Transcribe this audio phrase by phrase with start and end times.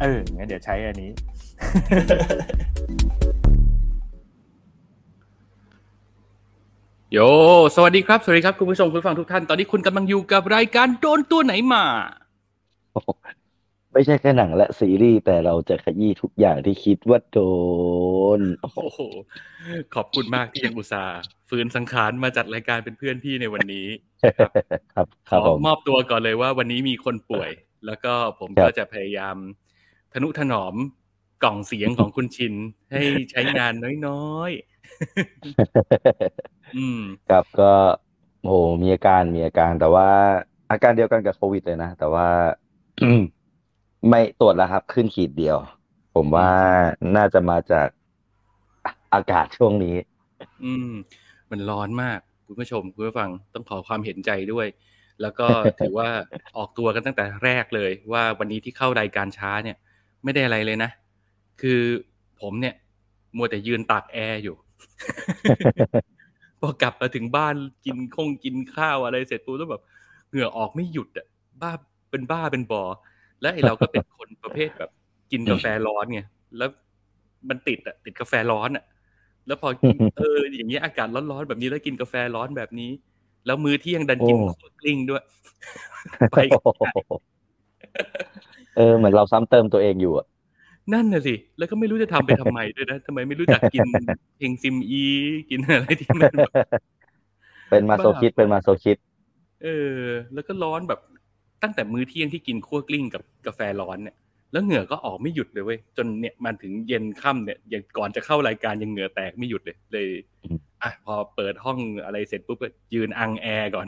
[0.00, 1.10] เอองั้นเดี๋ยวใช้อันนี้
[7.12, 7.18] โย
[7.76, 11.84] สวัสดีครับ สวัสดีครับ คุณผู้ชมคุณผู้ฟังทุกท่าน ตอนนี้คุณกำลังอยู่กับรายการโดนตัวไหนมา
[13.92, 17.38] ไม่ใช่แค่หนังและซีรีส์ แต่เราจะขยี้ทุกอย่างที่คิดว่าโด
[18.38, 19.00] น โอ้โห
[19.94, 21.16] ขอบคุณมากที่ยังอุตส่าห์
[21.48, 23.86] ฟื้นสังขารมาจัดรายการเป็นเพื่อนพี่ในวันนี้
[24.94, 27.50] ครับขครับอผมมอบตัวก่อนเลยว่าวันนี้มีคนป่วย
[27.86, 29.36] แล้วก็ผมครับก็จะพยายาม
[30.12, 30.74] ทนุถนอม
[31.44, 32.54] กล่องเสียงของคุณชิน
[32.90, 33.72] ให้ใช้งาน
[34.06, 37.00] น้อยๆอืม
[37.30, 37.72] ครับก็
[38.42, 40.08] โหมีอาการมีอาการ แต่ว่า
[40.70, 42.28] อาการเดียวกันกับโควิดเลยนะ แต่ว่า
[44.08, 45.58] ไม่ตรวจแล้วครับ ขึ้นขีดเดียว
[46.14, 46.50] ผมว่า
[47.16, 47.88] น่าจะมาจาก
[49.14, 49.96] อากาศช่วงนี้
[50.64, 50.90] อืม
[51.50, 54.66] มันร้อนมาก คุณผู้ชมคุณผู้ฟังต้องขอความเห็นใจด้วย
[55.22, 55.46] แล้วก็
[55.78, 56.10] ถือว่า
[56.56, 59.76] ออกตัวกันตั้งแต่แรกเลย ว่าวันนี้ที่เข้ารายการช้าเนี่ย
[60.26, 60.90] ไม่ได้อะไรเลยนะ
[61.60, 61.80] คือ
[62.40, 62.74] ผมเนี่ย
[63.36, 64.56] มัวแต่ยืนตากแอร์อยู่
[66.60, 67.54] พอกลับมาถึงบ้าน
[67.84, 69.82] กินคงกินข้าวอะไรเสร็จปุ๊บแล้วแบบ
[70.30, 71.26] เหงื่อออกไม่หยุดอะ
[71.62, 71.72] บ้า
[72.10, 72.82] เป็นบ้าเป็นบอ
[73.40, 74.90] และไอเราก็เป็นคนประเภทแบบ
[75.32, 76.20] กินกาแฟร้อนไง
[76.58, 76.70] แล้ว
[77.48, 78.84] มันติดอะติดกาแฟร้อนอะ
[79.46, 79.68] แล้วพอ
[80.18, 82.90] เอออย่างเงี้ยอากาศร้อนๆแบบนี้แล้วกินกาแฟร้อนแบบนี้
[83.46, 85.24] แล้วมื้อเที่ยงดันกินโอ้คั่วกลิ้งด้วย
[86.30, 86.40] ไป
[88.76, 90.26] เออเหมือนเราซ้ำเติมตัวเองอยู่อะ
[90.92, 93.88] นั่นน่ะสิ แล้วก็ไม่รู้จะทำไปทำไมด้วยนะทำไมไม่รู้จักกิน
[94.38, 95.04] เพลงซิมอี
[95.50, 96.52] กินอะไรที่มันแบบ
[97.70, 98.96] เป็นมาโซคิดเป็นมาโซคิด
[99.62, 100.00] เออ
[100.34, 101.00] แล้วก็ร้อนแบบ
[101.62, 104.16] ตั้งแต่มื้อเที่ยงที่กินคั่วกลิ้งกับกาแฟร้อนเนี่ย
[104.52, 110.08] แล้วเหงื่อก็ออกไม่หยุดเลยเว้ย จนเนี่ยมันถึงเย็นค่ำเนี่ยยังก่อนจะเข้ารายการยังเหงื่อแตกไม่หยุดเลย เลย
[110.42, 113.86] อืมอะพอเปิดห้องอะไรเสร็จปุ๊บก็ยืนอังแอร์ก่อน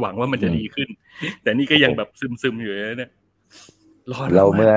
[0.00, 0.88] หวังว่ามันจะดีขึ้น
[1.42, 2.08] แต่นี่ก็ยังแบบ
[2.42, 3.10] ซึมๆอยู่เลย
[4.08, 4.74] เนี่ยร้อนแล้วมากเมื่อ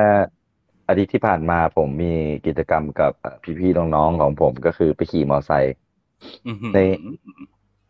[0.88, 2.14] อาทิตย์ที่ผ่านมาผมมี
[2.46, 5.76] กิจกรรมกับเอ่อพี่ๆน้องๆของผมก็คือไปขี่มอไซค์
[6.48, 6.80] อื้อหือใน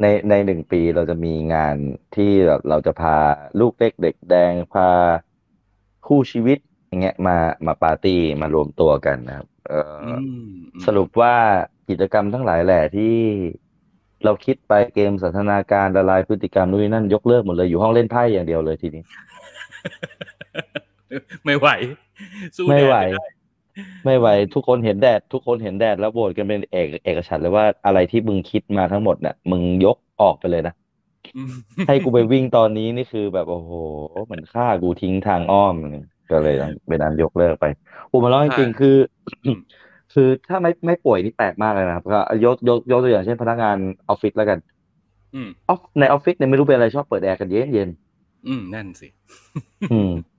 [0.02, 1.76] ในในหนึ่งปีเราจะมีงาน
[2.16, 3.18] ที่แบบเราจะพา
[3.60, 4.90] ลูกเล็กเด็กแดงพา
[6.08, 6.58] คู่ชีวิต
[6.88, 10.52] อย่างเงี้ยมามาปาร์ตี้มารวมตัวกันนะครับเอ่ออือม
[10.86, 11.36] สรุปว่า
[11.90, 13.16] กิจกรรมทั้งหลายแหละที่
[14.24, 19.04] เราคิดไปเกมสันทนาการละลายพฤติกรรมนู่นนนั่นยกเลิกหมดเลยอยู่ห้องเล่นไพ่อย่างเดียวเลยทีนี้
[21.46, 21.68] ไม่ไหว
[22.58, 23.26] สู้ไม่แดดไหวด้
[24.06, 30.74] ไม่ไหว ทุกคนเห็นแดด ทุกคนเห็นแดดแล้วโหวตกันเป็นเอกเอกฉันท์เลยว่าอะไรที่มึงคิดมาทั้งหมดเนี่ยมึงยกออกไปเลยนะ
[31.38, 31.52] อืม
[31.88, 33.72] ให้กูไปวิ่งตอนนี้นี่คือแบบโอ้โห
[34.26, 35.76] เหมือนฆ่ากูทิ้งทางอ้อม
[36.32, 36.56] ก็เลย
[36.88, 37.66] เป็นอันยกเลิกไป
[38.12, 38.98] อุมาร้องจริงๆคือ
[40.14, 43.78] คือถ้าไม่ไม่ป่วยนี่แปลกมากเลยนะครับก็ยกยกยกตัวอย่างเช่นพนักงาน
[44.10, 44.60] ออฟฟิศแล้วกัน
[45.36, 47.90] อืมออฟในออฟฟิศเนี่ยไม่รู้เป็นอะไรชอบเปิดแอร์กันเย็นเย็น
[48.48, 50.37] อืมนั่นสิๆอืมเออ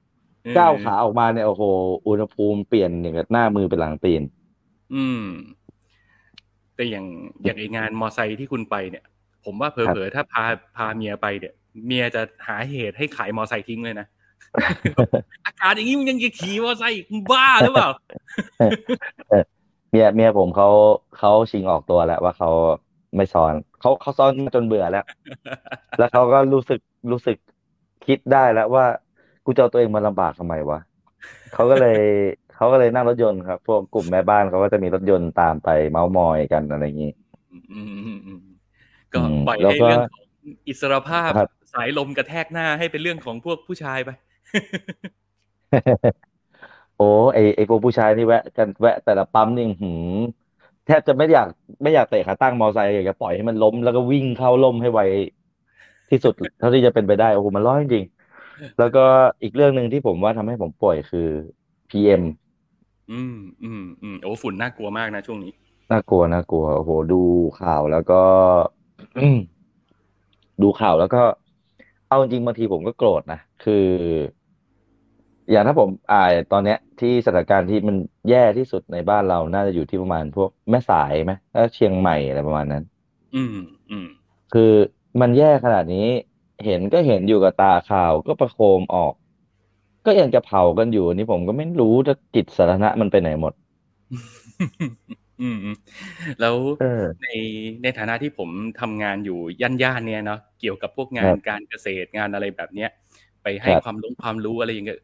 [0.59, 1.63] ก้าวขาออกมาเนี่ยโอ้โห
[2.07, 4.23] อุณหภูมิเปลี่ยนอย่างกับหน้ามือเป็นหลังตีน
[4.95, 5.25] อืม
[6.75, 7.07] แต่อย่าง
[7.45, 9.05] อย่างไองานมอไซค์ที่คุณไปเนี่ย
[9.45, 10.45] ผมว่าเผครับลอๆถ้าพา
[10.77, 11.55] พาเมียไปเนี่ย
[11.87, 14.07] เมียจะหาเหตุให้ขายมอไซค์ทิ้งเลยนะ
[15.47, 17.89] อากาศอย่างนี้มึงยังจะขี่มอไซค์อีกมึงบ้าหรือเปล่า
[19.91, 20.69] เมียเมียผมเขา
[21.19, 22.51] เขาชิงออกตัวแล้วว่าเขา
[23.17, 25.05] ไม่ซ้อนเขาเขาซ้อนจนเบื่อแล้ว
[25.99, 26.81] แล้วเขาก็รู้สึก
[27.11, 27.37] รู้สึก
[28.07, 28.87] คิดได้แล้วว่า
[29.49, 30.79] กูจะเอาตัวเองมาลำบากทำไมวะ
[31.55, 32.01] เขาก็เลย
[32.57, 37.13] เขาก็เลยนั่งรถยนต์ครับ พวกกลุ่มแม่บ้านเขาก็จะมีรถยนต์ตามไปเมาส์มอยกันอะไรอย่างนี้
[37.53, 38.41] อืมอืมอืมอืม
[39.13, 40.25] ก็อืมปล่อยแล้วให้ก็เรื่องของ
[40.69, 44.11] อิสรภาพครับสายลมกระแทกหน้าให้เป็นเรื่องของพวกผู้ชายไป
[46.97, 50.21] โอ้ไอไอพวกผู้ชายนี่แวะ กันแวะแต่ละปั๊มนี่หืม
[50.87, 51.49] แทบจะไม่อยาก
[51.83, 55.01] ไม่อยากเตะขาตั้งมอไซค์อยากจะปล่อยให้มันล้มแล้วก็วิ่งเข้าล่มให้ไว
[56.11, 58.18] ที่สุดเท่าที่จะเป็นไปได้โอ้โหมันร้อนจริงๆ
[58.79, 59.05] แล้วก็
[59.43, 61.29] อีกเรื่องหนึ่งที่ผมว่าทำให้ผมป่วยคือ
[61.91, 62.23] PM
[63.13, 65.53] อืมอืมอืมโอ้ฝุ่นน่ากลัวมากนะช่วงนี้
[65.91, 67.23] น่ากลัวน่ากลัวโอ้โหดู
[67.61, 68.23] ข่าวแล้วก็
[70.63, 71.23] ดูข่าวแล้วก็
[72.09, 73.87] เอาจริงๆบางทีผมก็โกรธนะคือ
[75.51, 76.23] อย่างถ้าผมอ่า
[76.53, 77.97] ตอนเนี้ย ที่สถานการณ์ที่มัน
[78.31, 82.85] แย่ที่สุดในบ้านเราน่าจะอยู่ที่ประมาณพวกแม่สายไหมแล้วเชียงใหม่อะไรประมาณนั้น
[83.37, 83.57] อืม
[83.91, 84.07] อืม
[84.55, 84.73] คือ
[85.21, 86.07] มันแย่ขนาดนี้
[86.65, 89.15] เห็นก็เห็นอยู่กับตาข่าวก็ประโคมออก
[90.07, 93.53] ก็ยังจะเผากันอยู่นี่ผมก็ไม่รู้จะจิตสาธารณะมันไปไหนหมด
[95.43, 95.77] อืมอืม
[96.41, 97.29] แล้วเออใน
[97.83, 98.49] ในฐานะที่ผม
[98.81, 102.91] ทำงานอยู่ย่านย่านๆเนี่ยเนาะเกี่ยวกับพวกงาคนรับการเกษตรงานอะไรแบบเนี้ย
[103.43, 104.99] ไปให้ครับความรู้ความรู้อะไรอย่างเงี้ย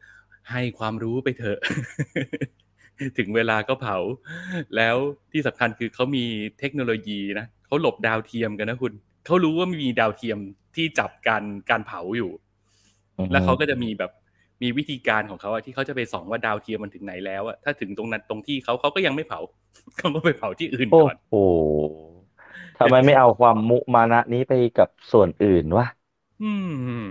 [0.51, 1.59] ให้ความรู้ไปเถอะ
[3.17, 3.97] ถึงเวลาก็เผา
[4.75, 4.95] แล้ว
[5.31, 6.25] ที่สำคัญคือเขามี
[6.59, 8.93] เทคโนโลยีนะเขาหลบดาวเทียมกันนะคุณ
[9.25, 10.39] เขารู้ว่ามีดาวเทียม
[10.75, 12.31] ที่จับการการเผาอยู่
[13.19, 14.11] อือฮึแล้วเขาก็จะมีแบบ
[14.61, 19.39] มีวิธีการของเขาอะที่เขาจะไปส่องว่าดาวเทียมมันถึงไหนแล้วอะถ้าถึงตรงนั้นตรงที่เขาเขาก็ยังไม่เผา
[19.97, 21.35] เขาก็ไปเผาที่อื่นโอ้ก่อนโห
[22.77, 25.85] ทำไมไม่เอาความมุมานะนี้ไปกับส่วนอื่นวะ
[26.41, 26.51] อื
[27.05, 27.09] ม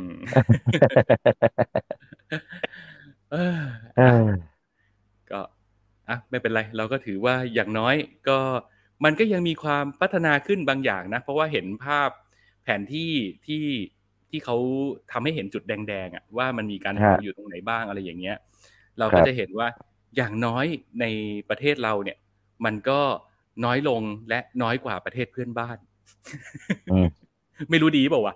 [3.32, 3.60] เออ
[3.96, 4.54] เออ
[5.30, 5.40] ก็
[6.08, 7.94] อะไม่เป็นไร เราก็ถือว่าอย่างน้อย
[8.28, 8.38] ก็
[9.04, 12.08] มันก็ยังมีความพัฒนาขึ้นบางอย่างนะ เพราะว่าเห็นภาพ
[12.64, 13.12] แผนที่
[13.46, 13.64] ที่
[14.30, 14.56] ที่เขา
[15.12, 18.36] ทำให้เห็นจุดแดงๆอะว่ามันมีการเผาฮะอยู่ตรงไหนบ้างอะไรอย่างเงี้ย
[18.98, 19.68] เราครัก็บจะเห็นว่า
[20.16, 20.66] อย่างน้อย
[21.00, 21.04] ใน
[21.48, 22.18] ประเทศเราเนี่ย
[22.64, 23.00] มันก็
[23.64, 25.76] น้อยลงและน้อยกว่าประเทศเพื่อนบ้าน
[26.88, 27.06] อืม
[27.70, 28.34] ไม่รู้ดีเปล่าวะ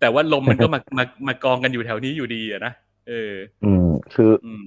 [0.00, 2.72] แต่ว่าลมมันก็มามามากองกันอยู่แถวนี้อยู่ดีอะนะ
[3.08, 3.32] เออ
[3.62, 4.66] อืมคืออืม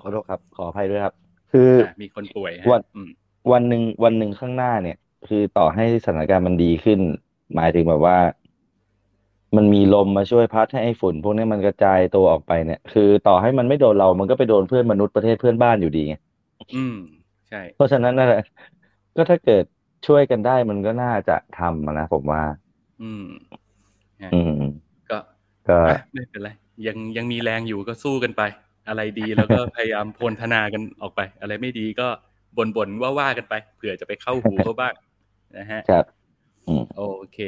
[0.00, 3.10] ขอโทษครับ ขออภัยด้วยครับ คืออะมีคนป่วยฮะวันอืม
[3.52, 4.96] วันหนึ่งวันหนึ่งข้างหน้าเนี่ย
[5.28, 7.00] คือต่อให้สถานการณ์มันดีขึ้น
[7.54, 8.16] หมายถึงแบบว่า
[9.56, 16.14] มันมีลมมาช่วยพัดให้ไอ้ฝุ่น พวกนี้มันกระจายตัวออกไปเนี่ย คือต่อให้มันไม่โดนเรา มันก็ไปโดนเพื่อนมนุษย์ประเทศเพื่อนบ้านอยู่ดีไง
[16.74, 16.96] อืม
[17.48, 18.42] ใช่ เพราะฉะนั้นนั่นแหละ
[19.16, 19.64] ก็ถ้าเกิด
[20.06, 22.42] ช่วยกันได้มันก็น่าจะทำอะนะผมว่า
[23.02, 23.26] อืม
[24.22, 24.72] ฮะอืม
[25.10, 25.18] ก็
[25.68, 26.50] ก็อะไม่เป็นไร
[26.86, 28.42] ยังยังมีแรงอยู่ก็สู้กันไป
[28.88, 32.08] อะไรดีแล้วก็พยายามพลธนากันออกไป อะไรไม่ดีก็
[32.56, 34.94] บ่นบ่นว่าว่ากันไปเผื่อจะไปเข้าหูเขาบ้าง
[35.58, 36.04] นะฮะครับ
[36.66, 37.02] อืมโอ
[37.32, 37.38] เค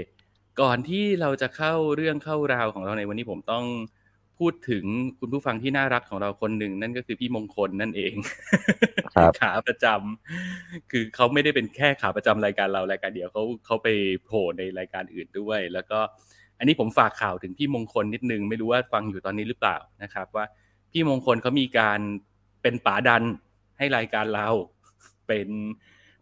[0.60, 3.64] ก่อนที่เราจะเข้าเรื่องเข้าราวของเราในวันนี้ผมต้อง
[4.38, 4.84] พูดถึง
[5.20, 8.14] คุณผู้ฟังที่น่ารักของเราคนหนึ่งนั่นก็คือพี่มงคลนั่นเอง
[9.14, 13.88] ครับขาประจำคือเขาไม่ได้เป็นแค่ขาประจำรายการเรารายการเดียวเขาเขาไป
[14.24, 15.98] โผล่ในรายการอื่นด้วย แล้วก็
[16.58, 20.44] อันนี้ผมฝากข่าวถึงพี่มงคลนิดนึง ไม่รู้ว่าฟังอยู่ตอนนี้หรือเปล่านะครับ ว่า
[20.92, 22.00] พี่มงคลเขามีการ
[22.62, 23.22] เป็นป๋าดัน
[23.78, 24.48] ให้รายการเรา
[25.26, 25.48] เป็น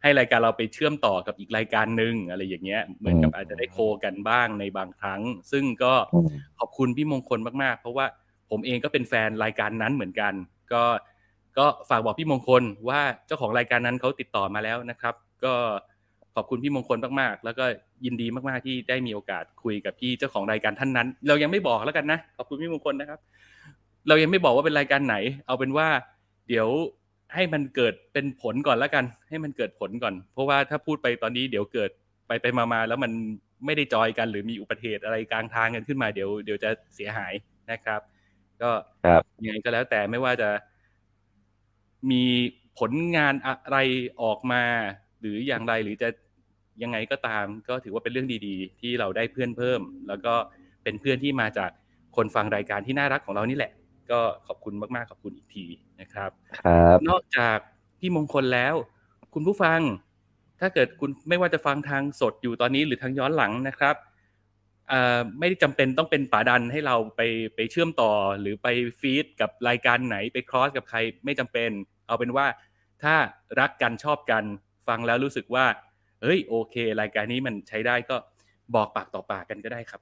[0.02, 5.20] ให้รายการเราไปเชื่อมต่อกับอีกรายการหนึ่งอะไรอย่างเงี้ย เหมือนกับอาจจะได้โคกันบ้างในบางครั้ง
[5.52, 8.06] ซึ่งก็อืมขอบคุณพี่มงคลมากๆ เพราะว่า
[8.50, 10.32] ผมเองก็เป็นแฟนรายการนั้นเหมือนกัน
[10.72, 10.82] ก็
[11.58, 15.54] ก็ฝากบอกพี่มงคลว่าเจ้าของรายการนั้นเขาติดต่อมาแล้วนะครับ ก็
[16.34, 17.64] ขอบคุณพี่มงคลมากๆ แล้วก็
[18.04, 23.18] ยินดีมากๆที่ได้มีโอกาสคุยกับพี่เจ้าของรายการท่านนั้น เรายังไม่บอกแล้วกันนะขอบคุณพี่มงคลนะครับ
[24.08, 25.88] เรายังไม่บอกว่าเป็นรายการไหน เอาเป็นว่า
[26.48, 26.68] เดี๋ยว
[27.34, 31.90] ให้มันเกิดเป็นผลก่อนแล้วกัน ให้มันเกิดผลก่อน เพราะว่าถ้าพูดไปตอนนี้เดี๋ยวเกิด
[32.26, 33.12] ไปไปมามาแล้วมัน
[33.66, 37.32] ไม่ได้จอยกันหรือมีอุบัติเหตุอะไรกลางทางกันขึ้นมาเดี๋ยวเดี๋ยวจะเสียหาย
[37.70, 38.00] นะครับ
[38.62, 38.70] ก็
[39.04, 40.50] ครับยังไงก็แล้วแต่ไม่ว่าจะ
[42.10, 42.24] มี
[42.78, 43.78] ผลงานอะไร
[44.22, 44.62] ออกมา
[45.20, 46.08] หรืออย่างไรหรือจะ
[46.82, 50.34] ยังไงก็ตาม ก็ถือว่าเป็นเรื่องดีๆ ที่เราได้เพื่อนเพิ่ม แล้วก็
[50.82, 51.70] เป็นเพื่อนที่มาจาก
[52.16, 53.72] คนฟังรายการที่น่ารักของเรานี่แหละ
[54.12, 55.64] ก็ขอบคุณมากๆ ขอบคุณอีกที
[56.00, 57.58] นะครับครับ นอกจาก
[58.00, 58.74] พี่มงคลแล้ว
[59.34, 59.80] คุณผู้ฟัง
[60.60, 63.96] ถ้าเกิดคุณไม่ว่าจะฟังทางสดอยู่ตอนนี้หรือทางย้อนหลังนะครับ
[64.88, 67.20] เอ่อไม่ได้จำเป็นต้องเป็นป่าดันให้เราไป
[67.54, 68.68] ไปเชื่อมต่อหรือไป
[69.00, 71.70] ฟีดกับรายการไหนไปครอสกับใครไม่จำเป็น
[72.06, 72.46] เอาเป็นว่า
[73.02, 73.14] ถ้า
[73.60, 74.44] รักกันชอบกัน
[74.88, 75.66] ฟังแล้วรู้สึกว่า
[76.22, 78.16] เฮ้ยโอเค รายการนี้มันใช้ได้ก็
[78.74, 80.00] บอกปากต่อปากกันก็ได้ครับ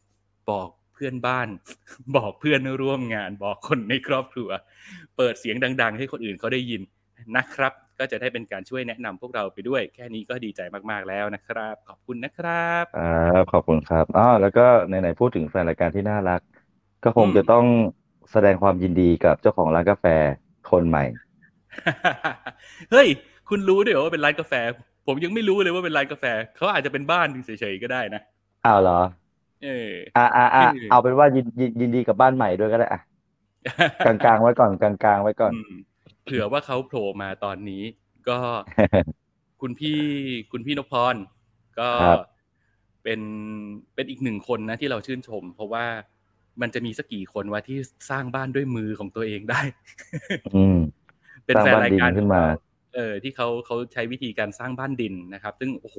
[0.50, 1.48] บอก เพื่อนบ้าน
[2.16, 4.48] บอกเพื่อนร่วมงาน บอกคนในครอบครัว
[5.16, 6.82] เปิดเสียงดัง ๆ ให้คนอื่นเขาได้ยิน
[7.36, 10.60] นะครับ ก็จะได้เป็นการช่วยแนะนำพวกเราไปด้วย แค่นี้ก็ดีใจ
[10.90, 16.40] มากๆแล้วนะครับ ขอบคุณนะครับครับขอบคุณครับอ๋อแล้วก็ไหนๆพูดถึงแฟนรายการที่น่ารัก
[17.04, 17.64] ก็คงอืมจะต้อง
[18.32, 20.04] แสดงความยินดีกับเจ้าของร้านกาแฟ
[20.70, 21.04] คนใหม่
[22.92, 23.08] เฮ้ย
[23.48, 24.52] คุณรู้ด้วยเหรอว่าเป็นร้านกาแฟ
[25.06, 26.24] ผมยังไม่รู้เลยว่าเป็นร้านกาแฟ
[26.56, 28.22] เขาอาจจะเป็นบ้านเฉยๆก็ได้นะ
[28.66, 29.00] อ้าวเหรอ
[29.64, 33.00] เอออ่าอ่าอ่าคือเอาเป็นว่ายินยินยินดีกับบ้านใหม่ด้วยก็ได้อะ
[34.04, 35.72] กลางๆไว้ก่อนกลางๆไว้ก่อนอืม
[36.24, 37.82] เผื่อว่าเขาโผล่มาตอนนี้
[38.28, 38.38] ก็
[39.60, 39.98] คุณพี่
[40.52, 41.16] คุณพี่นพพร
[41.78, 42.20] ก็ครับ
[43.04, 43.20] เป็น
[43.94, 45.84] เป็นอีกหนึ่งคนนะที่เราชื่นชม เพราะว่า
[46.60, 47.78] มันจะมีสักกี่คนวะที่
[48.10, 49.60] สร้างบ้านด้วยมือของตัวเองได้
[50.54, 50.78] อืม
[51.46, 52.42] เป็นสร้างแฟนบ้านรายดินการขึ้นมา
[52.94, 55.98] เออ ที่เขาเขาใช้วิธีการสร้างบ้านดินนะครับ ซึ่งโอ้โห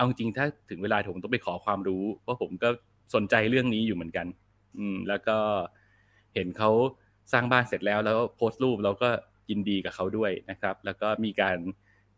[0.00, 2.68] เอาจริงถ้าถึงเวลาผมต้องไปขอความรู้เพราะผมก็
[3.14, 4.26] สนใจเรื่องนี้อยู่เหมือนกัน
[4.78, 5.36] อืม แล้วก็
[6.34, 6.70] เห็นเขา
[7.32, 9.08] สร้างบ้านเสร็จแล้ว แล้วโพสต์รูปเราก็
[9.50, 11.56] ยินดีกับเขาด้วยนะครับ แล้วก็มีการ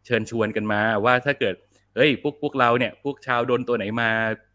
[0.07, 1.55] เชิญชวนกันมาว่าถ้าเกิด
[1.97, 4.11] เฮ้ยพวกพวกเราเนี่ย พวกชาวโดนตัวไหนมา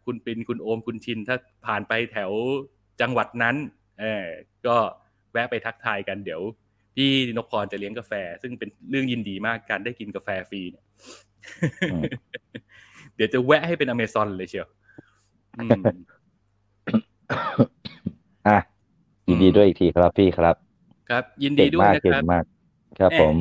[0.06, 2.30] คุณปินคุณโอมคุณชิน ถ้าผ่านไปแถว
[3.00, 3.56] จังหวัดนั้น
[4.00, 4.26] เออ
[4.66, 4.76] ก็
[5.32, 6.42] แวะไปทักทายกันเดี๋ยว
[6.94, 10.84] พี่นกพรจะเลี้ยงกาแฟ ซึ่งเป็นเรื่องยินดีมากการได้กินกาแฟฟรีเนี่ย
[13.18, 14.68] เดี๋ยวจะแวะให้เป็นอเมซอนเลยเชียว
[15.58, 15.82] อืม
[18.48, 18.58] อะ
[19.28, 20.54] ยินดีด้วยอีกทีครับพี่ครับ
[21.10, 22.44] ครับ ยินดีเก่งด้วยมากนะเก่คงรับมาก
[22.98, 23.34] ครับแหม่ผม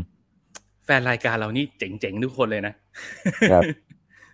[0.85, 2.73] แฟนรายการเรานี่เจ๋งๆทุกคนเลยนะ
[3.51, 3.63] ครับ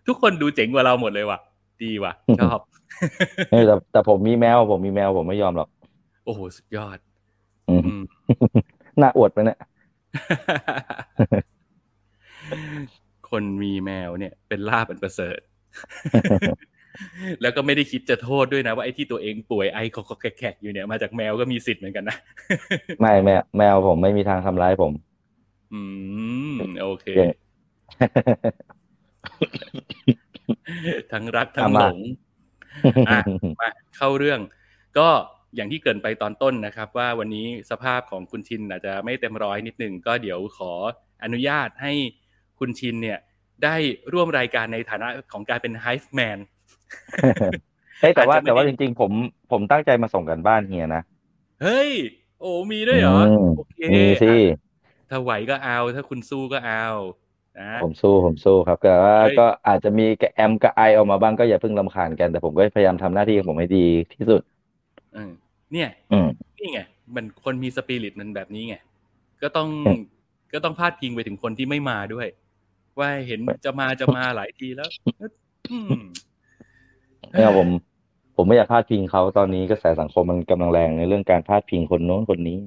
[0.08, 1.40] ทุกคนดูเจ๋งกว่าเราหมดเลยว่ะ
[1.84, 2.60] ดีว่ะชอบ
[3.52, 5.70] เออแต่แต่ผมมีแมว ผมมีแมวผมไม่ยอมหรอก
[6.26, 6.98] โอ้โห สุดยอด
[7.70, 8.04] อืมอืม
[9.02, 9.60] น่าอวดไหมเนี่ย
[13.34, 15.40] คนมีแมวเนี่ย เป็นลาบเป็นประเสริฐ
[17.42, 22.18] แล้วก็ไม่ได้คิดจะโทษด้วยนะ ว่าไอ้ที่ตัวเองป่วยไอคอกแขกๆอยู่เนี่ยมาจากแมวก็มีสิทธิ์เหมือนกันนะ
[23.02, 24.92] ไม่แมวแมวผมไม่มีทางทำร้ายผม
[25.74, 25.82] อื
[26.54, 27.30] มโอเคเก่ง
[31.12, 31.98] ทั้งรักทั้งอะหลมาง
[33.10, 33.20] อะ
[33.60, 34.40] มาเข้าเรื่อง
[34.98, 35.10] ก็
[35.56, 40.72] อย่างที่เกรินไปตอนต้นนะครับ ว่าวันนี้สภาพของคุณชินอาจจะไม่เต็มร้อยนิดนึงก็เดี๋ยวขอ
[41.24, 41.94] อนุญาตให้
[42.64, 43.20] คุณชินเนี่ย
[43.64, 43.76] ได้
[44.14, 46.38] ร่วมรายการในฐานะของการเป็นไฮฟ์แมน
[48.02, 49.12] เฮ้ยแต่ว่าอาจจะไม่แต่ว่าได้จริงๆ ผม
[49.52, 51.04] ผมตั้งใจมาส่งกันบ้านเฮียนะ
[51.64, 51.92] เฮ้ย
[52.40, 54.58] โอ้มีด้วยเหรออืมโอเคมีสิอะ
[55.10, 56.86] ถ้าไหวก็เอา ถ้าคุณสู้ก็เอา
[57.60, 60.06] นะผมสู้ผมสู้ครับ แต่ว่าเฮ้ยก็อาจจะมี
[60.36, 64.42] แอมกับไอออกมาบ้างก็อย่าเพิ่งรำคาญกันแต่ผมก็พยายามทำหน้าที่ของผมให้ดีที่สุด
[65.14, 65.32] เออ
[65.72, 66.28] เนี่ยอืม
[66.60, 66.80] นี่ไง
[67.16, 68.76] มันคนมีสปิริตมันแบบนี้ไง
[69.42, 70.02] ก็ต้องอืม
[70.54, 72.28] ก็ต้องพาดพิงไปถึงคนที่ไม่มาด้วย
[73.00, 74.90] ว่าเห็นจะมาจะมาหลายทีแล้ว
[75.72, 76.04] อืม
[77.32, 77.68] เนี่ยผม
[78.36, 82.60] ผมไม่อยากพลาดพิงเขาตอนนี้กระแสสังคมมันกำลังแรงในเรื่องการพลาดพิงคนโน้นคนนี้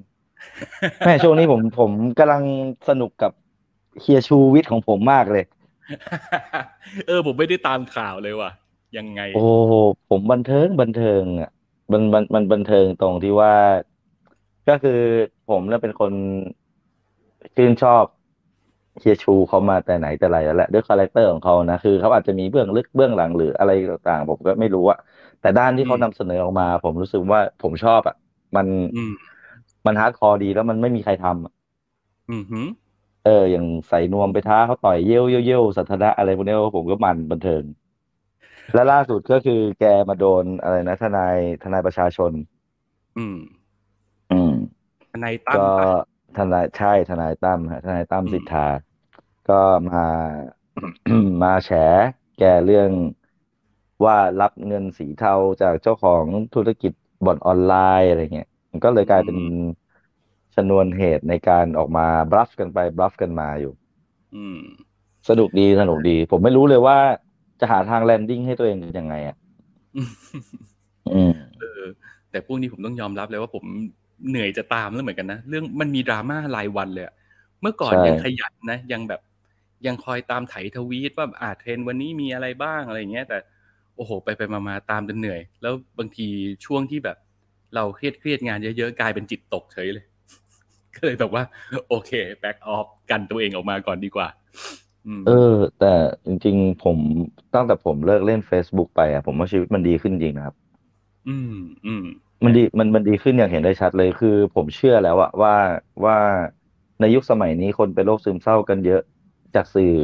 [1.05, 2.43] แม่ช่วงนี้ผมผมกำลัง
[2.89, 3.33] สนุกกับ
[4.01, 5.45] เฮียชูวิทย์ของผมมากเลย
[7.07, 8.51] เออ ผมไม่ได้ตามข่าวเลยว่ะ
[8.99, 9.73] ยังไง โอ้โห
[10.11, 11.51] ผมบันเทิงบันเทิงอะ
[11.93, 13.55] มันมันมันบันเทิงตรงที่ว่า
[14.69, 15.01] ก็คือ
[15.51, 16.13] ผมเนี่ยเป็นคน
[17.57, 18.05] ชื่นชอบ
[19.01, 24.99] เฮียชูเขามาแต่ไหนแต่ไรแล้วแหละด้วย character ของเขานะคือเขาอาจจะมีเบื้องลึกเบื้องหลังหรืออะไรต่างๆ ผมก็ไม่รู้อะ
[25.41, 28.15] แต่ด้านที่เขาอืมนำเสนอออกมา ผมรู้สึกว่าผมชอบอะ
[28.57, 29.13] มันอืม
[29.87, 31.53] มัน hardcore ดีแล้วมันไม่มีใครทำอะ
[32.29, 32.69] อืมหืม
[33.25, 37.65] เออ อย่างใส่นวมไปท้าเขาต่อยเยี่ยวเยี่ยวเยี่ยวสัทธนะอะไรพวกนี้ผมก็มันบันเทิง
[38.75, 42.33] และล่าสุดก็คือแกมาโดนอะไรนะทนายทนายประชาชน
[43.17, 43.37] อืม
[44.31, 44.51] อืม
[45.11, 45.87] ทนายตั้มก็ปะ
[46.37, 48.61] ทนายใช่ทนายตั้มฮะทนายตั้มอืมษิทรา
[49.47, 49.55] ก็
[49.89, 49.99] มา
[51.43, 51.71] มาแฉ
[52.37, 52.91] แกเรื่อง
[54.05, 56.93] ว่ารับเงินสีเทาจากเจ้าของธุรกิจ
[57.25, 59.37] บ่อนออนไลน์อะไรเงี้ยมันก็เลยกลายเป็น
[60.55, 63.73] ชนวนเหตุในการออกมาบลัฟกันไปบลัฟกันมาอยู่
[64.35, 64.57] อืม
[65.29, 66.97] สนุกดีสนุกดี ผมไม่รู้เลยว่า
[67.61, 69.37] จะหาทางแลนดิ้งให้ตัวเองยังไงอะ
[71.07, 71.83] อืมเออ
[72.31, 73.65] แต่พวกนี้ผมต้องยอมรับเลยว่าผม
[74.29, 77.15] เหนื่อยจะตามแล้วเหมือนกันนะ เรื่องมันมีดราม่ารายวันเลยอะ
[77.63, 79.21] เมื่อก่อนใช่ยังขยันนะ ยังแบบ
[79.87, 83.39] ยังคอยตามไถทวีตว่าอ่าเทรนด์วันนี้มีอะไรบ้างอะไรอย่างเงี้ยแต่
[83.97, 86.29] โอ้โห ไปไปมามาตามจนเหนื่อย แล้วบางที
[86.67, 87.17] ช่วงที่แบบ
[87.75, 90.05] เราเครียดเครียดงานเยอะๆกลายเป็นจิตตกเฉยเลย
[90.95, 91.43] ก็เลยแบบว่า
[91.89, 94.29] โอเคแบ็กออฟกันตัวเองออกมาก่อนดีกว่า
[95.07, 95.93] อืมเออ แต่
[96.27, 96.99] จริงๆ ผม
[97.55, 100.55] ตั้งแต่ผมเลิกเล่น Facebook ไปอะผมว่าชีวิตมันดีขึ้นจริงนะครับ
[101.29, 101.57] อืม
[101.87, 102.05] อืม
[102.45, 105.55] มันดีมันมันดีขึ้นอย่างเห็นได้ชัดเลยคือ ผมเชื่อแล้วอะว่า
[106.05, 106.17] ว่า
[107.01, 109.03] ในยุคสมัยนี้คนเป็นโรคซึมเศร้ากันเยอะ
[109.57, 109.95] จากสื่อ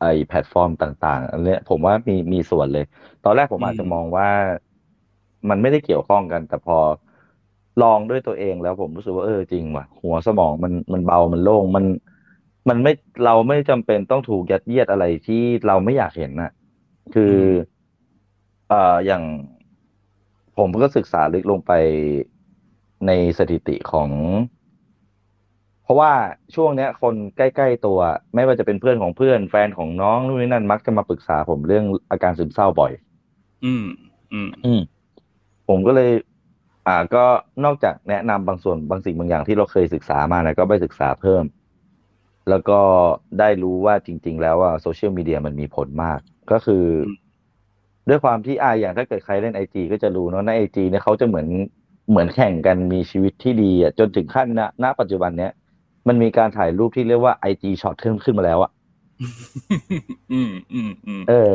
[0.00, 2.84] ไอแพลตฟอร์มต่างๆอันเนี้ยผมว่ามีมีส่วนเลย
[3.24, 4.28] ตอนแรกผมอืมอาจจะมองว่า
[5.48, 6.78] มันไม่ได้เกี่ยวข้องกัน แต่พอ
[7.82, 11.84] ลองด้วยตัวเองแล้วผมรู้สึกว่าเออจริงว่ะ หัวสมองมันมันเบามันโล่งมัน
[12.68, 12.92] มันไม่
[13.24, 16.50] เราไม่จำเป็นต้องถูกยัดเยียดอะไรที่เราไม่อยากเห็นน่ะ
[17.14, 17.34] คือ
[18.68, 19.22] เอ่ออย่าง
[20.56, 21.72] ผมก็ศึกษาลึกลงไป
[23.06, 24.10] ในสถิติของ
[25.88, 26.12] เพราะว่า
[26.54, 27.98] ช่วงเนี้ย คนใกล้ๆตัว
[28.34, 32.92] ไม่ว่าจะเป็นเพื่อนของเพื่อนแฟนของน้องนู่นนี่นั่นมักจะมาปรึกษาผมเรื่องอาการซึมเศร้าบ่อย
[33.64, 33.84] อืม
[34.32, 34.80] อืม อืม
[35.68, 36.10] ผมก็เลย
[36.86, 37.24] อ่าก็
[37.64, 41.44] นอกจากแนะนำบางส่วนบางสิ่งบางอย่างที่เราเคยศึกษามานะก็ไปศึกษาเพิ่ม
[42.50, 42.80] แล้วก็
[43.38, 46.20] ได้รู้ว่าจริง ๆ แล้วว่าโซเชียลมีเดียมันมีผลมาก
[46.52, 47.16] ก็คืออม
[48.08, 51.48] ด้วยความที่อ่าอย่างถ้าเกิดใครเล่นไอจีก็จะรู้เนาะในไอจีเนี่ยเขาจะเหมือน
[52.10, 55.52] เหมือนแข่งกันมีชีวิตที่ดีอะจนถึงขั้นณณปัจจุบันเนี้ย
[56.08, 58.70] มันมีการถ่ายรูปที่เรียกว่าไอจีช็อตขึ้นขึ้นมาแล้วอะ
[60.32, 61.54] อืมอืมอืมเออ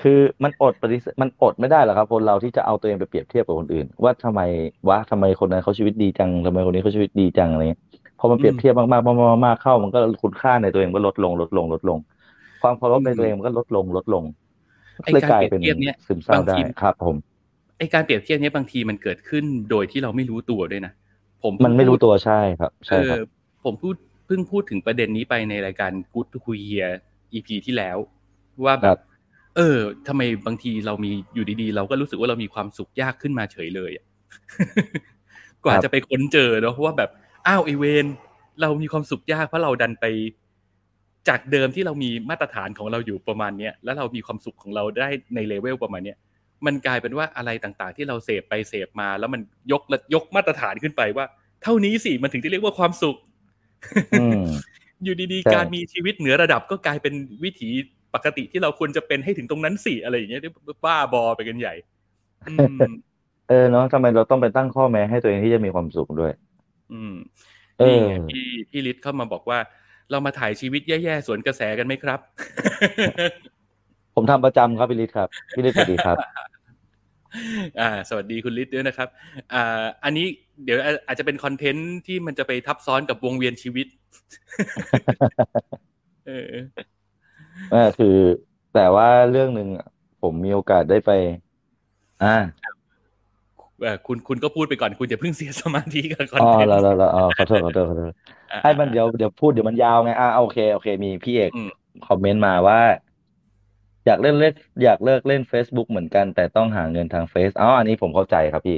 [0.00, 4.40] คือมันอดปฏิเสธมันอดไม่ได้หรอกครับ คนเราที่จะเอาตัวเองไปเปรียบเทียบกับคนอื่น ว่าทำไม
[4.88, 7.80] วะทำไมคนนั้นเขาชีวิตดีจังทำไมคนนี้เขาชีวิตดีจังอะไรเงี้ย
[8.18, 11.98] พอมันเปรียบเทียบมากๆมากๆมากๆเข้า มันก็คุณค่าในตัวเองก็ลดลง ลดลง ลดลง
[12.62, 14.24] ความเคารพในตัวเองมันก็ลดลง ลดลง
[15.04, 17.16] ไอ้เลยการกลายเปรีเป็ยบนเทียบเนี่ยซึมเศร้าบางได้ทีครับ ผม
[17.78, 20.92] ไอการเปรียบเทียบเนี้ยบางทีมันเกิดขึ้นโดยที่เราไม่รู้ตัวด้วยนะ
[21.42, 23.94] ผมมันไม่รู้ตัวใช่ครับเอใช่ครับอ ผมพูด
[24.26, 26.86] เพิ่งพูดถึงประเด็นนี้ไปในรายการ Good to คุยเฮีย
[27.32, 27.96] EP ที่แล้ว
[28.64, 28.98] ว่าแบครับบ
[29.56, 34.06] เออทำไมบางทีเรามีอยู่ดีๆ เราก็รู้สึกว่าเรามีความสุขยากขึ้นมาเฉยเลยอะ
[35.64, 37.10] กว่าครับจะไปค้นเจอเนาะว่าแบบ
[37.46, 38.06] อ้าวไอเวน
[38.60, 40.06] เรามีความสุขยากเพราะเราดันไป
[41.28, 46.18] จากเดิมที่เรามีมาตรฐานของเราอยู่ประมาณเนี้ยแล้วเรามีความสุขของเราได้ในเลเวลประมาณเนี้ย
[46.66, 49.40] มันกลายเป็นว่าอะไรต่างๆ ที่เราเสพไปเสพมา แล้วมัน
[49.72, 49.82] ยก
[50.14, 51.26] ยกมาตรฐานขึ้นไปว่า
[51.62, 53.16] เท่านี้สิมันถึงจะเรียกว่าความสุข
[54.12, 54.40] อืม
[55.04, 57.14] อยู่ดีใช่ๆการมีชีวิตเหนือระดับก็กลายเป็น
[57.44, 57.70] วิถี
[58.14, 60.42] ปกติที่เราควรจะเป็นให้ถึงตรงนั้นสิอะไรอย่างเงี้ย
[60.84, 61.74] บ้าบอไปกันใหญ่
[62.48, 62.78] อืม
[63.48, 66.32] เออเนาะทำไมเราต้องไปตั้งข้อแม้ให้ตัวเองที่จะมีความสุขด้วย
[66.92, 67.14] อืม
[67.78, 69.58] เอนี่อไงพี่พี่ฤทธิ์เข้ามาบอกว่า
[70.10, 72.20] เรามาถ่ายชีวิตแย่ๆสวนกระแสกันไหมครับ
[74.14, 76.16] ผมทำประจำครับพี่ฤทธิ์ครับพี่ฤทธิ์สวัสดีครับ
[77.80, 79.08] อ่าสวัสดีคุณฤทธิ์ด้วยนะครับ
[79.54, 80.26] อ่าอันนี้
[80.64, 83.86] เดี๋ยวอาอาจจะเป็นคอนเทนต์ที่มันจะไปทับซ้อนกับวงเวียนชีวิต
[86.26, 86.56] เออ
[87.68, 88.06] เออคือ
[88.72, 89.86] แต่ว่าเรื่องหนึ่งอะ
[90.20, 91.10] ผมมีโอกาสได้ไป
[92.22, 92.34] อ่า
[93.80, 98.12] เอ่อคุณคุณก็พูดไปก่อนคุณอย่าเพิ่งเสียสมาธิกับคอนอ๋อเทนต์แล้วแล้วแล้วอ๋อขอโทษขอโทษขอโทษ
[98.52, 101.68] อ่าให้มันเดี๋ยวเดี๋ยวพูดเดี๋ยวมันยาวไงอ่าโอเคโอเค มีพี่เอกอืม
[102.02, 102.76] คอมเมนต์มาว่า
[104.06, 108.76] อยากเล่นเล่นอยากเลิกเล่น Facebook เหมือนกัน แต่ต้องหาเงินทางเฟซอ๋ออันนี้ผมเข้าใจครับพี่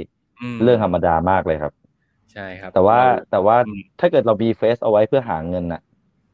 [0.61, 1.73] มเรื่องธรรมดามากเลยครับ
[2.31, 5.81] ใช่ครับ แต่ว่าเรแต่ว่าอืมถ้าเกิดเรามีเฟซเอาไว้เพื่อหาเงินน่ะ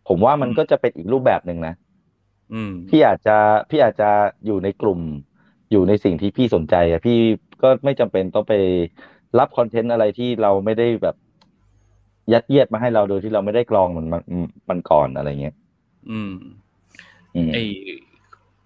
[0.07, 1.73] ผมว่ามันอืมก็จะเป็นอีกรูปแบบหนึ่งนะ
[2.51, 3.37] อืมพี่อาจจะ
[3.69, 4.09] พี่อาจจะ
[4.45, 4.99] อยู่ในกลุ่ม
[5.71, 7.13] อยู่ในสิ่งที่พี่สนใจอะพี่
[7.61, 8.53] ก็ไม่จำเป็นต้องไป
[9.37, 11.15] รับคอนเทนต์อะไรที่เราไม่ได้แบบ
[12.33, 14.23] ยัดเยียดมาให้เราโดยที่เราไม่ได้กรองมันมัน
[14.69, 15.55] มันก่อนอะไรเงี้ย
[16.09, 16.33] อืม
[17.35, 17.55] อืมไอ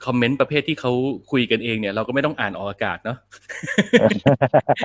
[0.05, 0.91] คอมเมนต์ประเภทที่เขา
[1.31, 3.17] คุยกันเองเนี่ย เราก็ไม่ต้องอ่านออกอากาศเนาะ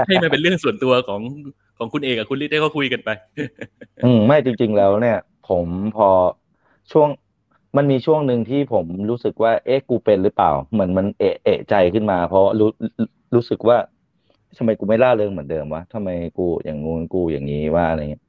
[0.07, 1.22] ให้มันเป็นเรื่องส่วนตัวของ
[1.78, 3.11] ของคุณเอกกับคุณฤทธิ์ได้เขาคุยกันไป
[4.04, 6.09] อืมไม่จริง ๆ แล้วเนี่ย ผมพอ
[6.92, 7.09] ช่วง
[7.76, 12.70] มันมีช่วงหนึ่งที่ผมรู้สึกว่า เอ๊ะกูเป็นหรือเปล่า เหมือนมันเอะเอะใจขึ้นมา เพราะรู้
[13.35, 13.76] รู้สึกว่า
[14.57, 18.22] ทำไมกูไม่ล่าเริงเหมือนเดิมวะทำไมกูอย่างงู้นกูอย่างนี้ว่าอะไรเงี้ย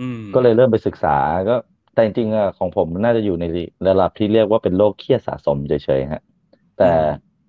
[0.00, 1.16] อืมก็เลยเริ่มไปศึกษา
[1.48, 1.56] ก็
[1.92, 3.44] แต่จริงๆอะของผมน่าจะอยู่ใน
[3.88, 6.22] ระดับที่เรียกว่าเป็นโรคเครียดสะสมเฉยๆฮะ
[6.78, 6.92] แต่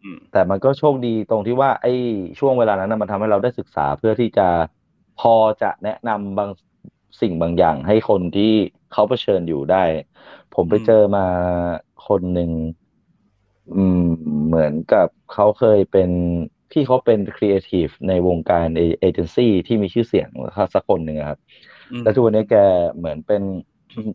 [0.03, 1.93] อืมแต่มันก็โชคดีตรงที่ว่า ไอ้
[2.39, 4.47] ช่วงเวลานั้นนะมันทำให้เราได้ศึกษาเพื่อที่จะ
[5.19, 6.49] พอจะแนะนำบาง
[7.21, 8.53] สิ่งบางอย่างให้คนที่
[8.91, 9.83] เขาเผชิญอยู่ได้
[10.55, 11.25] ผมไปเจอมา
[12.07, 12.51] คนหนึ่ง
[13.75, 13.99] อืม
[14.47, 16.09] เหมือนกับเขาเคยเป็น
[16.71, 20.29] พี่เขาเป็นครีเอทีฟในวงการเอเจนซี่ที่มีชื่อเสียง
[20.73, 21.39] สักคนหนึ่งอะครับ
[21.91, 22.55] อืมแล้วทุกวันนี้แก
[22.97, 23.41] เหมือนเป็น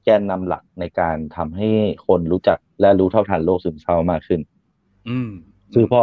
[0.05, 1.69] แกนนำหลักในการทำให้
[2.07, 4.41] คนรู้จักและรู้เท่าทันโรคซึมเศร้ามากขึ้น
[5.09, 5.31] อืม
[5.75, 6.03] คือพอ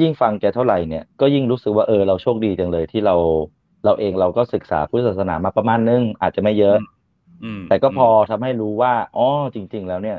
[0.00, 3.16] ยิ่งฟังแกเท่าไหร่เนี่ยก็ยิ่งรู้สึกว่าเออเราโชคดีจังเลยที่เรา
[3.84, 6.76] เราเองเราก็ศึกษาพุทธศาสนามาประมาณนึงอาจจะไม่เยอะ
[7.44, 10.18] อืมแต่ก็พอทำให้รู้ว่าอ๋อจริง ๆ แล้วเนี่ย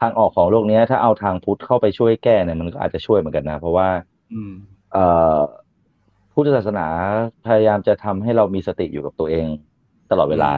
[0.00, 3.88] ทางออกของโลกเนี้ยถ้าเอาทางพุทธเข้าไปช่วยแก้เนี่ยมันก็อาจจะช่วยเหมือนกันนะ เพราะว่า
[4.32, 4.52] อืม
[4.92, 5.04] เอ่
[5.36, 5.38] อ
[6.32, 6.86] พุทธศาสนา
[7.46, 9.46] พยายามจะทำให้เรามีสติอยู่กับตัวเอง
[10.10, 10.50] ตลอดเวลา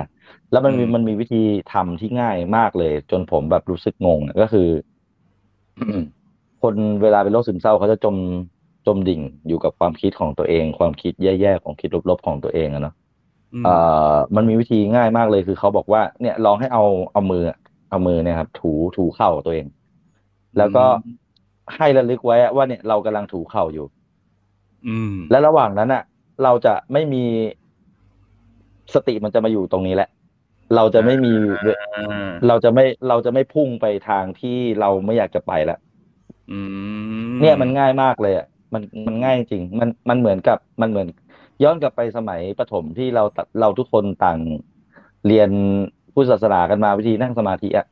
[0.51, 4.69] แล้วมันมีอืมมันมีวิธีทำที่ง่ายมากเลย จนผมแบบรู้สึกงงอะก็คือ
[6.63, 8.17] คนเวลาเป็นโรคซึมเศร้าเขาจะจม
[8.87, 12.95] จมดิ่งอยู่กับความคิดของตัวเอง ความคิดแย่ๆของคิดลบๆของตัวเองอะเนาะ
[13.55, 13.75] อืมเอ่
[14.13, 17.43] อมันมีวิธีง่ายมากเลยคือเขาบอกว่า เนี่ยลองให้เอาเอามือ
[17.91, 19.67] เอามือเนี่ยครับ ถูถูเข่าตัวเอง
[20.59, 20.85] แล้วก็
[21.77, 23.87] ให้ระลึกไว้อะว่าเนี่ยเรากำลังถูเข่าอยู่
[24.87, 26.03] อืม และระหว่างนั้นอะ
[26.43, 27.25] เราจะไม่มี
[28.95, 30.09] สติมันจะมาอยู่ตรงนี้แหละ
[30.75, 31.35] เราจะไม่มี
[31.67, 35.79] อ่าเราจะไม่เราจะไม่พุ่งไปทางที่เราไม่อยากจะไปแล้ว
[36.53, 36.61] อื
[37.33, 41.09] มเนี่ยมันง่ายมากเลยอะมันมันง่ายจริง มันมันเหมือนกับมันเหมือน
[41.63, 44.39] ย้อนกลับไปสมัยประถมที่เราตเราทุกคนต่าง
[45.27, 45.51] เรียน
[46.15, 47.87] พุทธศาสนากันมาวิธีนั่งสมาธิอะ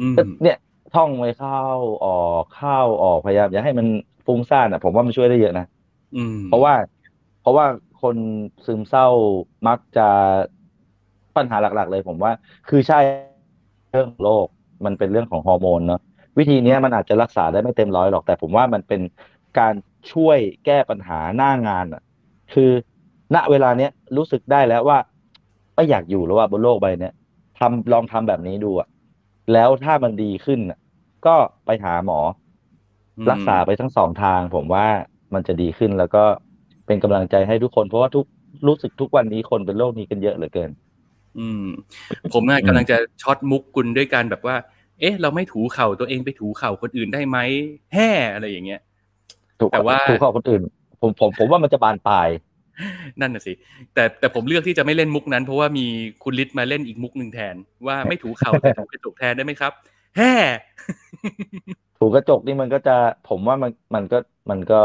[0.00, 0.56] อืมก็เนี่ย
[0.94, 1.62] ท่องไว้เข้า
[2.04, 3.86] ออกเข้าออกพยายามอย่าให้มัน
[4.26, 5.66] ฟุ้งซ่านอะ ผมว่ามันช่วยได้เยอะนะ
[6.16, 6.74] อืมเพราะว่า
[7.42, 7.66] เพราะว่า
[8.02, 8.16] คน
[8.66, 9.08] ซึมเศร้า
[9.68, 10.08] มักจะ
[11.36, 12.32] ปัญหาหลัก ๆ เลยผมว่า
[12.68, 12.98] คือใช่
[13.90, 14.46] เรื่องโรค
[14.84, 16.00] มันเป็นเรื่องของฮอร์โมนเนาะ
[16.38, 19.00] วิธีเนี้ยมันอาจจะรักษาได้ไม่เต็มร้อยหรอกแต่ผมว่ามันเป็น
[19.58, 19.74] การ
[20.12, 22.02] ช่วยแก้ปัญหาหน้างานอะ
[22.54, 22.70] คือ
[23.34, 24.98] ณเวลาเนี้ยรู้สึกได้แล้วว่า
[25.74, 27.12] ไม่อยากอยู่แล้วว่าบนโลกใบเนี้ย
[27.58, 28.88] ทำลองทำแบบนี้ดูอะ
[29.52, 30.78] แล้วถ้ามันดีขึ้นน่ะ
[31.26, 32.18] ก็ไปหาหมอ
[33.18, 34.86] อืมรักษาไปทั้งสองทาง ผมว่า
[35.34, 36.24] มันจะดีขึ้นแล้วก็
[36.86, 38.26] เป็นกำลังใจให้ทุกคนเพราะว่าทุก
[38.66, 40.70] รู้สึกทุกวันนี้คนเป็นโรคนี้กันเยอะเหลือเกิน
[41.38, 41.64] อืม
[42.32, 44.56] ผมน่ะอืมกำลังจะช็อตมุกคุณด้วยการแบบว่า
[45.00, 47.38] เอ๊ะ เราไม่ถูเข่าตัวเองไปถูเข่าคนอื่นได้ไหม
[47.94, 48.80] แห่อะไรอย่างเงี้ย
[49.60, 50.62] ถูกแต่ว่าถูกข้อคนอื่น
[51.00, 52.28] ผมผมผมว่ามันจะบานปลาย
[53.20, 53.52] นั่นน่ะสิ
[53.94, 55.86] แต่แต่ผมเลือกที่จะไม่เล่นมุกนั้น เพราะว่ามี
[56.24, 57.54] คุณฤทธิ์มาเล่นอีกมุกหนึ่งแทน
[57.86, 59.72] ว่าไม่ถูเข่าแต่ถูกระจกแทนได้ไหมครับ
[60.16, 60.32] แฮ่
[61.98, 62.96] ถูกระจกนี่มันก็จะ
[63.28, 64.18] ผมว่ามันมันก็
[64.50, 64.80] มันก็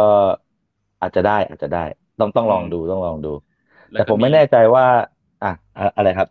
[1.02, 1.86] อาจจะได้อาจจะได้
[2.20, 3.34] ต้องต้องลองดูต้องลองดู
[3.92, 4.86] แต่ผมไม่แน่ใจว่า
[5.44, 6.28] อะอะอะไรครับ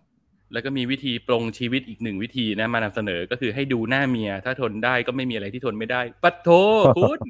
[0.52, 6.48] แล้วก็มีวิธีปรงชีวิตอีกหนึ่งวิธีนะมานำเสนอก็คือให้ดูหน้าเมีย ถ้าทนได้ก็ไม่มีอะไรที่ทนไม่ได้ ปัดโท
[6.96, 7.20] คุณ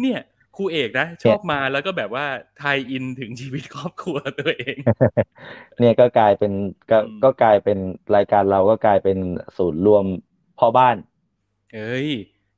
[0.00, 0.20] เนี่ย
[0.56, 2.26] ครูเอกนะชอบมาแล้วก็แบบว่า
[2.58, 4.76] ไทยอินถึงชีวิตครอบครัวตัวเอง
[5.80, 6.52] เนี่ยก็กลายเป็น
[6.90, 7.78] ก็อืมก็กลายเป็น
[8.16, 9.18] รายการเราก็กลายเป็น
[9.56, 10.04] ศูนย์รวม
[10.58, 10.96] พ่อบ้าน
[11.74, 12.08] เอ้ย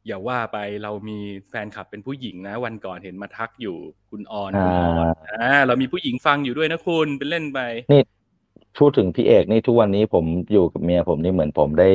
[0.07, 3.77] อย่าว่าไปเรามีแฟนคลับเป็นผู้หญิงนะ วันก่อนเห็นมาทักอยู่
[4.11, 7.61] คุณออนคุณออนอ่าอ่าเรามีผู้หญิงฟังอยู่ด้วยนะคุณเป็นเล่นไป
[7.93, 8.03] นี่
[8.79, 11.91] พูดถึงพี่เอกนี่ทุกวันนี้ผมอยู่กับเมียผมนี่เหมือนผมได้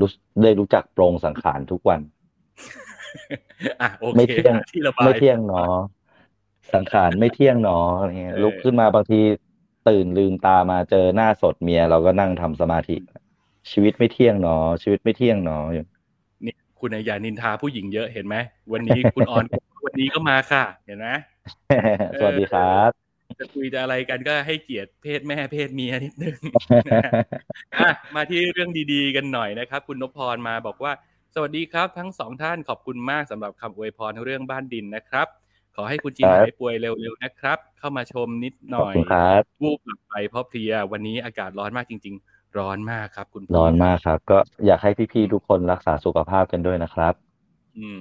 [0.00, 0.08] รู้
[0.42, 2.00] ได้รู้จักโปรงสังขารทุกวัน
[3.80, 5.62] อะโอไม่เคเที่ยงหาที่ระบายไม่เที่ยงหนอ
[6.74, 9.20] สังขารไม่เที่ยงหนออะไรเงี้ยเออลุกขึ้นมาบางที
[9.88, 12.96] ตื่นลืมตามาเจอหน้าสดเมียเราก็นั่งทำสมาธิ
[13.70, 15.84] ชีวิตไม่เที่ยงหนอชีวิตไม่เที่ยงหนออยู่
[16.42, 18.36] เนี่ยคุณอย่านินทาผู้หญิงเยอะเห็นไหม
[18.72, 19.44] วันนี้คุณออน
[19.84, 21.08] วันนี้ก็มาค่ะ เห็นไหม
[22.18, 22.99] สวัสดีครับ
[23.38, 26.38] จะคุยจะอะไรกันก็ให้เกียรติเพศแม่เพศเมียนิดนึง
[27.76, 30.92] อะมาที่เรื่องดีๆกันหน่อยนะครับ คุณนพพรมาบอกว่า
[31.34, 35.26] สวัสดีครับ ทั้งสองท่านขอบคุณมากสำหรับคำอวยพรเรื่องบ้านดินนะครับ
[35.76, 47.14] ขอให้คุณจีนครับหายป่วยเร็วๆนะครับ เข้ามาชมนิดหขอบน่อยคุณครับวูบหลับไปเพราะเพลียวันนี้อากาศร้อนมากจริง ๆ ร้อนมากครับ คุณพี่ร้อนมากครับ ก็อยากให้พี่ๆทุกคนรักษาสุขภาพกันด้วยนะครับ
[47.78, 48.00] อืม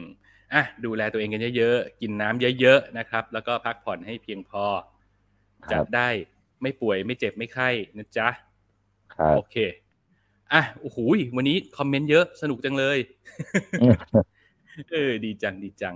[0.53, 4.98] อะดูแลตัวเองกันเยอะๆกินน้ำเยอะ ๆ นะครับ แล้วก็พักผ่อนให้เพียงพอครับ
[5.71, 6.09] จะได้
[6.61, 8.29] ไม่ป่วยไม่เจ็บไม่ไข้นะจ๊ะ
[9.15, 9.55] ครับโอเค
[10.53, 12.97] อะโอ้โหยวันนี้คอมเมนต์เยอะสนุกจังเลย
[14.91, 15.95] เออดีจังดีจัง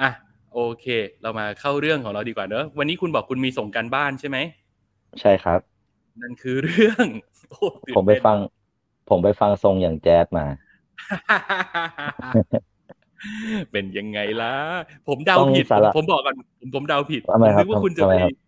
[0.00, 0.10] อะ
[0.54, 0.86] โอเค
[1.22, 4.38] เรามาเข้าเรื่องของเราดีกว่าเนอะวันนี้คุณบอกคุณมีส่งการบ้านใช่ไหม
[5.20, 5.60] ใช่ครับ
[6.22, 7.06] นั่นคือเรื่อง
[7.50, 8.38] โอ้ตื่นผมไปเต้นฟัง
[9.10, 10.46] ผมไปฟังทรงอย่างแจ๊สมา
[13.72, 14.52] เป็นยังไงล่ะ
[15.08, 18.47] ผมเดาต้องผิดสาผมระผมบอกก่อนผมผมเดาผิดทำไมผมครับนึกว่าคุณจะทำไมไปครับ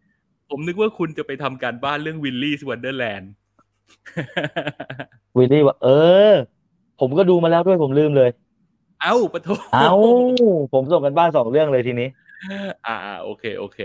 [0.50, 3.30] ผมนึกว่าคุณจะไปทำการบ้านเรื่อง Willy's Wonderland
[5.36, 5.88] วิลลี่ว่า เอ
[6.30, 6.32] อ
[7.00, 8.30] ผมก็ดูมาแล้วด้วยผมลืมเลย
[9.02, 9.92] เอ้าปัดโธ่เอ้า
[10.72, 12.08] ผมส่งการบ้านสองเรื่องเลยทีนี้
[12.86, 13.78] อ่าอ่าโอเคโอเค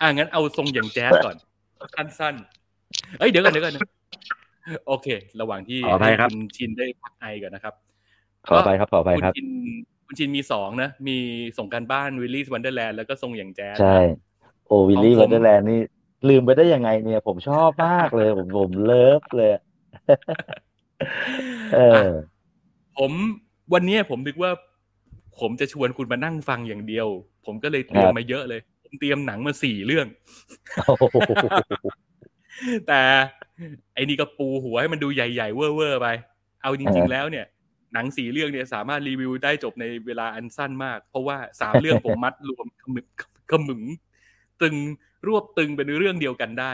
[0.00, 1.36] อ่างั้นเอาทรงอย่างแจ๊สก่อน
[1.94, 3.74] สั้นๆเอ้ยเดี๋ยวก่อนเดี๋ยวก่อน
[4.86, 5.08] โอเค
[5.40, 7.74] ระหว่างที่ขออภัยครับให้คุณชินได้พักไอก่อนนะครับ
[8.48, 9.48] ขออภัยครับขออภัยคุณครับชิน
[10.06, 11.16] คุณชินมีสองนะ มี
[11.58, 13.98] ส่งการบ้าน Willy's Wonderland แล้วก็ทรงอย่างแจ๊สใช่
[14.68, 15.80] โอ้ Willy ของผมวันเดอร์แลนด์นี่
[16.28, 19.50] ลืมไปได้ยังไงเนี่ย ผมชอบมากเลย ผมผม love เลย
[21.74, 22.08] เออะ อ
[22.98, 23.12] ผม
[23.74, 24.50] วันเนี้ยผมนึกว่า
[25.40, 27.06] ผมจะชวนคุณมานั่งฟังอย่างเดียว
[27.46, 30.06] ผมก็เลยเตรียมครับ มาเยอะเลย ผมเตรียมหนังมาสี่เรื่อง
[30.86, 31.16] โอ้โห
[32.88, 33.00] แต่
[33.94, 36.08] ไอ้นี่ก็ปูหัวให้มันดูใหญ่ ๆ เว่อร์ๆไป
[36.62, 37.46] เอาจริง ๆ แล้วเนี่ย
[37.94, 43.06] หนังสี่เรื่องเนี่ยสามารถรีวิวได้จบในเวลาอันสั้นมาก เพราะว่าสามเรื่องผมมัดรวมขมึก
[43.50, 43.82] ขมึง
[44.62, 44.76] ตึง
[45.26, 46.72] รวบตึงเป็นเรื่องเดียวกันได้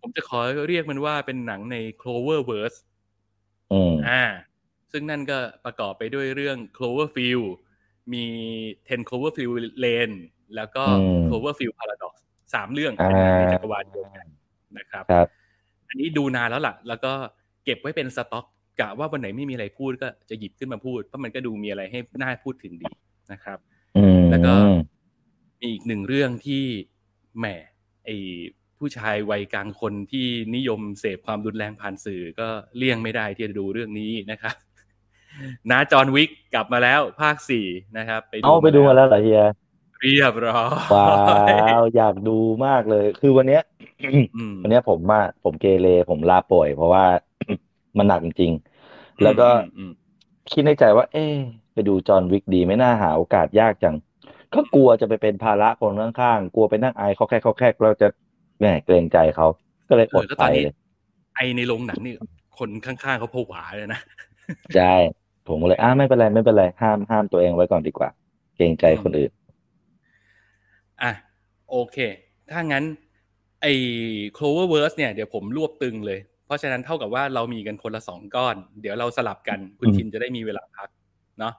[0.00, 2.78] ผมจะขอเรียกมันว่าเป็นหนังใน Cloververse
[3.72, 4.24] อืมอ่า
[4.92, 7.48] ซึ่งนั่นก็ประกอบไปด้วยเรื่อง Cloverfield
[8.12, 8.24] มี
[8.78, 10.16] 10 Cloverfield Lane
[10.56, 12.14] แล้วก็อืม Cloverfield Paradox
[12.54, 14.26] สามเรื่องอ่าเป็นหนังในจักรวาลเดียวกัน
[14.78, 15.28] นะครับครับ
[15.88, 17.12] อันนี้ดูนานแล้วล่ะ แล้วก็
[17.64, 18.44] เก็บไว้เป็นสต็อก
[18.80, 22.90] กะว่าวันไหนไม่มีอะไรพูดก็จะหยิบขึ้นมาพูด เพราะมันก็ดูมีอะไรให้น่าพูดถึงดี
[23.32, 23.58] นะครับ
[23.96, 24.54] อืมแล้วก็
[25.64, 26.64] มีอีกหนึ่งเรื่องที่
[27.38, 27.46] แหม
[28.04, 28.10] ไอ
[28.78, 34.56] ผู้ชายวัยกลางคนที่นิยมเสพความรุนแรงผ่านสื่อก็เลี่ยงไม่ได้ที่จะดูเรื่องนี้นะครับ
[35.70, 37.66] นาจอห์นวิกกลับมาแล้วภาคสี่
[37.98, 39.44] นะครับเอาไปดูมาแล้วเหรอเฮีย
[40.00, 43.62] เรียบร้อยว้าวอยากดูมากเลย คือวันเนี้ย
[44.36, 47.04] อืมวันเนี้ยผมมาผมเกเรผมลาป่วย เพราะว่า
[47.98, 49.92] มันหนักจริงๆแล้วก็อืมอืม
[50.50, 51.34] คิดในใจว่า เอ๊ะ
[51.72, 53.96] ไปดูจอห์นวิกดีไม่น่าหาโอกาสยากจัง
[54.54, 58.08] ก็กลัวจะไปเป็นภาระคนข้างๆกลัวไปนั่งไอเขาแค่เขาแค่เราจะ
[58.58, 59.46] แหมเกรงใจเขา
[59.88, 60.74] ก็เลยเอออดก็ไปตอนนี้เลย
[61.36, 62.14] ไอในโรงหนังนี่
[62.58, 64.00] คนข้างๆเขาผวาเลยนะ
[64.76, 64.94] ใช่
[65.48, 68.08] ผมก็เลยอ่าไม่เป็นไรไม่เป็นไรห้ามห้ามตัวเองไว้ก่อนดีกว่า
[68.56, 69.30] เกรงใจคนอื่น
[71.02, 71.12] อะ
[71.70, 71.96] โอเค
[72.50, 72.84] ถ้างั้น
[73.62, 73.72] ไอ้
[74.36, 80.88] Cloververse เนี่ยเดี๋ยวผมรวบตึงเลย เพราะฉะนั้นเท่ากับว่าเรามีกันคนละสองก้อน เดี๋ยวเราสลับกัน คุณอืมชินจะได้มีเวลาพัก
[81.38, 81.54] เนาะ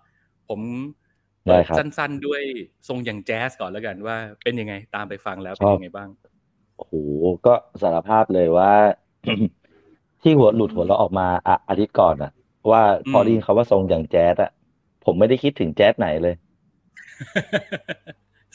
[0.50, 1.05] ผมได้
[1.46, 2.42] เปิดครับสั้นๆด้วย
[2.88, 6.10] ทรงอย่างแจ๊สก่อนแล้วกันว่าเป็นยังไงตามไปฟังแล้วเป็นชอบยังไงบ้าง
[6.78, 6.94] โอ้โห
[7.46, 8.72] ก็สารภาพเลยว่า
[10.22, 12.32] ที่หัวหลุดหัวเราะออกมาอะอาทิตย์ก่อนอะ
[12.72, 12.82] ว่า
[13.12, 14.52] พออืมได้ยินคำว่าทรงอย่างแจ๊สอะ
[15.06, 16.36] ผมไม่ได้คิดถึงแจ๊สไหนเลย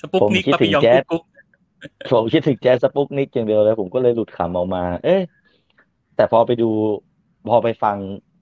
[0.00, 1.24] สปุกนิกผมคิดปาปิยองถึงแจ๊สกุ๊ก
[2.12, 5.20] ผมคิดถึงแจ๊สสปุกนิกอย่างเดียวเลยผมก็เลยหลุดขำออกมา เอ๊ะ
[6.16, 6.70] แต่พอไปดู
[7.48, 7.96] พอไปฟัง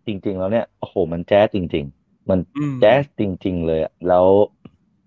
[0.06, 1.97] จริง ๆ แล้วเนี่ยโอ้โหมันแจ๊สจริง ๆ
[2.30, 4.26] มันอืมแจ๊สจริง ๆ เลยอะแล้ว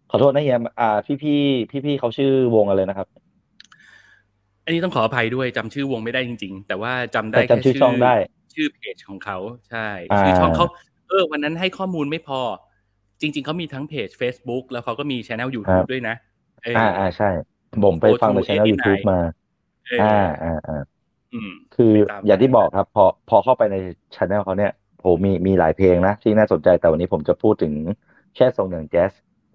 [0.09, 3.07] ขอโทษนะเฮียอ่า พี่พี่พี่พี่ๆเขาชื่อวงอะไรนะครับ
[4.65, 8.15] อันนี้ต้องขออภัยด้วยจำชื่อวงไม่ได้จริง ๆ แต่ว่าจำได้แต่จำแค่ชื่อช่องได้
[8.53, 9.37] ชื่อเพจของเขา
[9.69, 10.65] ใช่อ่าชื่อช่องเขา
[11.09, 12.41] เออวันนั้นให้ข้อมูลไม่พอ
[13.21, 16.15] จริง ๆเขามีทั้งเพจ Facebook แล้วเขาก็มีช anel YouTube ด้วยนะ
[16.63, 17.29] เอออ่าอ่าใช่
[17.85, 19.19] ผมไปฟังใน Go to ช่อง89 YouTube มา
[19.87, 20.81] เอออ่าออ่าอ่า
[21.33, 23.75] อืมคือไปตามอย่างที่บอกครับ พอพอเข้าไปใน
[24.15, 27.73] ช anel เขาเนี่ย โหมีมีหลายเพลงนะที่น่าสนใจแต่วันนี้ผมจะพูดถึง
[28.35, 29.11] แค่ทรงอย่างแจ๊ส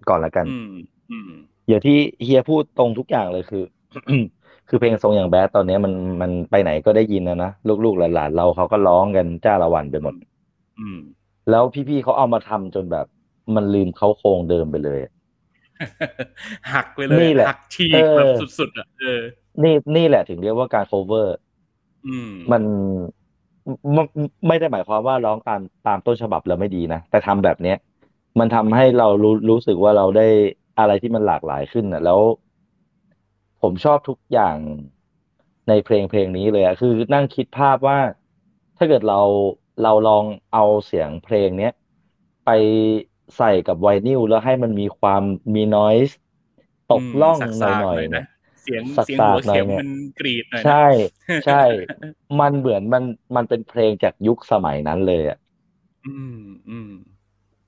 [0.09, 0.73] ก่อนละกันอืม
[1.11, 1.31] อืม
[1.67, 3.63] อย่างที่เฮียพูดตรงทุกอย่างเลยคือ
[4.69, 7.51] คือเพลงทรงอย่างแบดตอนนี้มันมันไปไหนก็ได้ยินนะนะ
[7.83, 10.13] ลูกๆหลานๆเราเขาก็ร้องกันจ้าละวันไปหมด
[10.79, 10.99] อืม
[11.49, 13.05] แล้วพี่ๆเขาเอามาทำจนแบบ
[13.55, 14.99] มันลืมเขาโครงเดิมไปเลย
[16.73, 19.21] หักไปเลยนี่แหละหักฉีกเออแบบสุดๆอะเออ
[19.63, 21.27] นี่นี่แหละถึงเรียกว่าการ cover
[22.07, 22.63] อืมมัน
[23.93, 24.03] ไม่
[24.47, 27.77] ไม่ได้หมายความว่าร้องตามตามต้นฉบับแล้วไม่ดีนะ แต่ทำแบบเนี้ย
[28.39, 30.27] มันทำให้เรารู้รู้สึกว่าเราได้
[30.79, 32.19] อะไรที่มันหลากหลายขึ้นอะ แล้ว
[33.61, 34.55] ผมชอบทุกอย่าง
[35.69, 37.99] ในเพลงเพลงนี้เลยอะคือนั่งคิดภาพว่า
[38.77, 39.21] ถ้าเกิดเรา
[39.83, 41.73] เราลองเอาเสียงเพลงเนี้ย
[42.45, 42.49] ไป
[43.37, 46.17] ใส่กับไวนิลแล้วให้มันมีความมีนอยส์
[46.91, 49.87] ตกล่องสักหๆน่อยหๆเนี่ยเสียงสักๆเสียงหัวเข็มหน่อยเนี่ยมัน
[50.19, 50.73] กรีดหน่อยนะใช่
[51.43, 51.53] ใช่
[52.39, 53.03] มันเหมือนมัน
[53.35, 55.37] มันเป็นเพลงจากยุคสมัยนั้นเลยอะ
[56.05, 56.37] อืม
[56.69, 56.89] อืม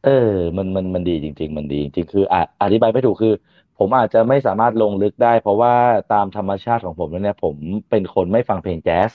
[0.02, 0.10] เออ
[0.58, 3.32] มันมันมันดีจริง ๆ มันดีจริงๆคืออะอธิบายไม่ถูกคือ
[3.78, 5.74] ผมอาจจะไม่สามารถลงลึกได้ เพราะว่า
[6.10, 7.58] ตามธรรมชาติของผมแล้วเนี่ย ผม
[7.90, 9.12] เป็นคนไม่ฟังเพลงแจ๊ส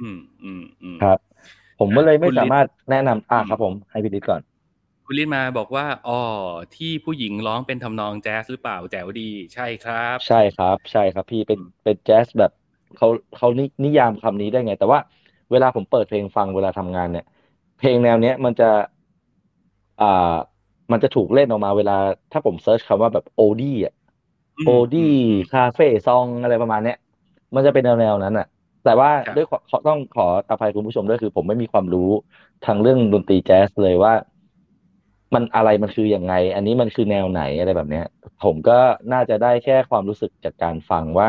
[0.00, 1.18] อืมอืมอืมครับ
[1.78, 4.42] ผมก็เลยไม่คุณฤทธิ์สามารถแนะนำอะอืมครับผมให้พี่ดิษก่อน
[5.10, 6.20] คุณลินมาบอกว่าอ๋อ
[6.76, 12.50] ที่ผู้หญิงร้องเป็นทำนองแจ๊สหรือเปล่าแจ๋วดี ใช่ครับ ใช่ครับ ใช่ครับ พี่เป็นอืมเป็นแจ๊สแบบ
[12.94, 15.00] เขาเขานินิยามคำนี้ได้ไง แต่ว่า
[15.50, 17.24] เวลาผมเปิดเพลงฟังเวลาทำงานเนี่ย
[17.76, 18.64] เพลงแนวเนี้ยมันจะ
[19.98, 20.04] อ่า
[20.92, 21.92] มันจะถูกเล่นออกมาเวลา
[22.32, 23.92] ถ้าผม search คำว่าแบบ oldie อะ
[24.58, 25.00] อืมโอดี้
[25.50, 26.94] คาเฟ่ซองอะไรประมาณเนี้ย
[27.54, 28.44] มันจะเป็นแนวแนวนั้นอะ
[28.82, 32.00] แต่ว่าครับด้วยขอขอต้องขออภัยคุณผู้ชมด้วยคือ ผมไม่มีความรู้
[32.62, 34.12] ทางเรื่องดนตรีแจ๊สเลยว่า
[35.34, 38.06] มันอะไรมันคือยังไง อันนี้มันคือแนวไหนอะไรแบบเนี้ย
[38.44, 38.78] ผมก็
[39.12, 41.28] น่าจะได้แค่ความรู้สึกจากการฟังว่า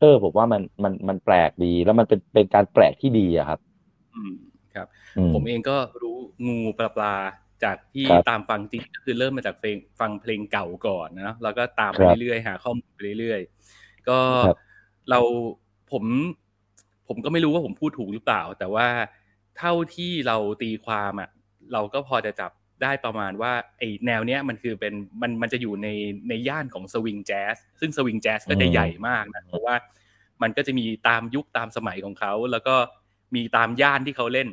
[0.00, 3.60] เออผมว่ามันมันมันแปลกดี แล้วมันเป็นเป็นการแปลกที่ดีอะครับ
[4.14, 4.34] อืม
[4.74, 7.14] ครับอืมผมเองก็รู้งูปลาปลา
[7.64, 14.56] จากที่ครับตามฟังจริงก็คือเริ่มมาจากเพลงฟังเพลงเก่าก่อนนะแล้วก็ตามไปครับเรื่อยๆหาข้อมูลไปเรื่อยๆก็ครับ
[15.10, 15.20] เรา
[15.92, 16.04] ผม
[17.08, 18.86] ผมก็ไม่รู้ว่าผมพูดถูกหรือเปล่า แต่ว่า
[19.58, 21.30] เท่าที่เราตีความอะ
[21.72, 22.50] เราก็พอจะจับ
[22.82, 25.88] ได้ประมาณว่าไอแนวเนี้ยมันคือเป็นมันมันจะอยู่ใน
[26.28, 29.74] ในย่านของ swing jazz ซึ่ง swing jazz ก็จะอืมใหญ่มากนะเพราะว่า
[30.42, 32.76] มันก็จะมีตามยุคตามสมัยของเขา แล้วก็
[33.34, 34.48] มีตามย่านที่เขาเล่น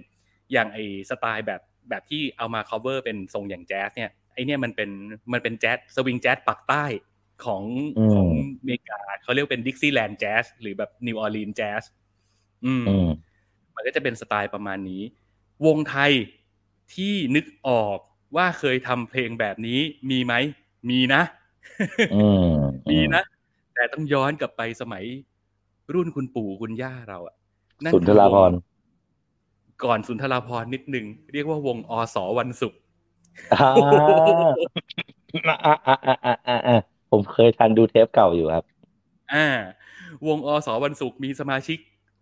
[0.52, 0.78] อย่างไอ
[1.10, 4.90] สไตล์แบบแบบที่เอามา cover เป็นทรงอย่างแจ๊สเนี่ยไอเนี่ยมันเป็น
[5.34, 6.86] มันเป็นแจ๊ส swing jazz ปักษ์ใต้
[7.46, 7.64] ของ
[7.98, 8.30] อืมของ
[8.60, 11.84] อเมริกาเขาเรียกเป็น Dixieland jazz หรือแบบ New Orleans jazz
[12.66, 13.10] อืมอืม
[13.76, 15.04] มันก็จะเป็นสไตล์ประมาณนี้
[15.66, 16.12] วงไทย
[16.94, 18.00] ที่นึกออก
[18.36, 20.34] ว่าเคยทำเพลงแบบนี้มีไหม
[20.90, 21.22] มีนะ
[22.16, 22.54] อืม
[22.92, 23.22] มีนะ
[23.76, 25.04] แต่ต้องย้อนกลับไปสมัย
[25.94, 27.36] รุ่นคุณปู่คุณย่าเราอะ
[27.84, 28.68] นั่นสุนทราภรณ์คือว
[29.78, 32.80] งก่อนสุนทราพรณ์นิดนึงเรียกว่าวงอสวันศุกร์
[33.54, 33.70] อ่า
[35.66, 36.78] อ่าอ่าอ่าอ่าอ่าอ่า
[37.12, 38.64] ผมเคยทันดูเทปเก่าอยู่ครับ
[39.34, 39.48] อ่า
[40.28, 41.78] วงอสวันศุกร์มีสมาชิก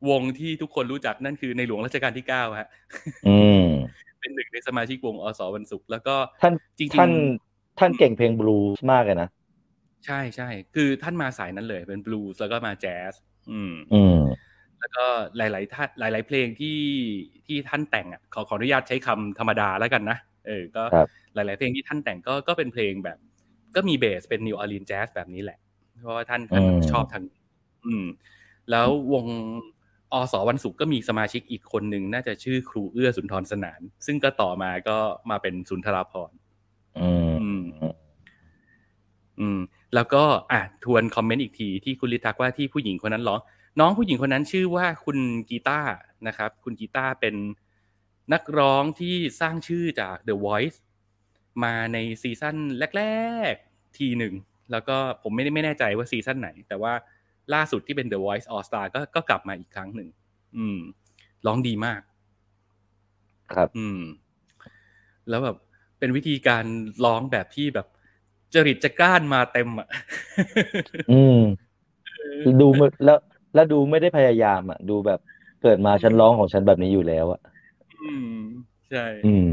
[0.10, 2.68] วงที่ทุกคนรู้จักนั่นคือในหลวงรัชกาลที่เก้าฮะ
[3.28, 3.66] อืม
[4.22, 5.42] เป็นหนึ่งในสมาชิกวง อ.ส.
[5.56, 7.12] วันศุกร์แล้วก็ท่านจริงๆท่าน
[7.80, 9.30] ท่านเก่งเพลงบลูส์มากเลยนะ
[10.06, 13.14] ใช่ใช่คือท่านมาสายนั้นเลยเป็นบลูส์แล้วก็มาแจ๊ส
[13.52, 14.20] อืมอืม
[14.80, 15.06] แล้วก็
[15.38, 16.80] หลาย ๆ ท่านหลาย ๆ เพลงที่
[17.46, 23.18] ที่ท่านแต่งอะขอขออนุญาตใช้คำธรรมดาแล้วกันนะเออก็ครับหลาย ๆ เพลงที่ท่านแต่งก็ก็เป็นเพลงแบบ
[23.76, 25.60] ก็มี base เป็น New Orleans jazz แบบนี้แหละ
[26.02, 27.40] เพราะว่าท่านท่านอืมชอบทางนี้
[27.86, 28.06] อืม
[28.72, 29.26] แล้ววง
[30.14, 34.98] อสวันศุกร์ก็มีสมาชิกอีกคนหนึ่งน่าจะชื่อครูเอื้อสุนทรสนาน ซึ่งก็ต่อมาก็
[35.30, 36.38] มาเป็นสุนทราพรณ์
[37.00, 37.64] อืมอืม
[39.40, 39.60] อืม
[39.96, 43.40] แล้วก็อะทวนคอมเมนต์อีกทีที่คุณลิทักว่าที่ผู้หญิงคนนั้นร้อง
[43.80, 45.18] น้องผู้หญิงคนนั้นชื่อว่าคุณ
[45.50, 45.94] กีตาร์
[46.28, 47.36] นะครับ คุณกีตาร์เป็น
[48.34, 50.78] นักร้องที่สร้างชื่อจาก The Voice
[51.64, 52.56] มาในซีซั่น
[52.98, 53.04] แร
[53.52, 54.34] ก ๆ ทีหนึ่ง
[54.72, 56.94] แล้วก็ผมไม่ได้ไม่แน่ใจว่าซีซั่นไหน แต่ว่า
[57.54, 60.10] ล่าสุดที่เป็น The Voice All Star ก็ก็กลับมาอีกครั้งหนึ่ง
[60.58, 60.80] อืม
[61.46, 62.02] ร้องดีมาก
[63.54, 64.02] ครับ อืม
[65.30, 65.58] แล้วแบบ
[66.00, 66.66] เป็นวิธีการ
[67.06, 67.88] ร้องแบบที่แบบ
[68.54, 69.88] จริตจะก้านมาเต็มอะ
[71.12, 71.40] อืม
[72.62, 73.18] ดูมึแล้ว
[73.54, 75.20] แล้วดูไม่ได้พยายามอะ ดูแบบ
[75.62, 77.42] เกิดมาฉันร้องของฉันแบบนี้อยู่แล้วอะ
[78.04, 78.36] อืม
[78.90, 79.50] ใช่ อืม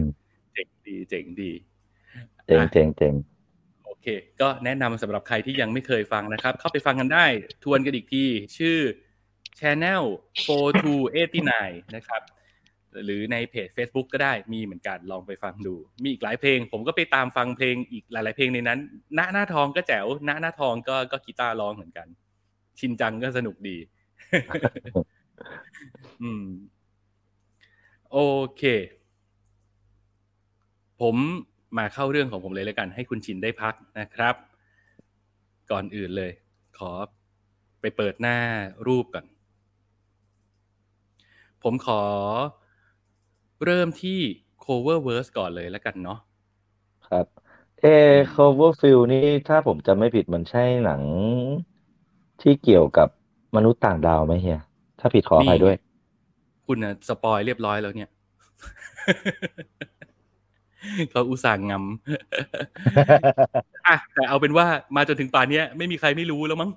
[0.55, 1.51] เจ๋งดี เจ๋งดี
[2.47, 3.36] เจ๋งอะเจ๋งเจ๋งโอ
[4.07, 7.25] เค ก็แนะนำสำหรับใครที่ยังไม่เคยฟังนะครับ เข้าไปฟังกันได้
[7.65, 8.25] ทวนกันอีกที
[8.59, 8.79] ชื่อ
[9.61, 10.03] Channel
[11.17, 12.23] 4289 นะครับ
[13.05, 18.79] หรือในเพจ Facebook ก็ได้มีเหมือนกันลองไปฟังดู มีอีกหลายเพลง ผมก็ไปตามฟังเพลงอีกหลาย ๆ เพลงในนั้น
[19.15, 22.07] หน้าหน้าทองก็แจ๋วหน้าหน้าทองก็ก็กีตาร์ร้องเหมือนกัน
[22.79, 23.77] ชินจังก็สนุกดี
[26.23, 26.47] อืม
[28.13, 28.19] โอ
[28.57, 28.63] เค
[31.01, 31.17] ผม
[31.79, 34.35] มาเข้าเรื่องของผมเลยแล้วกัน ให้คุณชินได้พักนะครับ
[35.71, 36.33] ก่อนอื่นเลย
[36.79, 36.91] ขอ
[37.81, 38.37] ไปเปิดหน้า
[38.87, 39.27] รูปก่อน
[41.63, 42.03] ผมขอ
[43.65, 44.19] เริ่มที่
[44.65, 46.19] cover verse ก่อนเลยแล้วกันเนาะ
[47.09, 47.27] ครับ
[47.81, 47.87] เอ
[48.33, 51.03] Cloverfield นี่ถ้าผมจำไม่ผิดมันใช่หนัง
[52.43, 53.09] ที่เกี่ยวกับ
[53.57, 54.61] มนุษย์ต่างดาวไหมเฮีย
[55.01, 55.77] ถ้าผิดขออภัยด้วย
[56.67, 58.11] คุณน่ะสปอยเรียบร้อยแล้วเนี่ย
[61.11, 61.85] เขาอุตส่าห์งำ
[63.87, 66.71] อะแต่เอาเป็นว่ามาจนถึงป่านเนี้ยไม่มีใครไม่รู้แล้วมั้ง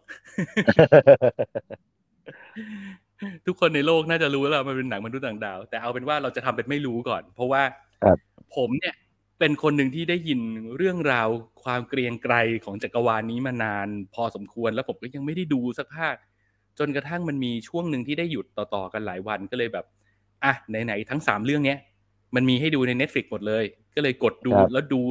[3.46, 7.62] ทุกคนในโลกน่าจะรู้แล้วล่ะมันเป็นหนังมนุษย์ต่างดาว แต่เอาเป็นว่าเราจะทำเป็นไม่รู้ก่อน เพราะว่า
[8.04, 8.18] ครับ
[8.56, 8.96] ผมเนี่ย
[9.40, 10.40] เป็นคนหนึ่งที่ได้ยิน
[10.78, 11.28] เรื่องราว
[11.64, 16.16] ความเกรียงไกรของจักรวาลนี้มานาน พอสมควรแล้วผมก็ยังไม่ได้ดูสักภาค
[16.80, 19.86] จนกระทั่งมันมีช่วงหนึ่งที่ได้หยุดต่อๆกันหลายวันก็เลยแบบ
[20.44, 21.80] อะไหนๆทั้งสามเรื่องเนี้ย
[22.36, 23.64] มันมีให้ดูใน Netflix หมดเลย
[23.96, 25.02] ก็เลยกดดูครับแล้วดู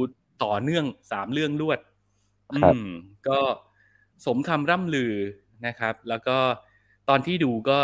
[0.43, 1.79] ต่อเนื่องสามเรื่องรวด
[2.63, 2.91] ครับอืม
[3.27, 3.39] ก็
[4.25, 5.13] สมคำร่ำลือ
[5.67, 6.37] นะครับ แล้วก็
[7.09, 7.79] ตอนที่ดูก็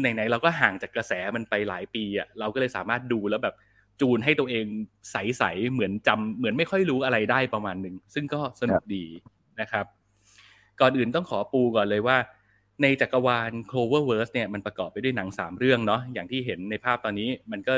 [0.00, 3.54] ไหนๆเราก็ห่างจากกระแสมันไปหลายปีอะเราก็เลยสามารถดูแล้วแบบ
[4.00, 4.66] จูนให้ตัวเอง
[5.10, 9.04] ใสๆเหมือนจำเหมือนไม่ค่อยรู้อะไรได้ประมาณหนึ่งซึ่งก็สนุกดี
[9.60, 9.86] นะครับ
[10.80, 12.16] ก่อนอื่นต้องขอปูก่อนเลยว่า
[12.82, 17.74] ในจักรวาล Cloververse เนี่ยมันประกอบไปด้วยหนังสามเรื่องเนาะอย่างที่เห็นในภาพตอนนี้มันก็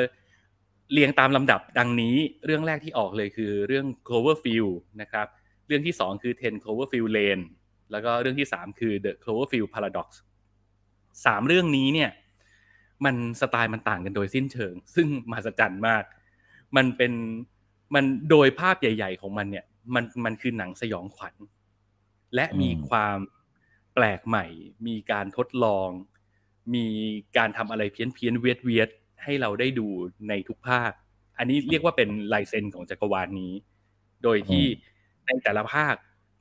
[0.93, 5.27] เรียงตามลำดับดังนี้เรื่องแรกที่ออกเลยคือเรื่อง Cloverfield นะครับ
[5.67, 7.45] เรื่องที่สองคือ 10 Cloverfield Lane
[7.91, 10.09] แล้วก็เรื่องที่สามคือ The Cloverfield Paradox
[11.27, 12.11] สามเรื่องนี้เนี่ย
[13.05, 16.05] มันสไตล์มันต่างกันโดยสิ้นเชิง ซึ่งมหัศจรรย์มาก
[16.77, 17.13] มันเป็น
[17.95, 19.65] มันโดยภาพใหญ่ ๆ ของมันเนี่ย
[19.95, 21.35] มันมันคือหนังสยองขวัญ
[22.35, 23.17] และมีความ
[23.95, 24.47] แปลกใหม่
[24.87, 25.89] มีการทดลอง
[26.75, 26.87] มี
[27.37, 28.89] การทำอะไรเพี้ยนเพี้ยนเวียดเวียด
[29.23, 29.89] ให้เราได้ดู
[30.29, 30.91] ในทุกภาค
[31.39, 33.53] อันนี้เรียกว่าเป็นลายเซ็นของจักรวาลนี้
[34.23, 34.65] โดยที่
[35.27, 35.95] ในแต่ละภาค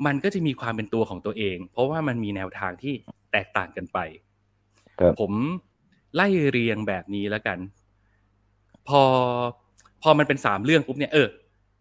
[0.06, 2.94] มันก็จะมีความเป็นตัวของตัวเอง เพราะว่ามันมีแนวทางที่
[3.32, 4.00] แตกต่างกันไป
[5.00, 5.32] ครับผม
[6.16, 7.60] ไล่เรียงแบบนี้แล้วกัน
[8.88, 9.04] พอ
[10.04, 11.28] พอมันเป็นสามเรื่องปุ๊บเนี่ยเออ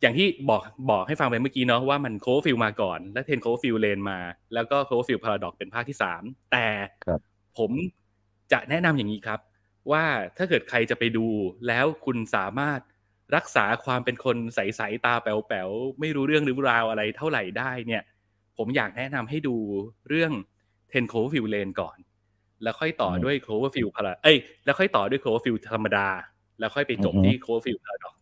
[0.01, 4.18] อย่างที่บอกบอกให้ฟังไปเมื่อกี้เนาะว่ามัน Cloverfield มาก่อน แล้ว Ten Cloverfield Lane มา
[4.55, 6.22] แล้วก็ Cloverfield Paradox เป็นภาคที่สาม
[6.53, 6.66] แต่
[7.05, 7.20] ครับ
[7.59, 7.70] ผม
[8.53, 9.40] จะแนะนำอย่างนี้ครับ
[9.93, 10.05] ว่า
[10.37, 11.26] ถ้าเกิดใครจะไปดู
[11.68, 12.80] แล้วคุณสามารถ
[13.37, 18.03] รักษาความเป็นคนใสๆตาแป๋วๆไม่รู้เรื่องหรือราวอะไรเท่าไหร่ได้เนี่ย
[18.59, 19.57] ผมอยากแนะนำให้ดู
[20.09, 20.32] เรื่อง
[20.93, 21.97] Ten Cloverfield Lane ก่อน
[22.62, 26.09] แล้วค่อยต่อด้วย Cloverfield พาราเอ้ยแล้วค่อยต่อด้วย Cloverfield ธรรมดา
[26.59, 28.14] แล้วค่อยไปจบที่ Cloverfield Paradox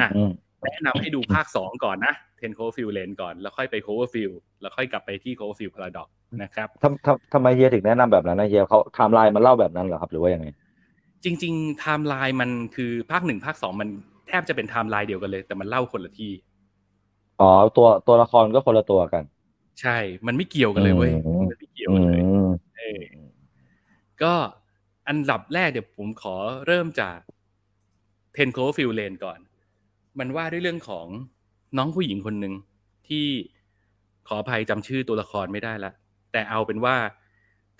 [0.00, 0.30] อะอืม
[0.64, 6.08] แนะนำให้ดูภาคสองก่อนนะ Ten Cloverfield Lane ก่อน แล้วค่อยไป Cloverfield แล้วค่อยกลับไปที่ Cloverfield Paradox
[6.42, 10.46] นะครับทำทำทำไมเฮียถึงแนะนำแบบนั้นนะเฮียเขาไทม์ไลน์มันเล่าแบบนั้นเหรอครับหรือว่ายังไง
[11.24, 13.88] จริงๆไทม์ไลน์มันคือภาคหนึ่งภาคสองมัน
[14.28, 16.32] แทบจะเป็นไทม์ไลน์เดียวกันเลย แต่มันเล่าคนละที่
[17.38, 17.44] อ๋อ
[17.74, 19.24] ตัวตัวละครก็คนละตัวกัน
[19.80, 19.96] ใช่
[20.26, 22.46] มันไม่เกี่ยวกันเลยเว้ยอืมมันไม่เกี่ยวอืกันเลยม
[22.76, 23.02] เออ
[24.22, 24.34] ก็
[25.08, 26.34] อันดับแรกเดี๋ยวผมขอ
[26.66, 27.18] เริ่มจาก
[28.36, 29.38] Ten Cloverfield Lane ก่อน
[30.18, 31.06] มันว่าด้วยเรื่องของ
[31.76, 32.54] น้องผู้หญิงคนหนึ่ง
[33.08, 33.26] ที่
[34.28, 35.92] ขออภัยจำชื่อตัวละครไม่ได้ละ
[36.32, 36.96] แต่เอาเป็นว่า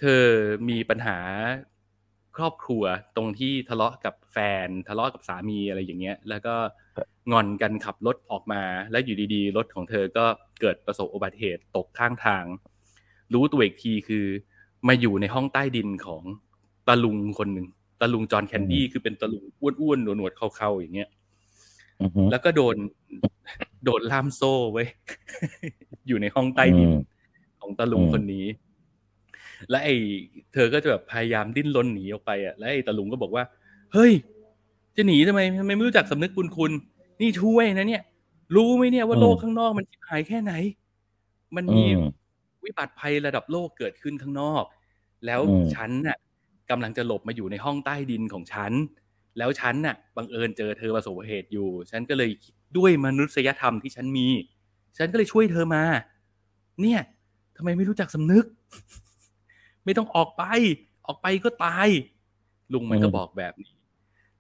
[0.01, 0.23] เธอ
[0.69, 1.19] มีปัญหา
[2.37, 2.83] ครอบครัว
[3.17, 6.55] ตรงที่ทะเลาะกับแฟน ทะเลาะกับสามีอะไรอย่างเงี้ย แล้วก็
[7.33, 10.25] งอนกันขับรถออกมา แล้วอยู่ดีๆ รถของเธอก็
[10.61, 12.45] เกิดประสบอุบัติเหตุตกข้างทาง
[13.35, 14.27] รู้ตัวอีกทีคือ
[14.89, 16.23] มาอยู่ในห้องใต้ดินของ
[16.89, 17.67] ตาลุงคนหนึ่ง
[18.01, 21.09] ตาลุงจอห์นแคนดี้คือเป็นตาลุงอ้วนๆหนวดๆเข้าๆอย่างเงี้ย
[22.03, 22.77] อือฮึแล้วก็โดน
[23.85, 24.89] โดนล่ามโซ่ไว้ย
[26.09, 27.01] อยู่ในห้องใต้ดินอืม
[27.61, 28.47] ของตาลุงอืมคนนี้
[29.71, 29.95] และไอ้
[30.53, 33.45] เธอก็จะแบบพยายามดิ้นรนหนีออกไปอะแล้วไอ้ตาลุงก็บอกว่า
[33.93, 34.13] เฮ้ย
[34.97, 36.73] จะหนีทำไมทำไมไม่รู้จักสำนึกบุญคุณ
[37.21, 38.03] นี่ช่วยนะเนี่ย
[38.57, 40.53] รู้ไหมเนี่ยว่าโลกข้างนอกมันชิบหายแค่ไหน
[41.57, 41.91] มันอืมีม
[42.65, 44.65] วิบัติภัยระดับโลกเกิดขึ้นข้างนอก
[45.27, 46.17] แล้วอืมฉันน่ะ
[46.71, 48.73] กำลังจะหลบมาอยู่ในห้องใต้ดินของฉัน
[49.39, 52.31] แล้วฉันน่ะบังเอิญเจอเธอประสบเหตุอยู่ ฉันก็เลย
[52.77, 54.29] ด้วยมนุษยธรรมที่ฉันมี
[54.99, 55.83] ฉันก็เลยช่วยเธอมา
[56.81, 57.01] เนี่ย
[57.57, 58.45] ทำไมไม่รู้จักสำนึก
[59.85, 60.43] ไม่ต้องออกไป
[61.07, 61.89] ออกไปก็ตาย
[62.73, 63.73] ลุงมันก็บอกแบบนี้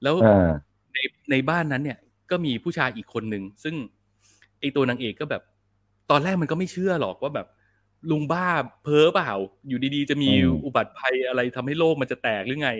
[0.02, 0.50] แล้วอ่า
[0.94, 0.98] ใน
[1.30, 1.98] ในบ้านนั้นเนี่ย
[2.30, 3.74] ก็มีผู้ชายอีกคนหนึ่งซึ่ง
[4.60, 5.42] ไอตัวนางเอกก็แบบ
[6.10, 7.46] ตอนแรกมันก็ไม่เชื่อหรอกว่าแบบ
[8.10, 8.46] ลุงบ้า
[8.82, 9.32] เพ้อเปล่า
[9.68, 12.70] อยู่ดีๆ จะมีอืมอุบัติภัยอะไรทำให้โลกมันจะแตกหรือไง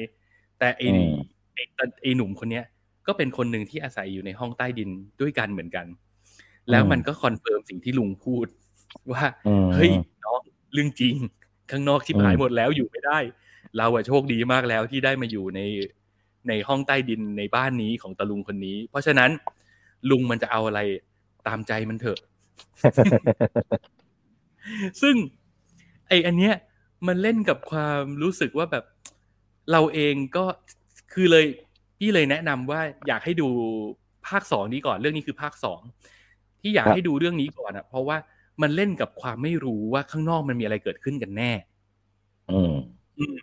[0.59, 1.13] แต่ไออืม
[1.55, 1.59] ไอ
[2.03, 2.65] ไอหนุ่มคนเนี้ย
[3.07, 4.91] ก็เป็นคนหนึ่งที่อาศัยอยู่ในห้องใต้ดิน
[5.21, 5.87] ด้วยกันเหมือนกัน
[6.71, 8.47] แล้วมันก็ confirm สิ่งที่ลุงพูด
[9.13, 9.91] ว่าอืมเฮ้ย
[10.25, 10.41] น้อง
[10.73, 11.17] เรื่องจริง
[11.71, 13.19] ข้างนอกชิบหายอืมหมดแล้วอยู่ไม่ได้
[13.79, 15.61] เราอะโชคดีมากแล้วที่ได้มาอยู่ใน
[16.49, 19.31] ในห้องใต้ดินในบ้านนี้ของตาลุงคนนี้ เพราะฉะนั้น
[20.11, 20.81] ลุงมันจะเอาอะไร
[21.47, 22.19] ตามใจมันเถอะ
[25.03, 25.15] ซึ่ง
[26.09, 26.55] ไออันเนี้ย
[27.07, 28.85] มันเล่นกับความรู้สึกว่าแบบ
[29.73, 30.45] เราเองก็
[31.13, 31.45] คือเลย
[31.99, 33.49] พี่เลยแนะนำว่าอยากให้ดู
[34.29, 35.81] ภาคสองนี้ก่อนเรื่องนี้คือภาคสอง
[36.61, 38.17] ที่อยากครับให้ดูเรื่องนี้ก่อนอะเพราะว่า
[38.63, 41.53] มันเล่นกับความไม่รู้ว่าข้างนอกมันมีอะไรเกิดขึ้นกันแน่
[42.53, 42.73] อืม
[43.19, 43.37] อืม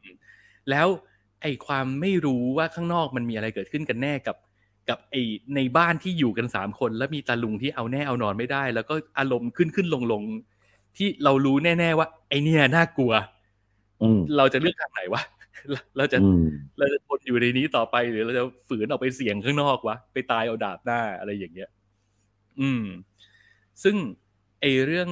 [0.69, 0.87] แล้ว
[1.41, 4.37] ไอ้ความไม่รู้ว่าข้างนอกมันมีอะไรเกิดขึ้นกันแน่กับ
[4.89, 5.21] กับไอ้
[5.55, 10.23] ในบ้านที่อยู่กันสามคน แล้วมีตาลุงที่เอาแน่เอานอนไม่ได้ แล้วก็อารมณ์ขึ้นขึ้นลงลง
[10.97, 13.13] ที่เรารู้แน่ ๆ ว่า ไอเนี่ยน่ากลัว
[14.03, 15.21] อืมเราจะเลือกทางไหนวะ
[15.71, 16.45] เราเราจะอืม
[16.77, 21.69] เราจะทนอยู่ในนี้ต่อไปหรือเราจะฝืนออกไปเสี่ยงข้างนอกวะไปตายเอาดาบหน้าอะไรอย่างเงี้ย
[22.61, 22.83] อืม
[23.83, 23.95] ซึ่ง
[24.61, 25.09] ไอเรื่อง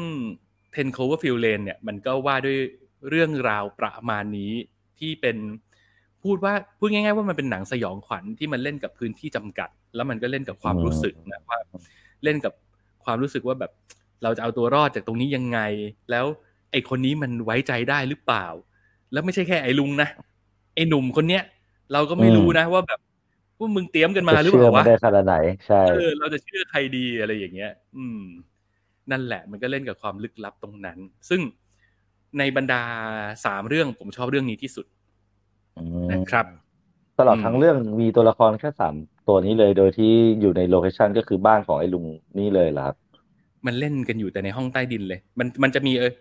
[0.75, 2.57] Ten Cloverfield Lane เนี่ยมันก็ว่าด้วย
[3.09, 4.53] เรื่องราวประมาณนี้
[4.99, 5.37] ที่เป็น
[6.23, 11.59] พูดว่าพูดง่ายๆว่ามันเป็นหนังสยองขวัญที่มันเล่นกับพื้นที่จำกัด แล้วมันก็เล่นกับความอืมรู้สึกนะว่า
[12.23, 12.53] เล่นกับ
[13.05, 13.71] ความรู้สึกว่าแบบ
[14.23, 15.59] เราจะเอาตัวรอดจากตรงนี้ยังไง
[16.11, 16.25] แล้ว
[16.71, 18.45] ไอคนนี้มันไว้ใจได้หรือเปล่า
[19.11, 20.09] แล้วไม่ใช่แค่ไอ้ลุงนะ
[20.75, 21.43] ไอ้หนุ่มคนเนี้ย
[21.93, 22.99] เราก็ไม่รู้นะว่าแบบ
[23.59, 25.35] ว่ามึงเตรียมกันมาหรือเปจะล่าเชื่อวะมันได้ขนาดไหน
[25.67, 28.21] ใช่เออเราจะเชื่อใครดีอะไรอย่างเงี้ย อืม
[29.11, 30.97] นั่นแหละ มันก็เล่นกับความลึกลับตรงนั้น
[31.29, 31.41] ซึ่ง
[32.37, 32.81] ในบรรดา
[33.45, 34.85] สามเรื่องผมชอบเรื่องนี้ที่สุด
[35.77, 36.45] อืมนะครับ
[37.19, 38.95] ตลอดอืมทั้งเรื่องมีตัวละครแค่สาม
[39.27, 42.05] ตัวนี้เลย โดยที่อยู่ในโลเคชันก็คือบ้านของไอ้ลุง
[42.39, 42.95] นี่เลยเหรอครับ
[43.65, 46.13] มันเล่นกันอยู่แต่ในห้องใต้ดินเลย มันมันจะมีเออ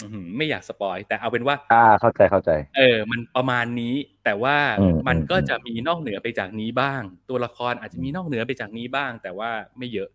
[0.00, 10.08] อื้อหือไม่อยากสปอย แต่เอาเป็นว่า อ่า เข้าใจเข้าใจ เออ มันประมาณนี้ แต่ว่าอืมมันอืมก็จะมีนอกเหนือไปจากนี้บ้าง ตัวละครอาจจะมีนอกเหนือไปจากนี้บ้าง แต่ว่าไม่เยอะ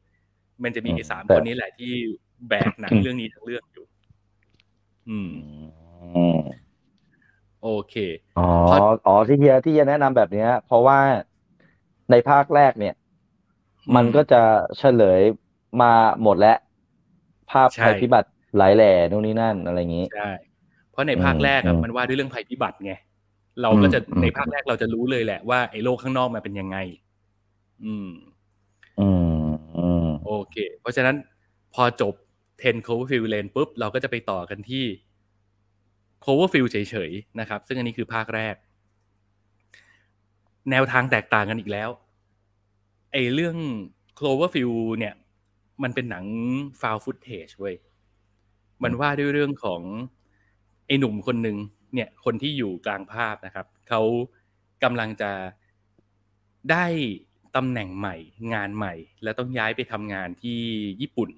[0.63, 1.93] มันจะมีไอ้สามคนนี้แหละที่
[2.49, 3.85] แบกหนังเรื่องนี้ทั้งเรื่องอยู่
[5.09, 5.31] อืม
[6.15, 6.39] อืม
[7.63, 7.95] โอเค
[8.37, 10.99] อ๋อเพราะอ๋อ ที่เฮียที่เฮียแนะนำแบบเนี้ยเพราะว่า
[12.11, 12.95] ในภาคแรกเนี่ย
[13.95, 14.41] มันก็จะ
[14.77, 15.21] เฉลย
[15.81, 15.91] มา
[16.23, 16.57] หมดแล้ว
[17.51, 20.31] ภาพใช่ภัยพิบัติหลายแหล่นู่นนี่นั่นอะไรอย่างนี้ ใช่
[20.91, 22.93] เพราะในภาคแรกอือะมมันว่าด้วยเรื่องภัยพิบัติไง
[23.61, 26.77] เราก็จะอืมในภาคแรกเราจะรู้เลยแหละว่าไอ้โลกข้างนอกมันเป็นยังไง
[27.85, 28.09] อืม
[28.99, 29.28] อืมอืม
[30.25, 31.15] โอเค เพราะฉะนั้น
[31.73, 32.13] พอจบ
[32.61, 34.85] 10 Cloverfield Lane ปุ๊บ เราก็จะไปต่อกันที่
[36.23, 38.55] Cloverfield เฉยๆนะครับ ซึ่งอันนี้คือภาคแรก
[40.71, 41.89] แนวทางแตกต่างกันอีกแล้ว
[43.11, 43.57] ไอ้เรื่อง
[44.19, 45.13] Cloverfield เนี่ย
[45.83, 46.25] มันเป็นหนัง
[46.81, 47.75] found footage เว้ย
[48.83, 49.81] มันว่าด้วยเรื่องของ
[50.87, 51.57] ไอ้หนุ่มคนหนึ่ง
[51.93, 54.01] เนี่ย คนที่อยู่กลางภาพนะครับ เขา
[54.83, 55.31] กำลังจะ
[56.71, 56.85] ได้
[57.55, 58.15] ตำแหน่งใหม่
[58.53, 58.93] งานใหม่
[59.23, 60.59] แล้วต้องย้ายไปทำงานที่
[61.01, 61.29] ญี่ปุ่น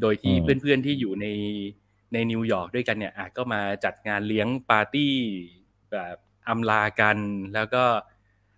[0.00, 1.26] โดยที่อืมเพื่อนๆที่อยู่ใน
[2.12, 5.14] ในนิวยอร์กด้วยกันเนี่ยอะก็มาจัดงานเลี้ยงปาร์ตี้
[5.92, 6.16] แบบ
[6.48, 7.18] อำลากัน
[7.54, 7.84] แล้วก็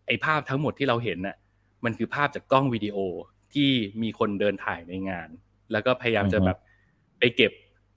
[0.06, 1.36] ไอภาพทั้งหมดที่เราเห็นน่ะ
[1.84, 2.96] มันคือภาพจากกล้องวิดีโอ
[3.54, 3.70] ที่
[4.02, 5.28] มีคนเดินถ่ายในงาน
[5.72, 6.58] แล้วก็พยายามจะอือฮึแบบ
[7.18, 7.52] ไปเก็บ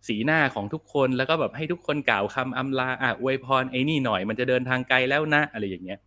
[0.08, 6.00] สีหน้าของทุกคนแล้วก็แบบให้ทุกคนกล่าวคำอำลาอะอวยพรไอ้นี่หน่อยมันจะเดินทางไกลแล้วนะ อะไรอย่างเงี้ย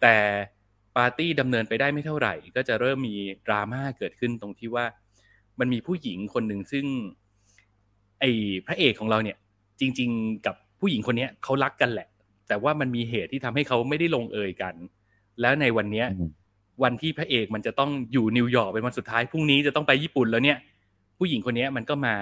[0.00, 0.16] แต่
[0.98, 4.84] ปาร์ตี้ดำเนินไปได้ไม่เท่าไหร่ ก็จะเริ่มมีดราม่าเกิดขึ้นตรงที่ว่า
[5.60, 6.84] มันมีผู้หญิงคนหนึ่งซึ่ง
[8.20, 8.30] ไอ้
[8.66, 9.36] พระเอกของเราเนี่ย
[9.80, 12.08] จริง ๆ กับผู้หญิงคนเนี้ยเขารักกันแหละ
[12.48, 14.74] แต่ว่ามันมีเหตุที่ทำให้เขาไม่ได้ลงเอยกัน
[15.40, 16.30] แล้วในวันเนี้ยอืม
[16.82, 20.58] วันที่พระเอกมันจะต้องอยู่นิวยอร์กเป็นวันสุดท้ายพรุ่งนี้จะต้องไปญี่ปุ่นแล้วเนี่ย
[21.18, 22.14] ผู้หญิงคนเนี้ยมันก็มา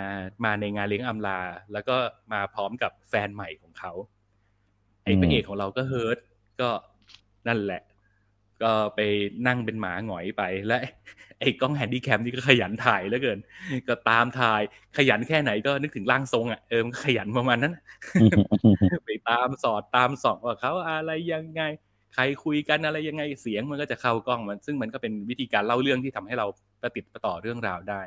[0.44, 1.38] มาในงานเลี้ยงอำลา
[1.72, 1.96] แล้วก็
[2.32, 3.92] มาพร้อมกับแฟนใหม่ของเขา
[5.04, 6.18] ไอ้พระเอกของเราก็เฮิร์ต
[6.60, 6.68] ก็
[7.48, 7.82] นั่นแหละ
[8.62, 9.00] ก็ไป
[9.46, 10.76] นั่งเป็นหมาหงอยไปและ
[11.40, 13.38] ไอ้กล้องแฮนดี้แคมนี่ก็ขยันถ่ายเหลือเกิน
[13.88, 14.62] ก็ตามถ่าย
[14.96, 17.76] ขยันแค่ไหนก็นึกถึงร่างทรงอะเออมันขยันประมาณนั้น
[19.06, 21.62] ไปตามสอดตามส่องว่าเขาอะไรยังไง
[22.14, 26.46] ใครคุยกันอะไรยังไงเสียงมันก็จะเข้ากล้องมัน ซึ่งมันก็เป็นวิธีการเล่าเรื่องที่ทำให้เรา
[26.80, 28.00] ประติดประต่อเรื่องราวได้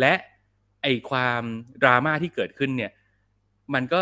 [0.00, 0.12] และ
[0.82, 1.42] ไอความ
[1.82, 2.92] ดราม่าที่เกิดขึ้นเนี่ย
[3.74, 4.00] มันก็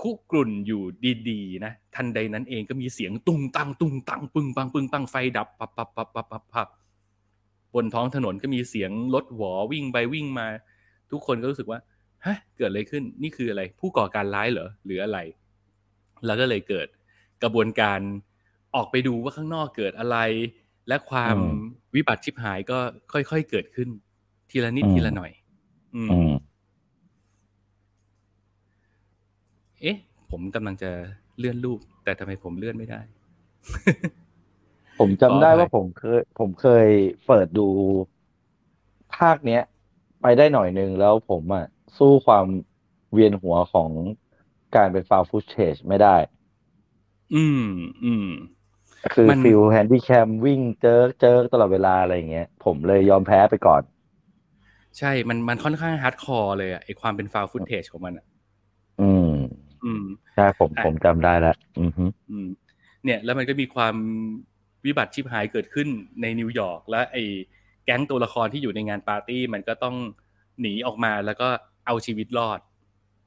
[0.00, 0.82] คุกรุ่นอยู่
[1.30, 6.68] ดีๆนะทันใดนั้นเองก็มีเสียงตุ้งตังตุ้งตังปึ้งปังปึ้งปังไฟดับปับปับปับปับปับปับ
[7.74, 10.46] บนท้องถนนก็มีเสียงรถหวอวิ่งไปวิ่งมา
[11.10, 11.78] ทุกคนก็รู้สึกว่า
[12.26, 15.18] ฮะเกิดอะไรขึ้นนี่คืออะไร ผู้ก่อการร้ายเหรอหรืออะไร
[16.26, 16.86] แล้วก็เลยเกิด
[17.42, 18.00] กระบวนการ
[18.74, 20.18] ออกไปดูว่าข้างนอกเกิดอะไร
[20.88, 21.58] และความอืม
[21.94, 22.78] วิบัติชิบหายก็
[23.12, 23.88] ค่อยๆเกิดขึ้น
[24.50, 25.32] ทีละนิดอืมทีละหน่อย
[25.94, 26.08] อืม
[29.86, 29.98] อืมเอ๊ะ
[30.30, 30.90] ผมกำลังจะ
[31.38, 33.00] เลื่อนรูป แต่ทำไมผมเลื่อนไม่ได้
[34.98, 36.86] ผมจำได้ขออภัยว่าผมเคย ผมเคย
[37.26, 37.68] เปิดดู
[39.16, 39.62] ภาคเนี้ย
[40.22, 41.64] ไปได้หน่อยนึงแล้วผมอะ
[41.98, 42.46] สู้ความ
[43.12, 43.90] เวียนหัวของ
[44.76, 46.16] การเป็นฟาวฟุตเทจไม่ได้
[47.34, 47.62] อืม
[48.04, 48.28] อืม
[49.12, 53.82] คือมัน feel handycam วิ่งเจอเจอตลอดเวลาอะไรอย่างเงี้ย ผมเลยยอมแพ้ไปก่อน
[54.98, 58.35] ใช่ มันมันค่อนข้าง hardcore เลยอะไอความเป็นฟาวฟุตเทจของมันอะอืม
[59.86, 62.48] อืมใช่ผมอะผมจำได้แล้วอือฮึอืม
[63.04, 63.96] เนี่ยแล้วมันก็มีความ
[64.86, 65.88] วิบัติชิบหายเกิดขึ้น
[66.22, 67.24] ในนิวยอร์กและไอ้
[67.84, 69.96] แก๊งตัวละครที่อยู่ในงานปาร์ตี้มันก็ต้อง
[70.60, 71.48] หนีออกมาแล้วก็
[71.86, 72.60] เอาชีวิตรอด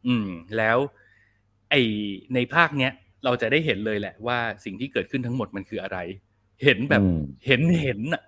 [0.08, 0.78] อืม แล้ว
[1.70, 1.82] ไอ้
[2.34, 2.92] ในภาคเนี้ย
[3.26, 5.98] เราจะได้เห็นเลยแหละว่าสิ่งที่เกิดขึ้นทั้งหมดมันคืออะไร
[6.64, 8.24] เห็นแบบอืมเห็นเห็นอะ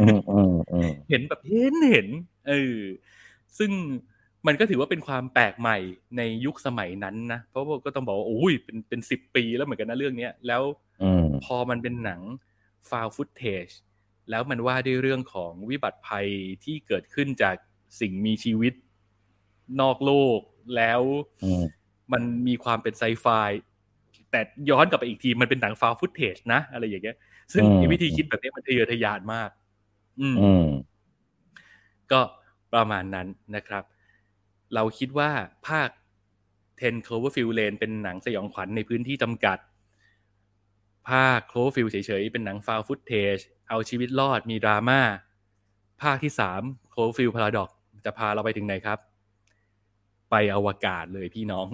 [0.00, 2.08] อืมอืมอืมเห็นแบบเห็นเห็น
[2.48, 2.76] เออ
[3.58, 3.70] ซึ่ง
[4.46, 5.78] มันก็ถือว่าเป็นความแปลกใหม่
[6.16, 10.62] ในยุคสมัยนั้นนะเพราะว่าก็ต้องบอกว่าโอ้ยเป็นเป็นสิบปีแล้วเหมือนกันนะเรื่องเนี้ยแล้ว
[11.02, 12.20] อืมพอมันเป็นหนัง
[12.88, 13.66] ฟาวฟุตเทจ
[14.30, 16.28] แล้วมันว่าด้วยเรื่องของวิบัติภัย
[16.64, 17.56] ที่เกิดขึ้นจาก
[18.00, 18.72] สิ่งมีชีวิต
[19.80, 20.40] นอกโลก
[20.76, 21.00] แล้ว
[21.44, 21.64] อืม
[22.12, 23.26] มันมีความเป็นไซไฟ
[24.30, 27.16] แต่ย้อนกลับไปอีกทีมันเป็นหนังฟาวฟุตเทจนะอะไรอย่างเงี้ย
[27.52, 29.50] ซึ่งอืมไอ้วิธีคิดแบบนี้มันทะเยอทะยานมาก
[30.20, 30.66] อืมอืม
[32.12, 32.20] ก็
[32.74, 33.26] ประมาณนั้น
[33.56, 33.84] นะครับ
[34.74, 35.30] เราคิดว่า
[35.68, 35.88] ภาค
[36.48, 39.58] 10 Cloverfield Lane เป็นหนังสยองขวัญในพื้นที่จำกัด
[41.10, 45.00] ภาค Cloverfield เฉยๆ เป็นหนัง found footage เอาชีวิตรอดมีดราม่า
[46.02, 47.68] ภาคที่ 3 Cloverfield Paradox
[48.04, 48.98] จะพาเราไปถึงไหนครับ
[50.30, 51.66] ไปอวกาศเลยพี่น้อง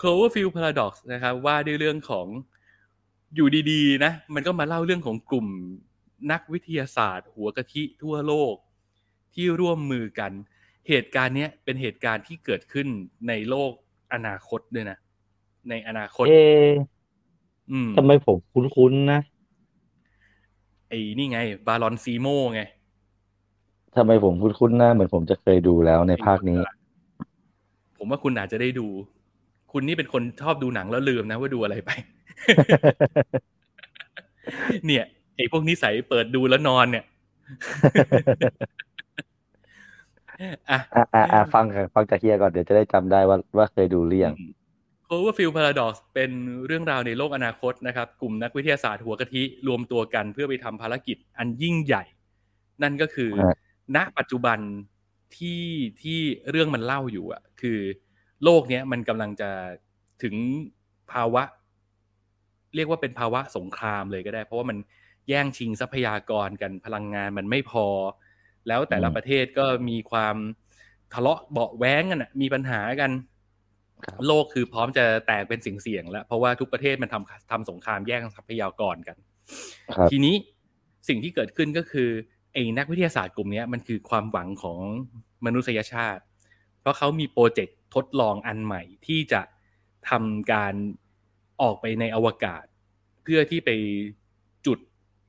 [0.00, 2.26] Cloverfield Paradox นะครับ ว่าด้วยเรื่องของ
[3.34, 5.46] อยู่ดีๆ นะ มันก็มาเล่าเรื่องของกลุ่ม
[6.32, 8.54] นักวิทยาศาสตร์ หัวกะทิทั่วโลก
[9.34, 10.32] ที่ร่วมมือกัน
[10.88, 12.86] เหตุการณ์เนี้ยเป็นเหตุการณ์ที่เกิดขึ้น
[13.28, 13.72] ในโลก
[14.12, 14.98] อนาคตด้วยนะ
[15.68, 16.74] ในอนาคต เอะ
[17.70, 19.20] อืมทำไมผมคุ้นๆนะ
[20.88, 22.62] ไอ้นี่ไง บารอนซีโมไง
[23.96, 26.58] ทำไมผมคุ้นๆนะเหมือนผมจะเคยดูแล้วในภาคนี้
[27.96, 28.86] ผมว่าคุณอาจจะได้ดู
[29.72, 31.90] คุณนี่เป็นคนชอบดูหนังแล้วลืมนะว่าดูอะไรไป
[34.86, 35.04] เนี่ย
[35.36, 37.04] ไอ้พวกนิสัยเปิดดูแล้วนอนเนี่ย
[40.40, 40.78] อะอะ
[41.14, 44.34] อะอะฟังกันฟังจากเฮียก่อนเดี๋ยวจะได้จำได้ว่าว่าเคยดูหรือยัง
[45.06, 46.30] Cloverfield Paradox เป็น
[46.66, 52.04] เรื่องราวในโลกอนาคตนะครับ กลุ่มนักวิทยาศาสตร์หัวกะทิรวมตัวกันเพื่อไปทำภารกิจอันยิ่งใหญ่
[52.82, 53.56] นั่นก็คือฮะ
[53.96, 54.58] ณปัจจุบัน
[55.36, 55.62] ที่
[56.02, 56.18] ที่
[56.50, 57.78] เรื่องมันเล่าอยู่อะ คือ
[58.44, 59.50] โลกเนี้ยมันกำลังจะ
[60.22, 60.34] ถึง
[61.12, 61.42] ภาวะ
[62.74, 64.78] เรียกว่าเป็นภาวะสงครามเลยก็ได้ เพราะว่ามัน
[65.28, 67.86] แย่งชิงทรัพยากรกันพลังงานมันไม่พอ
[68.68, 70.36] แล้วแต่ละอืมประเทศก็มีความ
[71.14, 73.10] ทะเลาะเบาะแว้งกันอะมีปัญหากัน
[74.04, 79.16] ครับโลกคือพร้อมจะแตกเป็นสิ่งเสี่ยงแล้ว เพราะว่าทุกประเทศมันทำทำสงครามแย่งทรัพยากรกัน
[79.96, 80.34] ครับทีนี้
[81.08, 82.10] สิ่งที่เกิดขึ้นก็คือ
[82.52, 84.80] ไอ้นักวิทยาศาสตร์กลุ่มเนี้ยมันคือความหวังของ
[85.46, 86.22] มนุษยชาติ
[86.80, 89.40] เพราะเขามีโปรเจกต์ทดลองอันใหม่ที่จะ
[90.10, 90.74] ทำการ
[91.62, 92.64] ออกไปในอวกาศ
[93.22, 93.70] เพื่อที่ไป
[94.66, 94.78] จุด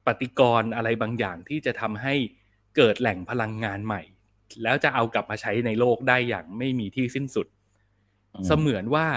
[0.08, 2.16] ปฏิกรณ์อะไรบางอย่างที่จะทำให้
[2.76, 4.02] เกิดแหล่งพลังงานใหม่
[4.64, 7.48] แล้วจะเอากลับมาใช้ในโลกได้อย่างไม่มีที่สิ้นสุด
[8.34, 9.08] อืมเสมือนว่า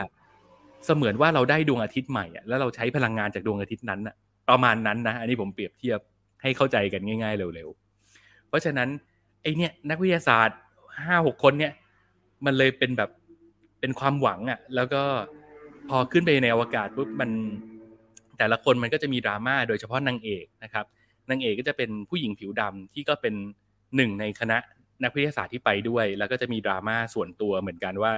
[0.87, 4.15] เสมือนว่าเราได้ดวงอาทิตย์ใหม่อะแล้วเราใช้พลังงานจากดวงอาทิตย์นั้นอะ
[4.49, 6.01] ประมาณนั้นนะอันนี้ผมเปรียบเทียบ
[6.43, 8.89] ให้เข้าใจกันง่าย ๆ เร็วๆ เพราะฉะนั้น
[9.43, 10.59] ไอเนี่ยนักวิทยาศาสตร์
[11.07, 11.73] ห้าหกคนเนี่ย
[12.45, 13.11] มันเลยเป็นแบบ
[13.81, 15.03] เป็นความหวังอะแล้วก็
[15.89, 17.31] พอขึ้นไปในอวกาศปุ๊บมัน
[18.39, 20.85] แต่ละคนมันก็จะมีดราม่าโดยเฉพาะนางเอกนะครับ
[21.31, 23.35] นางเอกก็จะเป็นผู้หญิงผิวดำที่ก็เป็น
[23.97, 24.59] หนึ่งในคณะ
[25.05, 28.13] นักวิทยาศาสตร์ที่ไปด้วย แล้วก็จะมีดราม่าส่วนตัวเหมือนกันว่า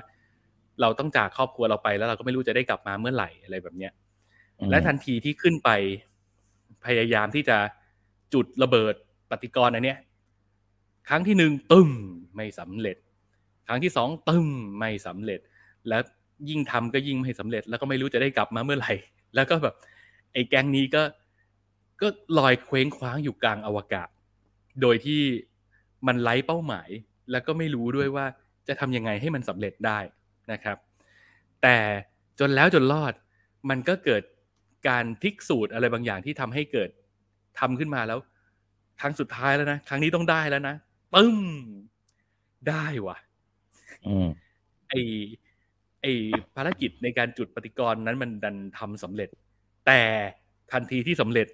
[0.80, 3.92] เราต้องจากครอบครัวเราไปแล้วเราก็ไม่รู้จะได้กลับมาเมื่อไหร่อะไรแบบเนี้ย
[4.58, 5.70] อืมและทันทีที่ขึ้นไป
[6.86, 7.56] พยายามที่จะ
[8.34, 8.94] จุดระเบิด
[9.30, 9.98] ปฏิกรณ์อันเนี้ย
[11.08, 11.90] ครั้งที่หนึ่งตึม
[12.36, 12.96] ไม่สำเร็จ
[13.68, 14.46] ครั้งที่สองตึม
[14.78, 15.40] ไม่สำเร็จ
[15.88, 16.02] แล้ว
[16.48, 18.92] ยิ่งทำก็ยิ่งไม่สำเร็จ แล้วก็ไม่รู้จะได้กลับมาเมื่อไหร่
[19.34, 19.74] แล้วก็แบบ
[20.32, 21.02] ไอ้แก๊งนี้ก็
[22.04, 24.08] ก็ลอยเคว้งคว้างอยู่กลางอวกาศ
[24.82, 25.20] โดยที่
[26.06, 26.88] มันไร้เป้าหมาย
[27.30, 28.26] แล้วก็ไม่รู้ด้วยว่า
[28.68, 29.98] จะทำยังไงให้มันสำเร็จได้
[30.52, 30.76] นะครับ
[31.62, 31.76] แต่
[32.40, 33.12] จนแล้วจนรอด
[33.70, 34.22] มันก็เกิด
[34.88, 36.90] การพลิกสูตรอะไรบางอย่างที่ทำให้เกิด
[37.58, 38.18] ทำขึ้นมาแล้ว
[39.00, 40.74] ครั้งสุดท้ายแล้วนะ ครั้งนี้ต้องได้แล้วนะ
[41.14, 41.38] ปึ้ม
[42.68, 43.16] ได้ว่ะ
[44.06, 44.28] อืม
[44.88, 44.94] ไอ
[46.02, 46.06] ไอ
[46.56, 49.28] ภารกิจในการจุดปฏิกรณ์นั้นมันดันทำสำเร็จ
[49.86, 50.00] แต่
[50.72, 51.46] ทันทีที่สำเร็จ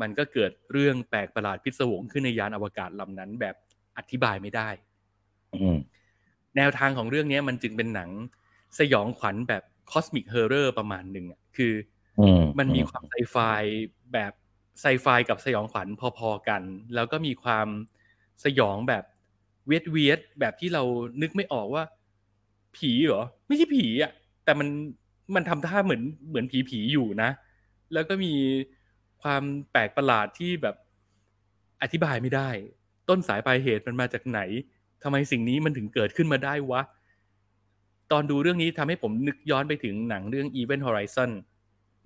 [0.00, 3.54] มันก็เกิดเรื่องแปลกประหลาดพิศวงขึ้นในยานอวกาศลำนั้นแบบ
[3.98, 4.68] อธิบายไม่ได้
[5.54, 5.76] อืม
[6.56, 8.10] แนวทางของเรื่องนี้มันจึงเป็นหนัง
[8.78, 11.72] สยองขวัญแบบ cosmic horror ประมาณหนึ่งอะคือ
[12.20, 13.36] อืมมันมีความไซไฟ
[14.12, 14.32] แบบ
[14.80, 15.88] ไซไฟกับสยองขวัญ
[16.18, 16.62] พอๆกัน
[16.94, 17.68] แล้วก็มีความ
[18.44, 19.04] สยองแบบ
[19.66, 20.82] เวียดเวียดแบบที่เรา
[21.22, 21.84] นึกไม่ออกว่า
[22.76, 24.12] ผีเหรอ ไม่ใช่ผีอะ
[24.44, 24.68] แต่มัน
[25.34, 27.30] มันทำท่าเหมือนเหมือนผีผีอยู่นะ
[27.94, 28.32] แล้วก็มี
[29.22, 29.42] ความ
[29.72, 30.76] แปลกประหลาดที่แบบ
[31.82, 32.50] อธิบายไม่ได้
[33.08, 34.40] ต้นสายปลายเหตุมันมาจากไหน
[35.02, 36.80] ทำไมสิ่งนี้มันถึงเกิดขึ้นมาได้วะ
[38.12, 41.30] ตอนดูเรื่องนี้ทำให้ผมนึกย้อนไปถึงหนังเรื่อง Event Horizon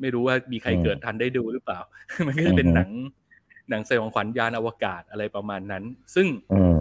[0.00, 1.80] ไม่รู้ว่ามีใครเกิดทันได้ดูหรือเปล่า
[2.26, 2.90] มันก็จะเป็นหนัง
[3.70, 5.84] หนังสยองขวัญยานอวกาศอะไรประมาณนั้น
[6.14, 6.78] ซึ่งอืม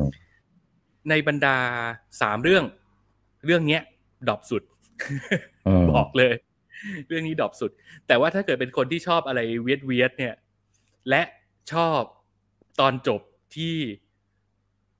[1.09, 1.57] ในบรรดา
[2.21, 2.63] สามเรื่อง
[3.45, 3.81] เรื่องเนี้ย
[4.27, 4.63] ดรอปสุด
[5.67, 6.33] อืมบอกเลย
[7.07, 7.71] เรื่องนี้ดรอปสุด
[8.07, 10.35] แต่ว่าถ้าเกิดเป็นคนที่ชอบอะไรเวียดเวียดเนี่ย
[11.09, 11.21] และ
[11.73, 12.01] ชอบ
[12.79, 13.21] ตอนจบ
[13.55, 13.75] ที่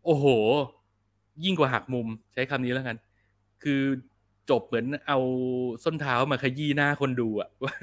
[0.06, 0.26] โอ้โห
[1.44, 2.98] ยิ่งกว่าหักมุมใช้คำนี้แล้วกัน
[3.64, 3.82] คือ
[4.50, 5.20] จบเหมือนเอา
[5.84, 7.74] ส้นเท้ามาขยี้หน้าคนดูอะว่า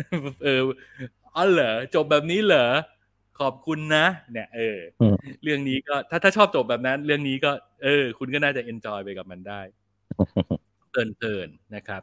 [0.42, 0.60] เออ
[1.34, 2.66] อ๋อเหรอจบแบบนี้เหรอ
[3.40, 7.50] ขอบคุณนะ เนี่ย เอออืมเรื่องนี้ก็ถ้าถ้าชอบจบแบบนั้น เรื่องนี้ก็
[7.82, 9.60] เออ คุณก็น่าจะเอนจอยไปกับมันได้
[10.90, 12.02] เพลินๆนะครับ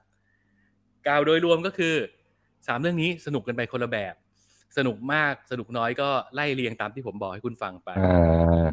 [1.08, 1.96] กล่าวโดยรวมก็คือ
[2.68, 4.14] สามเรื่องนี้สนุกกันไปคนละแบบ
[4.78, 8.64] สนุกมากสนุกน้อยก็ไล่เรียงตามที่ผมบอกให้คุณฟังไปอ่า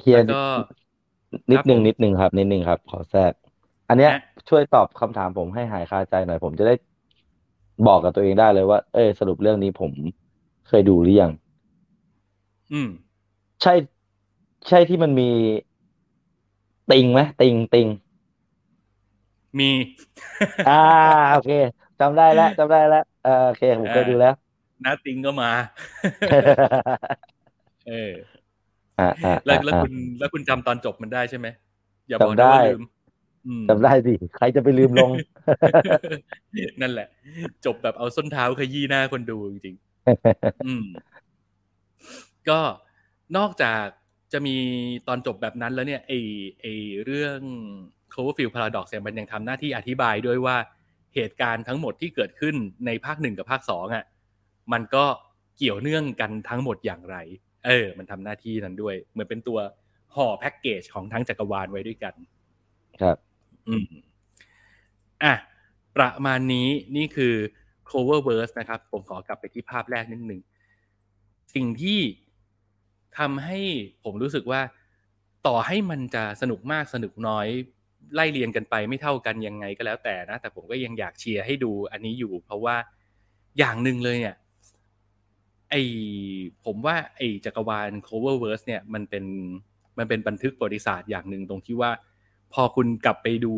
[0.00, 0.68] เฮียแล้วก็นิดนึง
[1.52, 3.32] ครับผมนิดนึงครับ นิดนึงครับ ขอแทรก
[3.88, 4.16] อันเนี้ยฮะ
[4.48, 6.74] ช่วยตอบคำถามผมให้หายคาใจหน่อย ผมจะได้
[7.86, 9.92] บอกกับตัวเองได้เลยว่า เออสรุปเรื่องนี้ผม
[10.68, 11.32] เคยดูหรือยัง
[12.72, 12.88] อืม
[13.62, 13.72] ใช่
[14.68, 15.24] ใช่ที่มันมี
[16.90, 17.88] ติงไหมติงติง
[19.58, 19.70] มี
[20.68, 20.82] อ่า
[21.32, 21.50] โอเค
[22.00, 24.34] จำได้แล้วจำได้แล้วเออโอเคผมเคยดูแล้ว
[24.84, 25.50] นาติงก็มา
[27.88, 28.12] เออ
[28.98, 31.46] อ่าอ่าแล้วแล้วอ่าคุณแล้วคุณจำตอนจบมันได้ใช่ไหม
[32.08, 32.82] อย่าจำบอกนะว่าได้ลืม
[33.46, 35.10] อืมจำได้สิใครจะไปลืมลง
[36.80, 37.08] นั่นแหละ
[37.66, 40.84] จบแบบเอาส้นเท้าขยี้หน้าคนดูจริงๆอืม
[42.48, 42.60] ก็
[43.36, 43.84] นอกจาก
[44.32, 44.56] จะมี
[45.08, 46.12] ตอนจบแบบนั้นแล้วเนี่ยไอ
[46.60, 46.66] ไอ
[47.04, 47.40] เรื่อง
[48.14, 50.56] Cloverfield Paradox เนี่ยมันยังทำหน้าที่อธิบายด้วยว่า
[51.14, 52.54] เหตุการณ์ทั้งหมดที่เกิดขึ้น
[52.86, 54.04] ในภาคหนึ่งกับภาคสองอะ
[54.72, 55.04] มันก็
[55.56, 57.16] เกี่ยวเนื่องกันทั้งหมดอย่างไร
[57.66, 59.58] เออ มันทำหน้าที่นั้นด้วย เหมือนเป็นตัว
[60.14, 62.14] ห่อแพ็กเกจของทั้งจักรวาลไว้ด้วยกัน
[63.00, 63.16] ครับ
[63.68, 63.86] อืม
[65.22, 65.34] อะ
[65.96, 67.34] ประมาณนี้นี่คือ
[67.88, 70.40] Cloververse นะครับ ผมขอกลับไปที่ภาพแรกนิดหนึ่ง
[71.54, 72.00] สิ่งที่
[73.18, 73.58] ทำให้
[74.04, 74.60] ผมรู้สึกว่า
[75.46, 77.46] ต่อให้มันจะสนุกมากสนุกน้อย
[78.14, 82.76] ไล่เรียงกันไปไม่เท่ากันยังไงก็แล้วแต่นะ แต่ผมก็ยังอยากเชียร์ให้ดูอันนี้อยู่ เพราะว่า
[83.58, 84.36] อย่างหนึ่งเลยเนี่ย
[85.70, 85.74] ไอ
[86.64, 89.24] ผมว่าไอจักรวาล Cloververse เนี่ยมันเป็น
[89.98, 91.90] มันเป็นบันทึกประวัติศาสตร์อย่างหนึ่งตรงที่ว่า
[92.52, 93.54] พอคุณกลับไปดู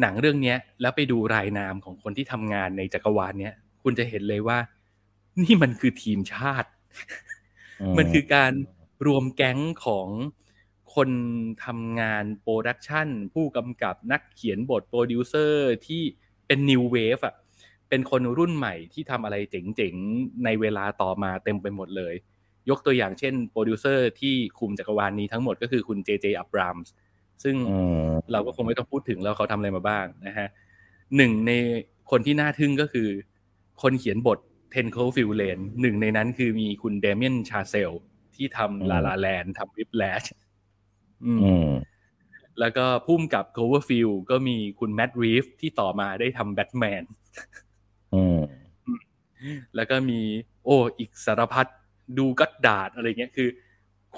[0.00, 4.58] หนังเรื่องเนี้ยแล้วไปดูรายนามของคนที่ทำงานในจักรวาลเนี้ยคุณจะเห็นเลยว่า
[5.42, 6.68] นี่มันคือทีมชาติ
[7.98, 8.52] มันคือการ
[9.06, 10.08] รวมแก๊งของ
[10.94, 11.10] คน
[11.64, 16.02] ทำงาน production ผู้กำกับนักเขียนบทโปรดิวเซอร์ที่
[16.46, 17.34] เป็น new wave อะ
[17.88, 22.14] เป็นคนรุ่นใหม่ที่ทำอะไรเจ๋งๆ ในเวลาต่อมาเต็มไปหมดเลย
[22.70, 26.08] ยกตัวอย่างเช่นโปรดิวเซอร์ที่คุมจักรวาลนี้ทั้งหมดก็คือคุณ J.J.
[26.20, 26.92] Abrams
[27.42, 30.48] ซึ่งอืมเราก็คงไม่ต้องพูดถึงแล้วเขาทำอะไรมาบ้างนะฮะ
[31.16, 31.52] หนึ่งใน
[32.10, 33.08] คนที่น่าทึ่งก็คือ
[33.82, 34.38] คนเขียนบท
[34.70, 37.90] Ten Cloverfield Lane หนึ่งในนั้นคือมีคุณ Damien Chazelle
[38.34, 40.24] ที่ทำ La La Land ทำ Whiplash
[41.24, 41.68] อืม
[42.60, 47.02] แล้วก็พุ่มกับ Cloverfield ก็มีคุณแม t รีฟที่ต่อมาได้ทำแบทแมน
[48.14, 48.40] อืม
[49.76, 50.20] แล้วก็มี
[50.64, 51.66] โอ้ อีกสารพัด
[52.18, 53.48] Drew Goddard อะไรเงี้ยคือ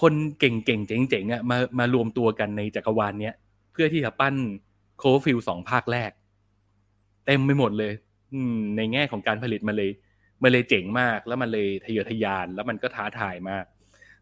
[0.01, 3.35] คนเก่งๆ เจ๋งๆอะมามารวมตัวกันในจักรวาลเนี้ย
[3.73, 4.35] เพื่อที่จะปั้น
[4.99, 6.11] Cloverfield สองภาคแรก
[7.27, 7.93] เต็มไปหมดเลย
[8.35, 9.91] อืม ในแง่ของการผลิตมันเลย
[10.43, 13.65] มันเลยเจ๋งมาก แล้วมันเลยทะเยอทะยาน แล้วมันก็ท้าทายมาก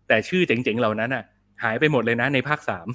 [0.09, 1.25] แต่ชื่อเจ๋งๆเหล่านั้นอะ
[1.65, 2.87] หายไปหมดเลยนะ ในภาคสาม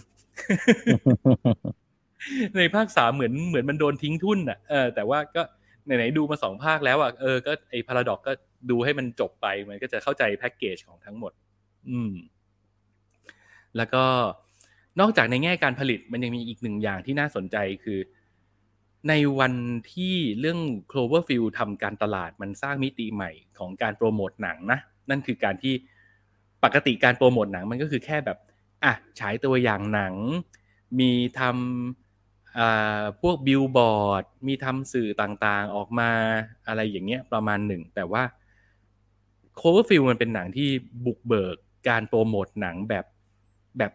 [2.58, 5.42] ในภาคสามเหมือนเหมือนมันโดนทิ้งทุ่นอะเออแต่ว่าก็
[5.86, 8.32] ไหนๆดูมาสองภาคแล้วอะเออก็ไอ้พาราดอกก็
[8.70, 11.32] ดูให้มันจบไปมันก็จะเข้าใจแพ็กเกจของทั้งหมด
[11.90, 12.14] อืม
[13.78, 14.04] แล้วก็
[15.00, 18.00] นอกจากในแง่การผลิตมันยังมีอีกหนึ่งอย่างที่น่าสนใจคือ
[19.10, 19.54] ในวัน
[19.94, 20.60] ที่เรื่อง
[20.92, 25.74] Cloverfield ทำการตลาดมันสร้างมิติใหม่ของการโปรโมทหนังนะ นั่นคือการที่
[26.64, 28.38] ปกติการโปรโมทหนังมันก็คือแค่แบบ
[28.86, 30.14] อะฉายตัวอย่างหนัง
[31.00, 36.12] มีทำพวกบิลบอร์ด มีทำสื่อต่างๆออกมา
[36.68, 38.24] อะไรอย่างเงี้ยประมาณหนึ่ง แต่ว่า
[39.60, 40.70] c o v e r f i e l d มันเป็นหนังที่
[41.06, 41.56] บุกเบิก
[41.90, 43.06] การโปรโมทหนังแบบ
[43.78, 43.92] แบบ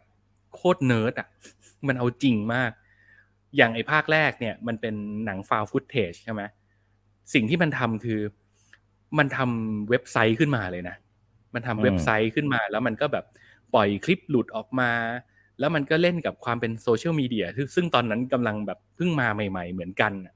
[0.54, 1.28] โคตรเนิร์ดอะ
[1.86, 2.70] มันเอาจริงมาก
[3.56, 6.42] อย่างไอ้ภาคแรกเนี่ย มันเป็นหนังฟาวฟุตเทจใช่ไหม
[7.34, 8.20] สิ่งที่มันทำคือ
[9.18, 10.96] มันทำเว็บไซต์ขึ้นมาเลยนะ
[11.54, 13.24] มันทำเว็บไซต์ขึ้นมาแล้วมันก็แบบ
[13.74, 14.92] ปล่อยคลิปหลุดออกมา
[15.58, 20.34] แล้วมันก็เล่นกับความเป็นโซเชียลมีเดียซึ่งซึ่งตอนนั้นกำลังแบบเพิ่งมาใหม่ ๆ เหมือนกันน่ะ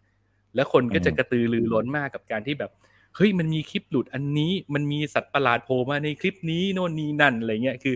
[0.55, 2.71] แล้วคนก็จะกระตือรือร้นมากกับการที่แบบ
[3.17, 7.95] เฮ้ยมันมีคลิปหลุดอันนี้ มันมีสัตว์ประหลาดโผล่มาในคลิปนี้โน่นนี่นั่นอะไรเงี้ยคือ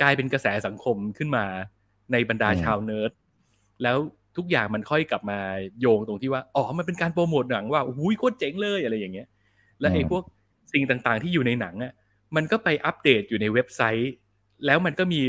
[0.00, 1.44] กลายเป็นกระแสสังคมขึ้นมา
[2.12, 3.12] ในบรรดาอืมชาวเนิร์ด
[3.82, 3.96] แล้ว
[4.36, 5.38] ทุกอย่างมันค่อยกลับมา
[5.80, 9.28] โยงตรงที่ว่าอ๋อมันเป็นการโปรโมทหนังว่าอุ้ยโคตรเจ๋งเลยอะไรอย่างเงี้ย
[9.80, 10.22] และไอ้อืมพวก
[10.72, 11.92] สิ่งต่างๆที่อยู่ในหนังอะ
[12.36, 14.12] มันก็ไปอัปเดตอยู่ในเว็บไซต์
[14.66, 15.22] แล้วมันก็มี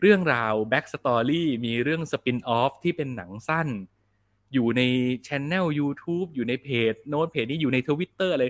[0.00, 3.68] เรื่องราว backstory มีเรื่อง spin-off ที่เป็นหนังสั้น
[4.54, 4.82] อยู่ใน
[5.26, 8.44] ช anel YouTube อยู่ในเพจโน่นเพจนี้อยู่ในทวิตเตอร์อะไร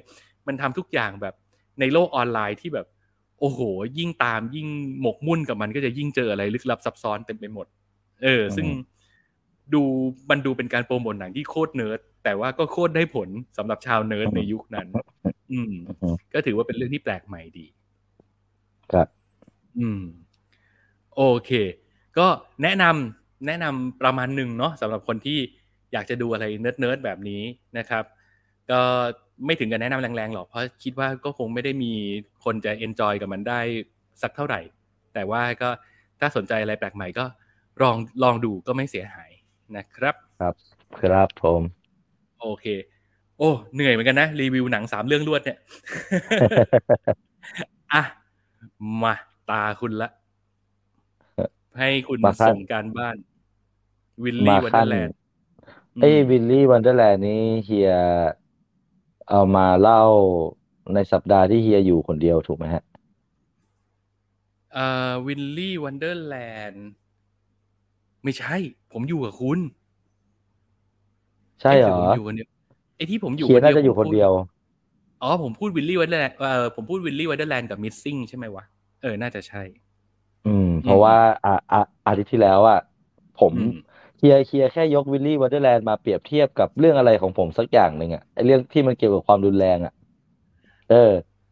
[0.47, 1.35] มันทำทุกอย่างแบบ
[1.81, 2.87] ในโลกออนไลน์ที่แบบ
[3.41, 3.61] โอ้โห
[3.99, 4.69] ยิ่งตามยิ่ง
[5.01, 7.67] หมกมุ่นกับมันก็จะยิ่งเจออะไรลึกลับซับซ้อนเต็มไปหมด
[8.23, 8.85] เออ ซึ่งอืม
[9.75, 9.83] ดู
[10.31, 14.89] มันดูเป็นการโปรโมทหนังที่โคตรเนิร์ดแต่ว่าก็โคตรได้ผลสำหรับชาวเนิร์ดในยุคนั้น
[15.53, 17.67] อืมอือฮึก็ถือว่าเป็นเรื่องที่แปลกใหม่ดี
[18.93, 19.09] ครับ
[19.79, 20.01] อืม
[21.17, 21.51] โอเค
[22.19, 22.27] ก็
[22.63, 25.39] แนะนำแนะนำประมาณหนึ่งเนาะสำหรับคนที่
[25.93, 27.43] อยากจะดูอะไรเนิร์ดเนิร์ดๆแบบนี้
[27.79, 28.05] นะครับ
[28.71, 28.81] ก็
[29.45, 31.93] ไม่ถึงกับแนะนำแรงๆหรอกเพราะคิดว่าก็คงไม่ได้มี
[32.45, 33.61] คนจะเอนจอยกับมันได้
[34.23, 34.61] สักเท่าไหร่
[35.15, 35.71] แต่ว่าก็
[36.21, 37.25] ถ้าสนใจอะไรแปลกใหม่ก็
[37.83, 39.31] ลองลองดูก็ไม่เสียหาย
[39.77, 40.55] นะครับ ครับ
[41.01, 41.63] ครับผม
[42.41, 42.67] โอเค
[43.39, 45.59] โอ้เหนื่อยเหมือนกันนะรีวิวหนังสามเรื่องรวดเนี่ย
[47.93, 48.03] อะ
[49.03, 49.15] มา
[49.51, 50.11] ตาคุณละ
[51.79, 53.17] ให้คุณมาขั้นส่งการบ้าน
[54.25, 55.17] วิลลี่มาวันเดขั้อนร์แลนด์
[56.01, 57.93] ไอ้วิลลี่วันเดอร์แลนด์นี้เฮีย
[59.29, 60.03] เอามาเล่า
[60.95, 62.83] ในสัปดาห์ที่เฮียอยู่คนเดียวถูกไหมฮะ
[64.75, 66.37] เอ่อวิลลี่วันเดอร์แล
[66.69, 66.87] นด์
[68.25, 68.57] ไม่ใช่
[68.93, 69.59] ผมอยู่กับคุณ
[71.61, 72.49] ใช่เหรอไผมอยู่คนเดียว
[72.97, 74.31] ไอ้ที่ผมอยู่เฮียน่าจะผมอยู่คนพูเดียว
[75.23, 78.65] อ๋อผมพูดวิลลี่วันเดอร์แลนด์เอ่อผมพูดวิลลี่วันเดอร์แลนด์กับมิสซิ่งใช่ไหมวะ
[79.01, 79.63] เออ น่าจะใช่
[80.45, 82.77] อืม เพราะว่าอ่าอ่าอาทิตย์ที่แล้วอะ
[83.35, 83.75] ผมอืม
[84.19, 89.93] เฮียเฮียแค่ยก Willy's Wonderland มาเปรียบเทียบกับเรื่องอะไรของผมสักอย่างหนึ่งอะไอเรื่องที่มันเกี่ยวกับความรุนแรงอะ
[90.87, 90.97] เออ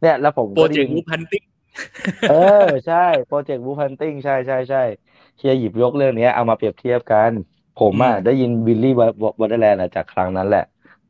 [0.01, 1.45] เนี่ยแล้วผมก็ได้เจกยิต์น Project Wolf Hunting
[2.25, 2.33] เออ
[2.85, 2.95] ใช่
[3.27, 4.79] Project Wolf Hunting ใช่ใช่ใช่
[5.37, 7.33] เฮียหยิบยกเรื่องเนี้ยเอามาเปรียบเทียบกัน
[7.75, 9.03] ผมอะอืมได้ยิน Willy's
[9.43, 10.61] Wonderland จากครั้งนั้นแหละ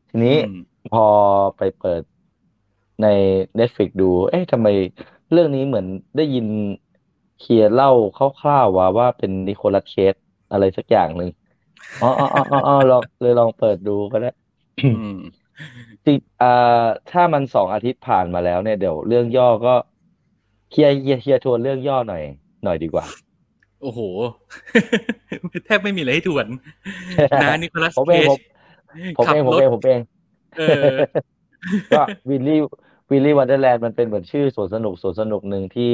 [0.09, 0.51] ทีนี้อืม
[0.89, 1.01] พอ
[1.57, 2.03] ไปเปิด
[3.01, 3.05] ใน
[3.59, 4.68] Netflix ดู เอ๊ะทำไม
[5.32, 6.46] เรื่องนี้เหมือนได้ยิน
[7.40, 7.90] เฮียเล่า
[8.40, 10.14] คร่าวๆว่าว่าเป็นนิโคลัสเคส
[10.52, 11.30] อะไรสักอย่างหนึ่ง
[12.02, 14.30] อ๋ออ๋ออ๋ออ๋ออ๋อลองเลยลองเปิดดูก็ได้
[14.84, 15.16] อืม
[16.04, 19.74] จริงอ่าถ้ามันสองอาทิตย์ผ่านมาแล้วเนี่ยเดี๋ยวเรื่องย่อก็
[20.72, 22.22] เฮียเฮียเฮียทวนเรื่องย่อหน่อย
[22.64, 23.04] หน่อยดีกว่า
[23.82, 24.00] โอ้โห
[25.64, 26.46] แทบไม่มีอะไรให้ทวน
[27.42, 28.38] นะนิโคลัสผมเคเองจผม
[29.16, 30.00] ผมขับเองผมรถเองผมเอง
[30.58, 30.90] เออ
[31.96, 32.58] ก็วิลลี่
[33.11, 35.84] วิลลี่วันเดอร์แลนด์มันเป็นเหมือนชื่อสวนสนุกสวนสนุกหนึ่งที่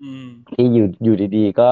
[0.00, 1.70] อืมที่อยู่อยู่ดีๆ ก็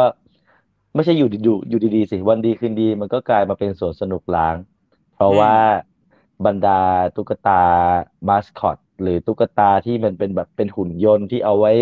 [0.94, 4.56] ไม่ใช่อยู่อยู่อยู่ดีๆสิวันดีคืนดี มันก็กลายมาเป็นสวนสนุกล้าง
[5.12, 5.52] เพราะอืมว่า
[6.44, 6.70] บรรดา
[7.14, 7.52] ตุ๊กตา
[8.28, 11.72] มาสคอตหรือตุ๊กตาที่มันเป็นแบบเป็นหุ่นยนต์ที่เอาไว้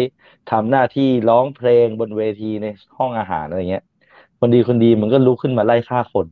[0.46, 2.66] ทำหน้าที่ร้องเพลงบนเวทีใน
[2.98, 3.82] ห้องอาหารอะไรเงี้ย
[4.40, 6.26] วันดีคนดีมันก็ลุกขึ้นมาไล่ฆ่าคน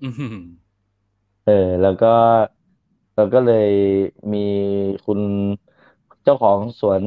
[0.00, 0.34] อืม
[1.44, 2.06] เออ แล้วก็
[3.14, 3.68] แล้วก็เลย
[4.32, 4.38] มี
[5.04, 5.20] คุณ
[6.26, 7.02] เจ้าของสวน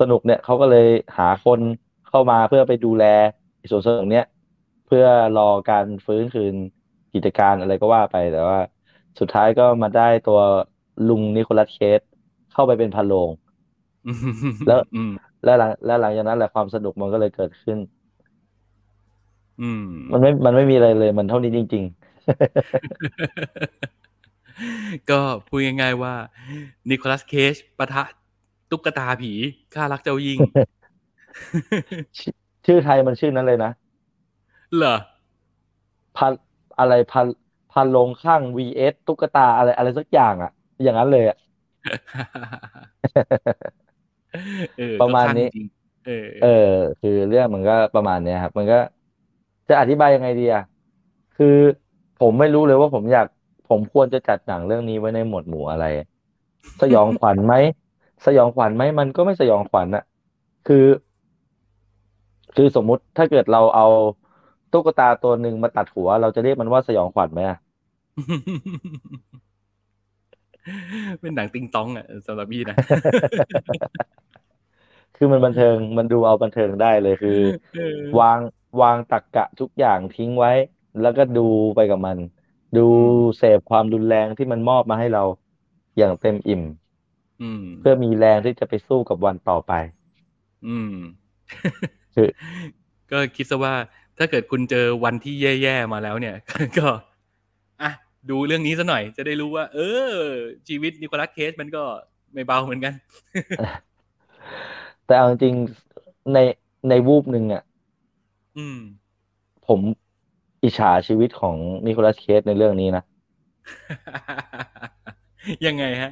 [0.00, 0.86] สนุกเนี่ยเขาก็เลย
[1.18, 1.60] หาคน
[2.06, 3.04] เข้ามาเพื่อไปดูแล
[3.70, 4.24] สวนสนุกเนี้ย
[4.86, 6.54] เพื่อรอการฟื้นคืน
[7.14, 8.58] กิจการอะไรก็ว่าไปแต่ว่า
[9.20, 10.38] สุดท้ายก็มาได้ตัว
[11.06, 12.00] ลุงนิโคลัสเคส
[12.52, 13.30] เข้าไปเป็นพันโลง
[14.06, 14.14] อืม
[14.66, 15.10] แล้วอืม
[15.44, 17.78] แล้วหลังแล้วหลังจากนั้นแหละความสนุกมันก็เลยเกิดขึ้น
[19.60, 19.82] อืม
[20.12, 21.84] มันไม่มันไม่มีอะไรเลย มันเท่านี้จริง
[25.10, 26.14] ก็พูดง่ายๆว่า
[26.90, 28.02] นิโคลัสเคจปะทะ
[28.70, 29.32] ตุ๊กตาผี
[29.74, 33.70] ข้ารักเจ้ายิ่งๆชื่อไทยมันชื่อนั้นเลยนะ
[34.76, 34.96] เหรอ
[36.16, 36.32] พัน
[36.78, 37.26] อะไรพัน
[37.72, 40.52] พันลงข้าง vs ตุ๊กตาอะไรอะไรสักอย่างอะ
[40.82, 41.36] อย่างนั้นเลยอะ
[44.78, 45.66] เออประมาณก็คลั่งนี้จริง
[46.06, 48.78] เออเออ คือเรื่องมันก็ประมาณเนี้ยครับ มันก็
[49.68, 50.64] จะอธิบายยังไงดีอะ
[51.36, 51.56] คือ
[52.20, 53.26] ผมไม่รู้เลยว่าผมอยาก
[53.68, 55.86] ผมควรจะจัดหนังเรื่องนี้ไว้ในหมวดหมู่อะไร
[56.80, 57.54] สยองขวัญไหม
[58.26, 60.04] สยองขวัญไหมมันก็ไม่สยองขวัญอะ
[60.68, 60.86] คือ
[62.56, 63.86] คือสมมุติถ้าเกิดเราเอา
[64.72, 67.58] ตุ๊กตาตัวหนึ่งมาตัดหัว เราจะเรียกมันว่าสยองขวัญไหมอะ
[71.20, 72.76] เป็นหนังติงตองอะสำหรับพี่นะ
[75.16, 77.38] คือมันบันเทิงมันดูเอาบันเทิงได้เลยคือ
[77.74, 78.38] เออวาง
[78.80, 80.52] วางตักกะทุกอย่างทิ้งไว้
[81.02, 81.46] แล้วก็ดู
[81.76, 82.16] ไปกับมัน
[82.76, 82.86] ดู
[83.38, 85.22] เสพความรุนแรงที่มันมอบมาให้เรา
[85.98, 86.62] อย่างเต็มอิ่ม
[87.42, 89.72] อืมเพื่อมีแรงที่จะไปสู้กับวันต่อไป
[90.66, 90.94] อืม
[92.14, 92.28] คือ
[93.10, 93.74] ก็คิดซะว่า
[94.18, 96.34] ถ้าเกิดคุณเจอวันที่แย่ๆมาแล้วเนี่ย
[96.78, 96.88] ก็
[97.82, 97.90] อะ
[98.30, 99.78] ดูเรื่องนี้ซะหน่อย จะได้รู้ว่า เอ
[100.10, 100.14] อ
[100.68, 101.82] ชีวิตนิโคลัสเคสมันก็
[102.32, 102.94] ไม่เบาเหมือนกัน
[105.06, 106.38] แต่เอาจริงๆใน
[106.88, 107.62] ในวูบหนึ่งอะ
[108.56, 108.78] อืม
[109.66, 109.80] ผม
[110.64, 111.56] อิจฉาชีวิตของ
[111.86, 113.02] นิโคลัสเคสในเรื่องนี้นะ
[115.66, 116.10] ยังไงฮะ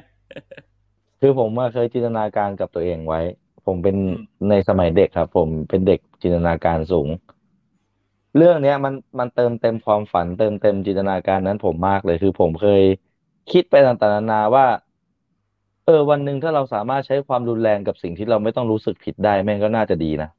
[1.19, 3.19] คือผมอะเคยจินตนาการกับตัวเองไว้
[3.65, 7.09] ผมเป็นอืมในสมัยเด็กครับ ผมเป็นเด็กจินตนาการสูง
[8.35, 12.81] เรื่องเนี้ย มันมันเติมเต็มความฝันเติมเต็มจินตนาการนั้นผมมากเลย คือผมเคย
[13.49, 14.65] คิดไปต่างๆนานาว่า
[15.85, 20.29] เออ วันหนึ่งถ้าเราสามารถใช้ความรุนแรงกับสิ่งที่เราไม่ต้องรู้สึกผิดได้แม่งก็น่าจะดีนะ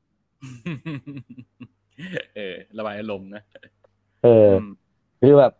[2.35, 3.43] เออระบายอารมณ์นะ
[4.25, 4.63] เออม
[5.21, 5.53] คือแบบ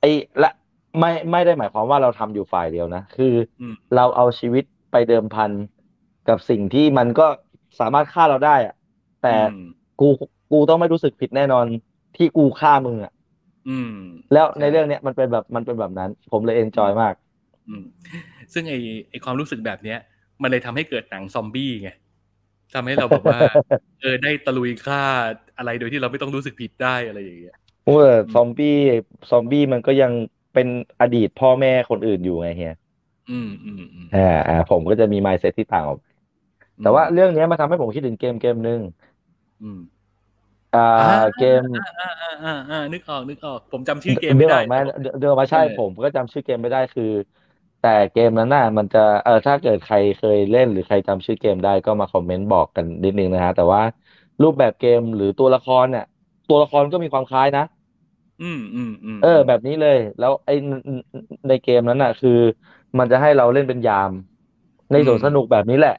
[0.00, 0.10] ไอ้
[0.42, 0.50] ละ
[0.98, 5.50] ไม่ไม่ได้หมายความว่าเราทำอยู่ฝ่ายเดียวนะ คืออืมเราเอาชีวิตไปเดิมพัน
[6.28, 7.26] กับสิ่งที่มันก็
[7.80, 8.74] สามารถฆ่าเราได้อะ
[9.22, 9.64] แต่อืม
[10.00, 10.08] กู
[10.52, 11.64] กูต้องไม่รู้สึกผิดแน่นอน
[12.16, 13.12] ที่กูฆ่ามึงอะ
[13.68, 13.94] อืม
[14.32, 17.14] แล้วในเรื่องเนี้ยมันเป็นแบบมันเป็นแบบนั้น ผมเลยเอนจอยมาก
[17.68, 17.84] อืม
[18.52, 18.74] ซึ่งไอ
[19.10, 19.98] ไอความรู้สึกแบบเนี้ย
[20.42, 21.90] มันเลยทำให้เกิดหนังซอมบี้ไง
[22.74, 23.38] ทำให้เราแบบว่า
[24.00, 24.98] เออได้ตะลุยฆ่า
[25.56, 27.54] อะไรโดยที่เราไม่ต้องรู้สึกผิดได้อะไรอย่างเงี้ย
[27.84, 28.66] เมื่อซอมบี้
[29.30, 30.12] ซอมบี้มันก็ยัง
[30.52, 30.68] เป็น
[31.00, 32.72] อดีตพ่อแม่คนอื่นอยู่ไงเฮีย
[33.28, 34.18] อืมอืมอืมอ่า
[34.48, 35.98] อ่าผมก็จะมี mindset ที่ต่างออก
[36.80, 38.80] แต่ว่าเรื่องเนี้ยมันทำให้ผมคิดถึงเกมเกมหนึ่ง
[39.60, 39.78] อืม
[40.72, 41.04] อ่าอ่า
[41.36, 47.04] เกมอ่าอ่าอ่าอ่านึกออกนึกออก ผมจำชื่อเกมเดืไม่อได้ออกไหมเดือนเดือนออกมาใช่เออผมก็จำชื่อเกมไม่ได้คือ
[47.84, 53.82] แต่เกมนั้นน่ะมันจะเออถ้าเกิดใครเคยเล่นหรือใครจำชื่อเกมได้ก็มาคอมเมนต์บอกกันนิดนึงนะฮะ แต่ว่า
[54.42, 56.02] รูปแบบเกมหรือตัวละครเนี่ย
[56.48, 57.62] ตัวละครก็มีความคล้ายนะ
[58.42, 60.72] อืมอืมอืมเออ แบบนี้เลย แล้วไอ้ใน
[61.48, 62.30] ในเกมนั้นน่ะ คือ
[62.98, 64.12] มันจะให้เราเล่นเป็นยาม
[64.90, 65.92] ในสวนสนุกแบบนี้แหละ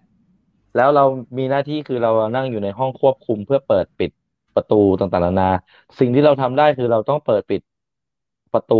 [0.73, 1.01] แล้วเรา
[1.37, 4.11] มีหน้าที่คือเรานั่งอยู่ในห้องควบคุมเพื่อเปิดปิด
[4.55, 5.45] ประตูต่างๆนานา
[5.99, 7.61] สิ่งที่เราทำได้คือเราต้องเปิดปิด
[8.53, 8.75] ประตู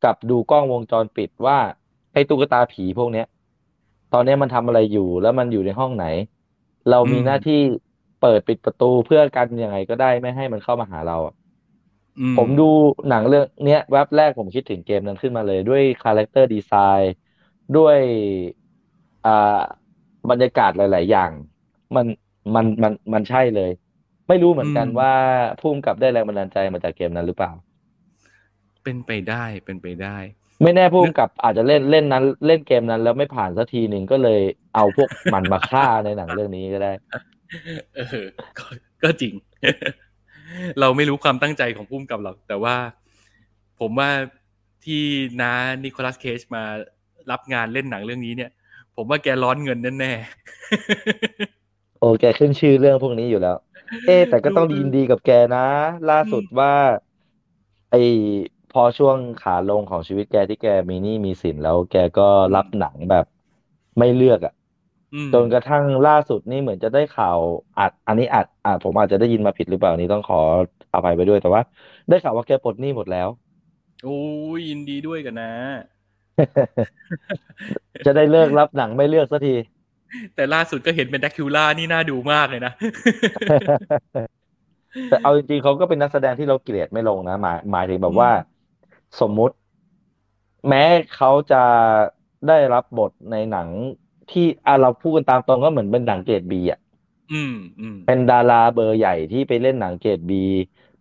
[0.00, 1.58] กับดูกล้องวงจรปิดว่า
[2.12, 3.24] ไอ้ตุ๊กตาผีพวกเนี้ย
[4.10, 6.04] ตอนเนี้ยมันทำอะไรอยู่แล้วมันอยู่ในห้องไหน
[6.88, 7.54] เรามีหน้าที่
[8.18, 11.34] เปิดปิดประตูเพื่อกันยังไงก็ได้ไม่ให้มันเข้ามาหาเราอะ
[12.18, 12.62] อืผมดู
[13.08, 17.10] หนังเรื่องเนี้ยแว็บแรกผมคิดถึงเกมนั้นขึ้นมาเลยด้วย character design
[17.74, 17.98] ด้วย
[19.24, 19.30] อ่า
[20.30, 21.32] บรรยากาศหลาย ๆ อย่าง
[21.96, 22.06] มัน
[22.54, 23.70] มันมันมันใช่เลย
[24.28, 25.08] ไม่รู้เหมือนกันว่า
[25.58, 27.50] ผู้กำกับได้แรงบันดาลใจมาจากเกมนั้นหรือเปล่า
[28.82, 30.16] เป็นไปได้เป็นไปได้
[30.62, 34.40] ไม่แน่ผู้กำกับอาจจะเล่นเล่นนั้น เล่นเกมนั้น แล้วไม่ผ่านสักทีหนึ่งก็เลย
[34.74, 36.92] เอาพวกมันมาฆ่าในหนังเรื่องนี้ก็ได้
[37.96, 38.24] เออ
[38.58, 38.64] ก็
[39.02, 39.34] ก็จริง
[40.80, 42.76] เราไม่รู้ความตั้งใจของพุ่มกับหรอก แต่ว่า
[43.80, 44.10] ผมว่า
[44.84, 45.02] ที่
[45.40, 45.52] น้า
[45.84, 46.62] นิโคลัสเคจมา
[47.30, 48.50] รับงานเล่นหนังเรื่องนี้เนี่ย
[48.96, 53.56] ผมว่าแกร้อนเงินแน่ๆโอ้แกขึ้นชื่อเรื่องพวกนี้อยู่แล้ว
[54.06, 55.66] เอ๊ะแต่ก็ต้องดูยินดีกับแกนะ
[56.10, 56.72] ล่าสุดว่า
[57.90, 57.94] ไอ
[58.72, 63.24] พอช่วงขาลงของชีวิตแกที่แกมีหนี้มีสินแล้วแกก็รับหนังแบบ
[63.98, 64.54] ไม่เลือกอะ
[65.14, 67.38] อืมจนกระทั่งล่าสุดนี่เหมือนจะได้ข่าว
[67.78, 70.40] อัด อันนี้อัดอ่าผมอาจจะได้ยินมาผิดหรือเปล่านี่ต้องขอ
[70.94, 71.62] อภัยไปด้วยแต่ว่า
[72.08, 73.28] ได้ข่าวว่าแกปลดหนี้หมดแล้ว
[74.04, 74.20] โอ้
[74.56, 75.52] ยยินดีด้วยกันนะ
[78.06, 79.54] จะได้เลิกรับหนังไม่เลือกสักที
[80.34, 82.72] แต่ล่าสุดก็เห็นเป็นแดกคิวล่านี่น่าดูมากเลยนะ
[85.10, 88.30] แต่เอาจริงๆเขาก็เป็นนักแสดงที่เราเกลียดไม่ลงนะหมายหมายถึงแบบว่า
[89.18, 89.54] สมมุติ
[90.68, 90.84] แม้
[91.14, 91.62] เขาจะ
[92.48, 93.68] ได้รับบทในหนัง
[94.30, 96.80] ที่อะเราพูดกันตามตรงก็เหมือนเป็นหนังเกรดบีอะ
[97.30, 100.36] อืมอืมเป็นดาราเบอร์ใหญ่ที่ไปเล่นหนังเกรดบี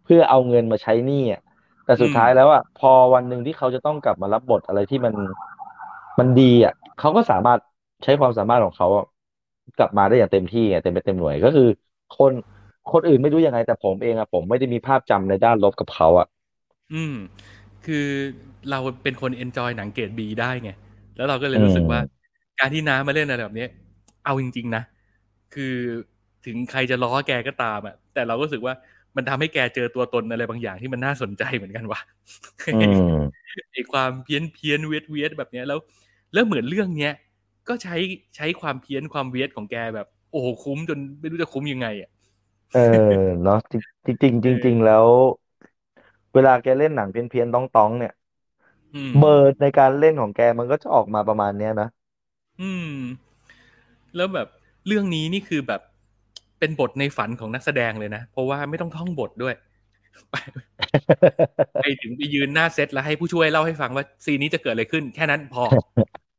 [0.04, 1.42] เพื่อเอาเงินมาใช้หนี้อะ
[1.86, 5.14] แต่สุดอืมท้ายแล้วอะพอวันหนึ่งที่เขาจะต้องกลับมารับบทอะไรที่มัน
[6.20, 7.60] มันดีอะเขาก็สามารถ
[8.04, 9.06] ใช้ความสามารถของเขาอะ
[9.78, 11.64] กลับมาได้อย่างเต็มที่อะเต็มไปเต็มหน่วยก็คือ
[12.12, 12.32] คน
[12.92, 16.28] คนอื่นไม่รู้ยังไงแต่ผมเองอะผมไม่ได้มีภาพจำในด้านลบกับเขาอะ
[16.94, 17.16] อืม
[17.86, 18.06] คือ
[18.72, 20.72] เราเป็นคนเอนจอยหนังเกรดบีได้ไง
[21.16, 22.00] แล้วเราก็เลยรู้สึกว่า
[22.60, 23.68] การที่น้ามาเล่นอะไรแบบนี้
[24.26, 24.84] เอาจริง ๆ นะ
[25.54, 25.76] คือ
[26.46, 28.74] ถึงใครจะล้อแกก็ตามอะแต่เราก็รู้สึกว่า
[29.16, 32.00] มันทำให้แกเจอตัวตนอะไรบางอย่างที่มันน่าสนใจเหมือนกันว่ะ
[32.72, 32.98] อืม
[33.74, 35.80] ไอความเพี้ยนเพี้ยนเวทเวทแบบเนี้ยแล้ว
[36.34, 37.14] แล้วเหมือนเรื่องเนี้ย
[37.68, 37.96] ก็ใช้
[38.36, 42.10] ใช้ความเพี้ยนความเวทของแกแบบ โอ้โหคุ้มจนไม่รู้จะคุ้มยังไงอะ
[42.72, 42.80] เออ
[43.44, 45.08] เนาะจริงจริงๆจริงๆแล้ว
[46.34, 48.12] เวลาแกเล่นหนังเพี้ยนๆต้อง ๆ เนี่ย
[48.94, 51.88] อืม เบอร์ในการเล่นของแกมันก็จะออกมาประมาณเนี้ยนะ
[52.60, 52.96] อืม
[54.16, 54.48] แล้วแบบ
[54.88, 55.82] เรื่องนี้นี่คือแบบ
[56.60, 59.56] เป็นบทในฝันของนักแสดงเลยนะ เพราะว่าไม่ต้องท่องบทด้วย
[60.32, 60.36] ไป
[61.82, 65.66] ไปถึงไปยืนหน้าเซตแล้วให้ผู้ช่วยเล่าให้ฟังว่าซีนนี้จะเกิดอะไรขึ้น แค่นั้นพอ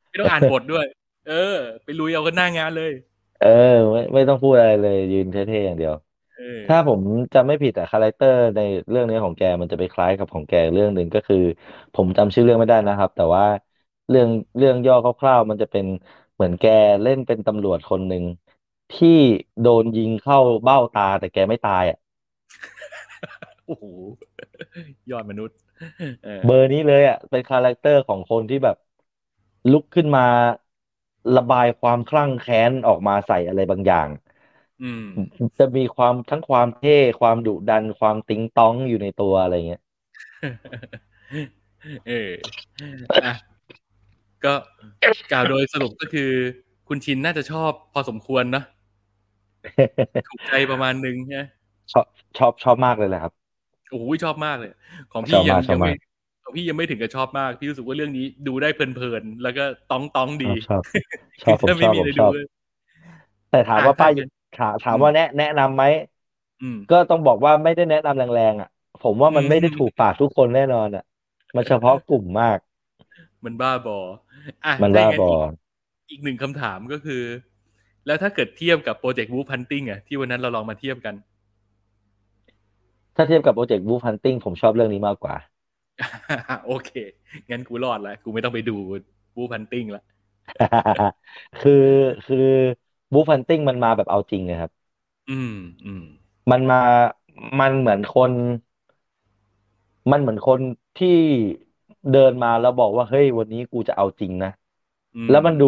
[0.09, 0.87] ไม่ต้องอ่านบทด้วย
[1.29, 2.93] เออ ไปลุยเอากันหน้างานเลย
[3.39, 3.49] เออ
[3.93, 7.01] ไม่ไม่ต้องพูดอะไรเลยยืนเท่ๆอย่างเดียวเออถ้าผม
[7.35, 8.61] จำไม่ผิดอะ character ใน
[8.91, 11.37] เรื่องนี้ของแกมันจะไปคล้ายกับของแกเรื่องหนึ่งก็คือ
[11.95, 13.45] ผมจำชื่อเรื่องไม่ได้นะครับ แต่ว่า
[14.09, 14.29] เรื่อง
[14.59, 15.87] เรื่องย่อคร่าวๆมันจะเป็น
[16.35, 16.65] เหมือนแก
[17.03, 18.25] เล่นเป็นตำรวจคนหนึ่ง
[18.91, 19.09] ที่
[19.61, 21.97] โดนยิงเข้าเบ้าตาแต่แกไม่ตายอะ
[23.67, 23.85] โอ้โห
[25.11, 25.57] ยอดมนุษย์
[26.25, 28.77] เออ เบอร์นี้เลยอะเป็น character ของคนที่แบบ
[29.71, 30.23] ลุกขึ้นมา
[31.37, 34.30] ระบายความคลั่งแค้นออกมาใส่อะไรบางอย่างอืม
[35.59, 39.83] จะมีความทั้งความเท่ความดุดันความติ๊งต้องอยู่ในตัวอะไรเงี้ย
[42.09, 42.31] เออ
[43.25, 43.35] อะ
[44.45, 44.55] ก็
[45.33, 46.31] กล่าวโดยสรุปก็คือ
[46.89, 48.65] คุณชินน่าจะชอบพอสมควรเนอะ
[50.29, 51.45] ถูกใจประมาณนึงใช่ไหม
[51.93, 52.07] ชอบ
[52.39, 53.33] ชอบชอบมากเลยแหละครับ
[53.91, 54.73] โอ้โหชอบมากเลย
[55.13, 55.97] ของชพี่อบยัมางกชอบยังไม่มาก
[56.45, 60.83] ของพี่ยังไม่ถึงกับชอบมาก พี่รู้สึกว่าเรื่องนี้ดูได้เพลินๆแล้วก็ต้องต้องดีชอบ
[61.43, 62.47] ชอบชอบผมถ้าชไม่อบมีผอะมไรชดูอบเลย
[63.51, 64.09] แต่ถามว่าอ่าป้า
[64.61, 65.85] ถ้าถามถามว่าแนะแนะนำไหม
[66.63, 68.69] อืมก็ต้องบอกว่าไม่ได้แนะนำแรงๆอะ
[69.03, 71.03] ผมว่ามันอืมไม่ได้ถูกปากทุกคนแน่นอนอะ
[71.57, 72.59] มันเฉพาะกลุ่มมาก
[73.45, 73.99] มันบ้าบอ
[74.65, 75.51] อะมันถ้บ้าย่งบอก
[76.11, 77.23] อีกหนึ่งคำถามก็คือ
[78.07, 81.15] แล้วถ้าเกิดเทียบกับ Project Wolf Hunting อะที่วันนั้นเราลองมาเทียบกัน
[83.17, 85.35] ถ้าเทียบกับ Project Wolf Hunting ผมชอบเรื่องนี้มากกว่า
[86.67, 86.91] โอเค
[87.51, 88.77] งั้นกูรอดแล้วกูไม่ต้องไปดู
[89.37, 90.03] Wolf Hunting ละ
[91.61, 91.73] คือ
[92.25, 92.37] คือ
[93.13, 94.71] Wolf Hunting มันมาแบบเอาจริงนะครับ
[95.29, 95.55] อืม
[95.85, 96.03] อืม
[96.51, 96.77] มันมา
[97.61, 98.33] มันเหมือนคน
[100.11, 100.61] มันเหมือนคน
[100.97, 101.09] ที่
[102.11, 104.49] เดินมาแล้วบอกว่าเฮ้ยวันนี้กูจะเอาจริงนะ
[105.15, 105.67] อืม แล้วมันดู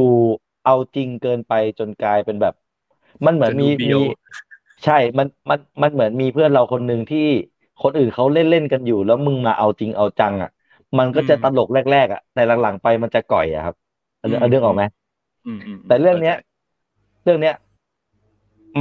[0.64, 2.54] เอาจริงเกินไปจนกลายเป็นแบบ
[3.26, 4.02] มันเหมือนจนดูมีเบี้ยวมี
[4.84, 7.18] ใช่ มันมันมันเหมือนมีเพื่อนเราคนหนึ่งที่
[7.82, 10.50] คนอื่นเขาเล่นเล่นกันอยู่ แล้วมึงมาเอาจริงเอาจัง อะ
[10.98, 13.74] มันก็จะตลกแรกๆอะแต่หลังๆไปมันจะก่อยอะครับ
[14.16, 14.82] เอาเรื่องเอาเรื่องออกไหม
[15.46, 16.34] อืม อืมแต่เรื่องเนี้ย
[17.22, 17.54] เรื่องเนี้ย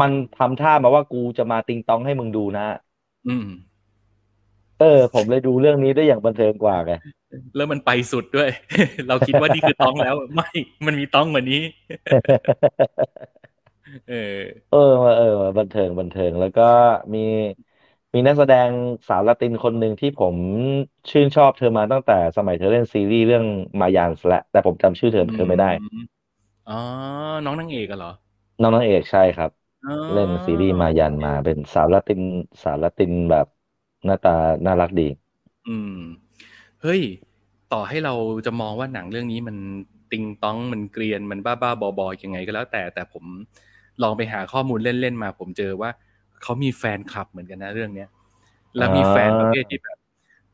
[0.02, 2.66] มันทำท่ามาว่ากูจะมาติงตองให้มึงดูนะ
[3.28, 3.46] อืม
[4.78, 6.92] เออ ผมเลยดูเรื่องนี้ได้อย่างบันเทิงกว่าไง
[7.56, 8.50] แล้วมันไปสุดด้วย
[9.08, 10.50] เราคิดว่านี่คือต้องแล้ว ไม่
[10.86, 11.62] มันมีต้องกว่านี้
[14.08, 14.16] เออ
[14.70, 14.78] เออ
[15.18, 15.26] เออ
[15.58, 16.62] บันเทิงบันเทิงแล้วก็
[17.14, 17.20] มี
[18.14, 18.70] มีนักแสดง
[19.08, 20.38] สาวละตินคนหนึ่งที่ผม
[21.12, 23.46] ชื่นชอบเธอมาตั้งแต่สมัยเธอเล่นซีรีส์เรื่อง
[23.82, 25.68] มายานและแต่ผมจำชื่อเธอเธอไม่ได้
[26.68, 26.74] อ๋อ
[27.46, 28.12] น้องนางเอกอะเหรอ
[28.62, 29.52] น้องนางเอกใช่ครับ
[29.86, 32.22] อ๋อเล่นซีรีส์มายันมา เป็นสาวละติน
[32.64, 33.46] สาวละตินแบบ
[34.06, 34.32] หน้าตา
[34.66, 35.04] น่ารักดี
[35.68, 36.00] อืม
[36.82, 37.02] เฮ้ย
[37.74, 38.14] ต่อให้เรา
[38.46, 39.58] จะมองว่าหนังเรื่องนี้มัน
[40.12, 43.24] ติงต้องมันเกรียนมันบ้าบ้าๆบอๆยังไงก็แล้วแต่แต่ผม
[44.04, 45.90] ลองไปหาข้อมูลเล่นๆมา ผมเจอว่า
[46.42, 48.10] เขามีแฟนคลับเหมือนกันนะเรื่องเนี้ย
[48.78, 49.98] แล้วมีแฟนประเภทที่แบบ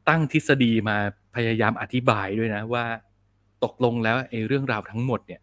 [0.09, 0.97] ตั้งทฤษฎีมา
[1.35, 2.85] พยายามอธิบายด้วยนะ ว่า
[3.63, 5.41] ตกลงแล้วไอ้เรื่องราวทั้งหมดเนี่ย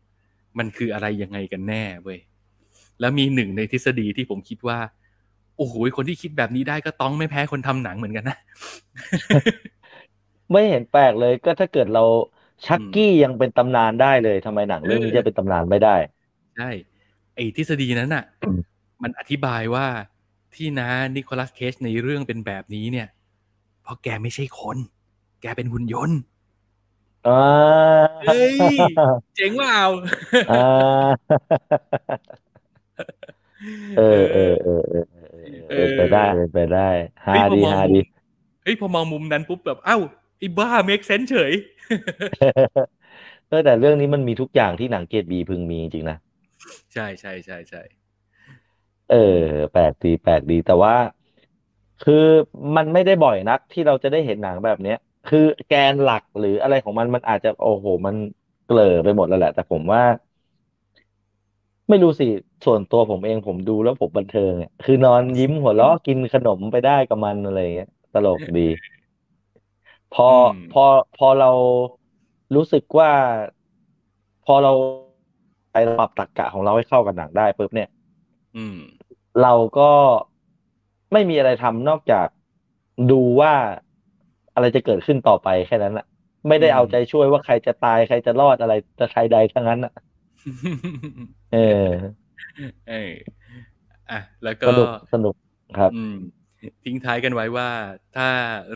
[0.59, 2.19] มันคืออะไรยังไงกันแน่เว้ย
[3.01, 4.79] แล้วมีหนึ่งในทฤษฎีที่ผมคิดว่า
[5.57, 8.37] โอ้โหคนที่คิดแบบนี้ได้ก็ต้องไม่แพ้คนทำหนังเหมือนกันนะ
[10.53, 12.05] ไม่เห็นแปลกเลยก็ถ้าเกิดเรา
[12.67, 15.97] ชักอืมกี้ยังเป็นตำนานได้เลยทำไมหนังเรื่องนี้เออจะเป็นตำนานไม่ได้
[16.57, 16.71] ใช่
[17.35, 18.61] ไอ้ทฤษฎีนั้นน่ะอืม
[19.03, 19.87] มันอธิบายว่า
[20.55, 23.09] ที่นะนิโคลัสเคจในเรื่องเป็นแบบนี้เนี่ย
[23.83, 24.79] เพราะแกไม่ใช่คน
[25.43, 26.19] แกเป็นหุ่นยนต์
[27.29, 27.43] อ่า
[28.27, 28.57] เฮ้ย
[29.37, 29.89] เจ๋งว่าเอา
[30.51, 31.09] อ่า
[33.93, 36.81] เออเออเออเออเออเออเป็นไปได้เป็นไปได้
[37.25, 37.99] ฮาเฮ้ยพอดีมองฮามุดีม
[38.65, 39.99] เฮ้ยพอมองมุมนั้นปุ๊บแบบเอ้า
[40.39, 41.53] ไอ้บ้าเมคเซนเฉย
[43.49, 46.17] เออแต่เรื่องนี้มันมีทุกอย่างที่หนังเกรดบีพึงมีจริงๆนะ
[46.93, 47.83] ใช่ใช่ใช่ใช่
[49.09, 49.17] เออ
[49.73, 50.95] แปลกดีแปลกดีแต่ว่า
[52.01, 52.15] คือ
[52.77, 58.15] มันไม่ได้บ่อยนักที่เราจะได้เห็นหนังแบบเนี้ย คือแกนหลักหรืออะไรของมันมันอาจจะโอ้โห มัน
[58.65, 60.03] เกลอไปหมดแล้วแหละ แต่ผมว่า
[61.89, 62.25] ไม่รู้สิ
[62.65, 68.61] ส่วนตัวผมเองผมดูแล้วผมบันเทิงอะคือนอนยิ้มหัวเราะกินขนมไปได้กับมันอะไรอย่างเงี้ยตลกดี
[70.15, 70.29] พอ
[70.73, 70.85] พอ
[71.17, 71.51] พอเรา
[72.55, 73.11] รู้สึกว่า
[74.45, 74.73] พอเรา
[75.73, 77.89] ไปปรับตรรกะของเราให้เข้ากับหนังได้ปุ๊บเนี่ย
[78.57, 78.77] อืม
[79.43, 79.91] เราก็
[81.13, 82.27] ไม่มีอะไรทำนอกจาก
[83.11, 83.53] ดูว่า
[84.55, 86.07] อะไรจะเกิดขึ้นต่อไปแค่นั้นแหละ
[86.49, 89.93] ไม่ได้อืม เอาใจช่วยว่าใครจะตายใครจะรอดอะไรจะใครใดทั้งนั้นอะ
[91.53, 91.89] เออ
[92.89, 93.13] เออ
[94.11, 95.35] อะแล้วก็สนุกสนุก
[95.79, 96.17] ครับ อืม
[96.85, 97.69] ทิ้งท้ายกันไว้ว่า
[98.17, 98.29] ถ้า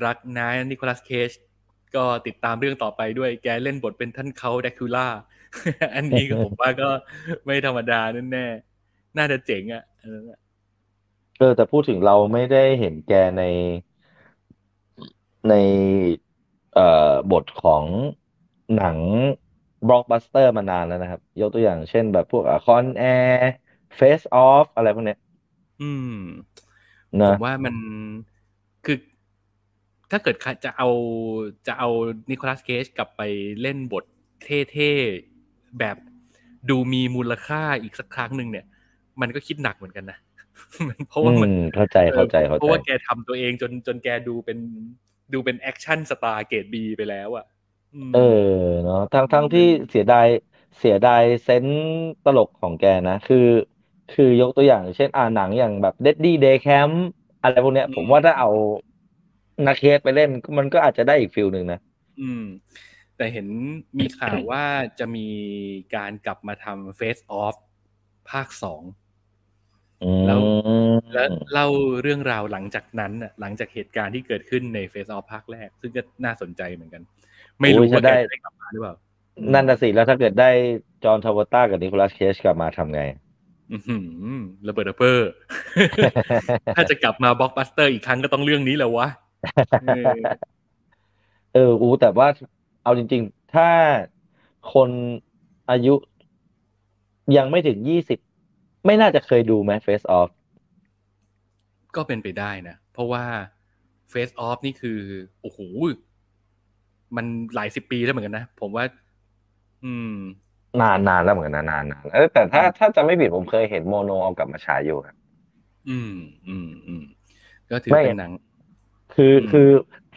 [0.04, 1.30] รักน้านิโคลัสเคจ
[1.96, 5.08] ก็ติดตามเรื่องต่อไปด้วยแกเล่นบทเป็นท่านเขาแดคูล่า
[5.94, 6.88] อันนี้ก็ผมว่าก็
[7.44, 8.00] ไม่ธรรมดา
[8.32, 10.20] แน่ๆน่าจะเจ๋งอะเออ
[11.38, 13.42] เออแต่พูดถึงเราไม่ได้เห็นแกใน
[15.48, 15.54] ใน
[16.74, 17.84] เอ่อบทของ
[18.76, 18.96] หนัง
[19.86, 25.18] บล็อกบัสเตอร์มานานแล้วนะครับ ยกตัวอย่างเช่นแบบพวก Con Air Face/Off อะไรพวกเนี้ย
[25.80, 27.74] อืมนะผมว่ามัน
[28.84, 28.98] คือ
[30.10, 30.88] ถ้าเกิดจะเอา
[31.66, 31.88] จะเอา
[32.30, 33.22] นิโคลัสเคจกลับไป
[33.62, 34.04] เล่นบท
[34.44, 35.96] เท่ๆ แบบ
[36.70, 38.66] ดูมีมูลค่าอีกสักครั้งหนึ่งเนี่ย
[39.20, 40.18] มันก็คิดหนักเหมือนกันนะ
[41.08, 44.58] เพราะอืว่ามันมเข้าใจเข้าใจเข้าเพใจราะว่าแเพราะว่าแกทำตัวเองจนจนแกดูเป็น
[45.32, 47.44] ดูเป็น action star เกรด B ไปแล้วอะ
[47.94, 48.18] มเออ
[48.84, 50.26] เนาะทั้งทั้งที่เสียดาย
[50.78, 51.78] เสียดาย sense
[52.24, 53.48] ตลกของแกนะ คือ
[54.14, 56.90] คือยกตัวอย่างเช่นอ่าหนังอย่างแบบ Daddy Day Camp
[57.42, 58.50] อะไรพวกเนี้ยผมว่าถ้าเอา
[59.66, 61.80] นาเคสไปเล่นมันก็อาจจะได้อีกฟิลหนึ่งนะ
[62.20, 62.44] อืม
[63.16, 63.48] แต่เห็น
[63.98, 64.64] มีข่าวว่า
[64.98, 65.28] จะมี
[65.94, 67.56] การกลับมาทำเฟสออฟ
[68.30, 68.82] ภาคสอง
[70.02, 70.40] อืมแล้ว
[71.12, 71.66] แล้วเล่า
[72.02, 77.02] เรื่องราวหลังจากนั้นน่ะหลังจากเหตุการณ์ที่เกิดขึ้นในเฟสออฟภาคแรก ซึ่งก็น่าสนใจเหมือนกัน
[77.60, 78.94] ไม่รู้โอ้ยว่าจะแกได้จะได้กลับมาหรือเปล่า
[79.54, 80.50] นั่นน่ะสิแล้วถ้าเกิดได้
[81.04, 83.02] จอห์นทาวต้ากับนิโคลัสเคจกลับมาทำไง
[83.72, 84.38] อือหือ
[84.68, 85.20] ระเบิดระเบ้อ
[86.76, 89.08] ถ้าจะกลับมาบล็อกบัสเตอร์อีกครั้งก็ต้องเรื่องนี้แหละวะ
[89.82, 90.14] เออ
[91.54, 92.28] เอออูแต่ว่า
[92.84, 93.68] เอาจริง ๆ ถ้า
[94.74, 94.90] คน
[95.70, 95.94] อายุ
[97.36, 98.18] ยังไม่ถึงยี่สิบ
[98.86, 100.30] ไม่น่าจะเคยดูไหม Face Off
[101.96, 103.24] ก็เป็นไปได้นะ เพราะว่า
[104.12, 105.00] Face Off นี่คือ
[105.42, 105.58] โอ้โห
[107.16, 108.84] มันหลายสิบปีแล้วเหมือนกันนะผมว่า
[109.84, 110.16] อืม
[110.80, 115.16] นานนานแล้วเหมือนกันนะนานนานเออแต่ถ้าถ้าจะไม่ผิดผมเคยเห็นโมโนเอากลับมาฉายอยู่ครับ
[115.88, 116.12] อืม
[116.48, 117.02] อืมอืม
[117.70, 118.32] ก็ถือไม่เป็นหนัง
[119.14, 119.68] คืออืมคือ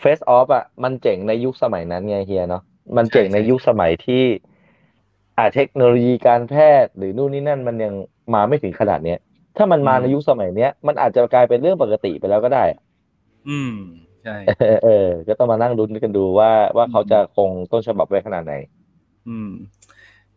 [0.02, 2.64] Face Off อะมันเจ๋งในยุคสมัยนั้นไงเฮียเนาะ
[2.98, 4.24] มันเจ๋งใช่ในใช่ยุคสมัยที่
[5.38, 7.94] อ่าเทคโนโลยีการแพทย์หรือนู่นนี่นั่นมันยัง
[8.34, 9.20] มาไม่ถึงขนาดเนี้ย
[9.58, 12.64] ถ้ามันมาในยุคสมัยเนี้ย มันอาจจะกลายเป็นเรื่องปกติไปแล้วก็ได้
[13.50, 13.74] อืม
[14.24, 18.54] ใช่เออเออก็ต้องมานั่งลุ้นกันดูว่าว่าเขาจะคงต้นฉบับไว้ขนาดไหน
[19.28, 19.50] อืม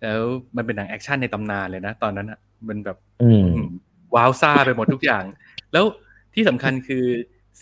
[0.03, 0.21] แล้ว
[0.57, 2.39] มันเป็นหนังแอคชั่นในตำนานเลยนะ ตอนนั้นอะ
[2.69, 3.71] มันแบบอืมอืม
[4.15, 5.25] ว้าวซ่าไปหมดทุกอย่าง
[5.73, 5.85] แล้ว
[6.35, 7.05] ที่สำคัญคือ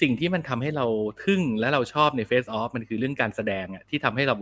[0.01, 0.87] สิ่งที่มันทำให้เรา
[1.25, 4.35] ทึ่งและเราชอบใน Face Off มันคือเรื่องการแสดงอะที่ทำให้เรา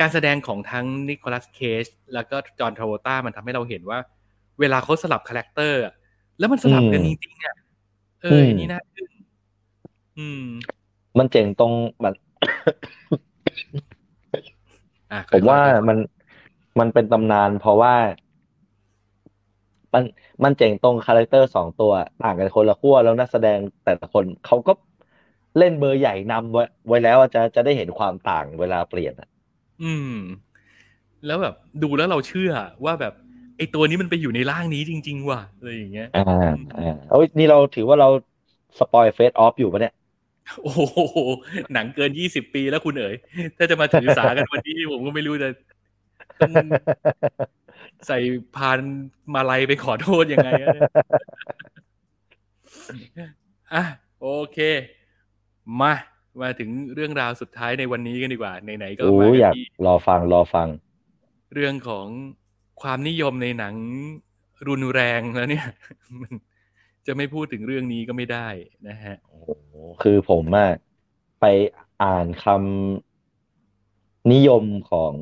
[0.00, 1.84] การแสดงของทั้งนิโคลัสเคจ
[2.14, 3.98] แล้วก็จอห์นทราโวต้ามันทำให้เราเห็นว่า
[4.60, 5.94] เวลาเขาสลับ character อะ
[6.38, 7.54] แล้วมันสลับกันอืจมริงๆอะ
[8.22, 9.10] เออือมอันนี้น่าทึ่ง
[10.18, 10.42] อืม
[11.18, 11.72] มันเจ๋งตรง
[12.04, 12.14] มัน
[15.12, 15.98] อะผมว่าค่อยๆมัน
[16.80, 17.94] มันเป็นตำนานเพราะว่า
[19.94, 20.02] มัน
[20.44, 21.92] มันเจ๋งตรง character สองตัว
[22.22, 24.72] ต่างกันคนละขั้วแล้วนักแสดงแต่ละคนเขาก็
[25.58, 29.28] เล่นเบอร์ใหญ่นำไว้ไว้แล้วอะจะจะได้เห็นความต่างเวลาเปลี่ยนอะ
[29.82, 30.16] อืม
[31.26, 32.52] แล้วแบบดูแล้วเราเชื่อ
[32.84, 33.14] ว่าแบบ
[33.56, 36.22] ไอตัวนี้มันไปอยู่ในร่างนี้จริง ๆ ว่ะอะไรอย่างเงี้ยอ่า
[36.78, 38.08] อ่าเอ้ยนี่เราถือว่าเรา
[38.78, 39.94] สปอยเฟสออฟอยู่ปะเนี่ย
[40.62, 40.80] โอ้โห
[41.72, 43.14] หนังเกินยี่สิบปีแล้วคุณเอ๋ย
[43.56, 45.48] ถ้าจะมาถือสากันวันนี้ผมก็ไม่รู้จะ
[46.40, 46.52] ต้อง
[48.06, 48.18] ใส่
[48.56, 48.78] พาน
[49.34, 50.90] มาลัยไปขอโทษยังไงอะเนี่ย
[53.74, 53.84] อะ
[54.20, 54.58] โอเค
[55.80, 55.92] มา
[56.40, 60.68] มาถึงเรื่องราวสุดท้ายในวันนี้กันดีกว่าไหนๆก็โอ้มากัอยากนที่รอฟังรอฟัง
[61.54, 62.06] เรื่องของ
[62.82, 63.74] ความนิยมในหนัง
[64.68, 65.66] รุนแรงแล้วเนี่ย
[66.20, 66.32] มัน
[67.06, 68.48] จะไม่พูดถึงเรื่องนี้ก็ไม่ได้
[68.88, 69.48] นะฮะโอ้โห
[70.02, 70.70] คือผมอะ
[71.40, 71.44] ไป
[72.02, 75.14] อ่านคำนิยมของ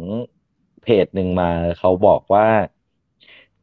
[0.83, 2.49] เพจหนึ่งมาเขาบอกว่า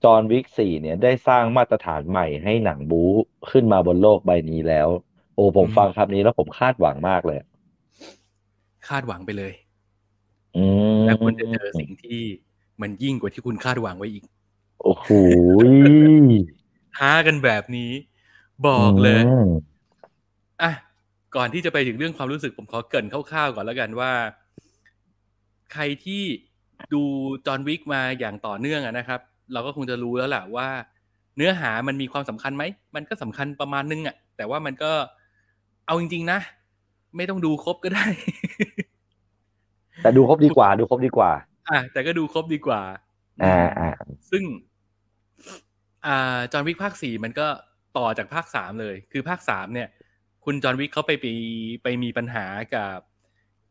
[0.04, 3.12] จอห์นวิกสี่เนี่ยได้สร้างมาตรฐานใหม่ให้หนังบู๊
[3.52, 4.88] ขึ้นมาบนโลกใบนี้แล้ว
[5.36, 7.40] โอ้ผมอืมฟังคำนี้แล้วผมคาดหวังมากเลย
[8.90, 9.54] คาดหวังไปเลย
[10.58, 10.66] อื
[10.98, 12.22] มแล้วคุณจะเจอสิ่งที่
[12.82, 14.24] มันยิ่งกว่าที่คุณคาดหวังไว้อีก
[14.84, 15.08] โอ้โห
[16.98, 17.92] ท้ากันแบบนี้
[18.68, 19.50] บอกเลยอืม
[20.62, 20.72] อะ
[21.36, 24.12] ก่อนที่จะไปถึงเรื่องความรู้สึกผมขอเกรินคร่าวๆก่อนแล้วกันว่า
[25.74, 26.24] ใครที่
[26.94, 27.04] ดู
[27.46, 29.20] จอห์นวิกมาอย่างต่อเนื่องอะนะครับ
[29.54, 30.68] เราก็คงจะรู้แล้วแหละว่า
[31.38, 32.64] เนื้อหามันมีความสำคัญไหม
[32.96, 34.92] มันก็สำคัญประมาณนึงอะแต่ว่ามันก็
[35.88, 36.40] เอาจริง ๆ นะ
[37.16, 38.06] ไม่ต้องดูครบก็ได้
[40.02, 41.32] แต่ดูครบดีกว่า ดูครบดีกว่า
[41.70, 42.82] อะแต่ก็ดูครบดีกว่า
[43.44, 43.90] อ่าอ่า
[44.32, 44.44] ซึ่ง
[46.08, 47.48] อ่าจอห์นวิกภาคสี่มันก็
[47.98, 49.88] ต่อจากภาคสามเลย คือภาคสามเนี่ย
[50.46, 51.26] คุณจอห์นวิกเขาไปไป
[51.84, 52.46] ไปมีปัญหา
[52.76, 53.00] กับ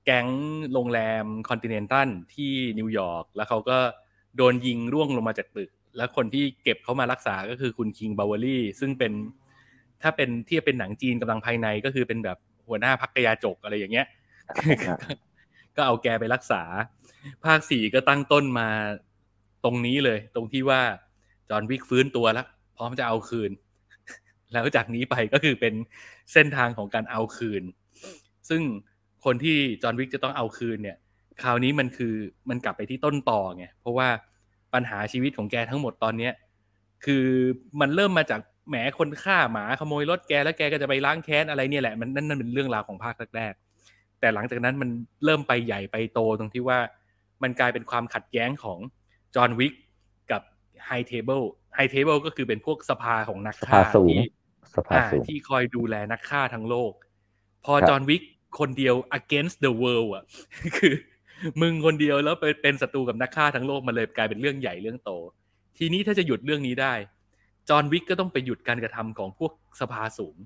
[0.04, 0.26] แก๊ง
[0.72, 3.78] โรงแรมคอนติเนนตัลที่นิวยอร์กแล้วเขาก็
[4.36, 9.12] โดนยิงร่วงลงมาจากตึก แล้วคนที่เก็บเขามารักษาก็คือคุณคิงบาวเวอรี่ซึ่งเป็น
[10.02, 12.38] ถ้าเป็นทียบเป็นหนังจีนกำลังภายในก็คือเป็นแบบ
[12.68, 14.06] หัวหน้าพักกยาจกอะไรอย่างเงี้ย
[15.76, 16.62] ก็เอาแกไปรักษา
[17.44, 18.68] ภาคสี่ก็ตั้งต้นมา
[19.64, 20.80] ตรงนี้เลย ตรงที่ว่า
[21.50, 22.46] จอห์นวิกฟื้นตัวแล้ว
[22.76, 23.50] พร้อมจะเอาคืน
[24.52, 25.74] แล้วจากนี้ไปก็คือเป็น
[26.32, 27.62] เส้นทางของการเอาคืน
[28.48, 28.62] ซึ่ง
[29.24, 30.96] คนที่จอห์นวิกจะต้องเอาคืนเนี่ย
[31.42, 32.14] คราวนี้มันคือ
[32.50, 34.08] มันกลับไปที่ต้นต่อไงเพราะว่า
[34.74, 36.32] ปัญหาชีวิตของแกทั้งหมดตอนเนี้ย
[37.04, 37.26] คือ
[37.80, 44.90] มันเริ่มมาจากแหมคนฆ่าหมาขโมยรถแกแล้วแกก็จะไปล้างแค้นอะไรเนี่ยแหละมันนั่นนั่นเป็นเรื่องราวของภาคแรกๆแต่หลังจากนั้นมัน
[45.24, 46.78] เริ่มไปใหญ่ไปโตตรงที่ว่า
[47.42, 48.78] มันกลายเป็นความขัดแย้งของ
[49.34, 49.72] จอห์นวิก
[50.86, 51.42] High Table
[51.76, 54.20] High Table ก็คือเป็นพวกสภาของนักฆ่าภาสูงที่
[54.76, 56.92] สภาอ่าสูงที่คอยดูแลนักฆ่าทั้งโลก
[57.64, 58.22] พอครับจอห์นวิก
[58.58, 60.24] คนเดียว against the world อะ
[60.76, 60.94] คือ
[61.60, 65.10] มึงคนเดียวแล้วไปเป็นศัตรูกับนักฆ่าทั้งโลกมันเลยกลายเป็นเรื่องใหญ่เรื่องโต
[65.78, 66.94] ทีนี้ถ้าจะหยุดเรื่องนี้ได้
[67.68, 70.36] จอห์นวิกก็ต้องไปหยุดการกระทำของพวกสภาสูง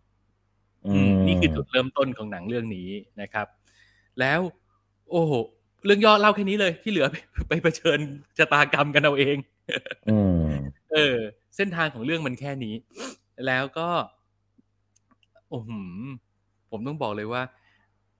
[0.86, 2.88] อือืมมนี่คือจุดเริ่มต้นของหนังเรื่องนี้
[3.20, 3.46] นะครับ
[4.20, 4.40] แล้ว
[5.10, 5.32] โอ้โห
[5.84, 7.16] เรื่องย่อเล่าแค่นี้เลยที่เหลือไป
[7.48, 7.98] ไปเผชิญ
[8.38, 9.57] ชะตากรรมกันเอาเองอืม
[10.92, 11.16] เออ
[11.56, 12.74] เส้นทางของเรื่องมันแค่นี้
[13.46, 13.88] แล้วก็
[15.50, 15.70] โอ้โห
[16.70, 17.42] ผมต้องบอกเลยว่า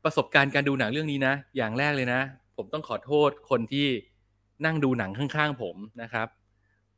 [0.05, 2.21] ประสบการณ์การดูหนังเรื่องนี้นะ อย่างแรกเลยนะ
[2.57, 3.87] ผมต้องขอโทษคนที่
[4.65, 6.29] นั่งดูหนังข้างๆผมนะครับ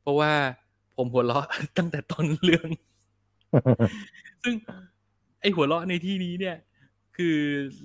[0.01, 0.31] เพราะว่า
[0.95, 1.45] ผมหัวเราะ
[1.77, 2.69] ตั้งแต่ต้นเรื่อง
[4.43, 4.53] ซึ่ง
[5.41, 6.57] ไอหัวเราะในที่นี้เนี่ย
[7.17, 7.35] คือ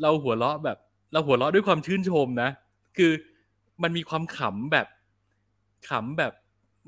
[0.03, 0.79] เราหัวเราะแบบ
[1.13, 2.51] เราหัวเราะด้วยความชื่นชมนะ
[2.97, 3.13] คือ
[3.83, 4.87] มันมีความขำแบบ
[5.89, 6.33] ขำแบบ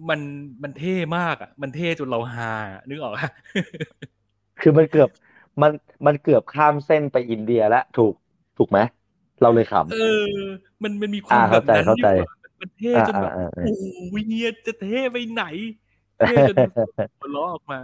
[0.08, 0.20] มัน
[0.62, 3.28] มันเท่มากอะ มันเท่จนเราฮาอะนึกออกอะ
[4.58, 5.08] คือมันเกือบ
[5.62, 5.72] มัน
[6.06, 8.14] มันเกือบข้ามเส้นไปอินเดียแล้วถูก
[8.56, 8.78] ถูกไหม
[9.40, 10.24] เราเลยขเออ
[10.82, 12.28] มันมันมีความอ่าแบเข้าบใจนั้นเข้าอใจยู่อะ
[12.60, 15.44] มันเท่จนแบบอ่าอ่าอ่าโอ้โหเฮียจะเท่ไปไหน
[16.20, 16.56] เท่จน
[17.18, 17.80] หัวเราะออกมา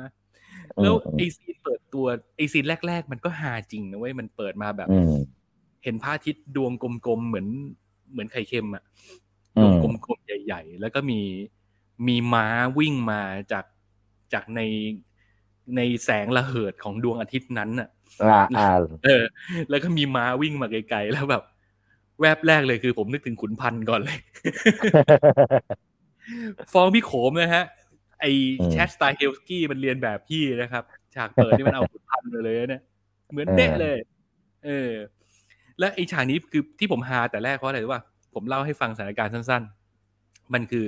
[0.76, 5.10] อืมแล้วอืมไอซีนเปิดตัวไอซีนแรก ๆ มันก็ฮาจริงนะเว้ยมันเปิดมาแบบอืม
[5.84, 7.48] เห็นพระอาทิตย์ดวงกลมๆเหมือน
[8.12, 8.84] เหมือนไข่เค็มอะ
[9.56, 11.20] อืดวงมกลมๆใหญ่ ๆ แล้วก็มี
[12.08, 12.46] มีม้า
[12.78, 13.20] วิ่งมา
[13.52, 13.64] จาก
[14.32, 14.60] จากใน
[15.76, 17.88] ในแสงระเหิดของดวงอาทิตย์นั้นน่ะ
[18.24, 18.68] อ่าอ่า
[19.04, 19.22] เออ
[19.70, 21.42] แล้วก็มีม้าวิ่งมาไกลๆแล้วแบบ
[22.20, 24.18] แวบแรกเลยคือผมนึกถึงขุนพันธ์ก่อนเลย
[26.72, 27.64] ฟ้องพี่โขมนะฮะ
[28.20, 28.24] ไอ
[28.60, 30.84] อืมแชทสไตล์เฮลสกี้มันเรียนแบบพี่นะครับ
[31.14, 32.82] ฉากเปิดที่มันเอาขุนพันธ์มาเลยนะเนี่ย
[33.30, 33.96] เหมือนเด๊ะเลย
[34.64, 34.90] เออ
[35.78, 38.02] และไอฉากนี้คือที่ผมฮาแต่แรกเพราะอะไรรู้ป่ะ
[38.34, 39.62] ผมเล่าให้ฟังสถานการณ์สั้น
[40.08, 40.86] ๆ มันคือ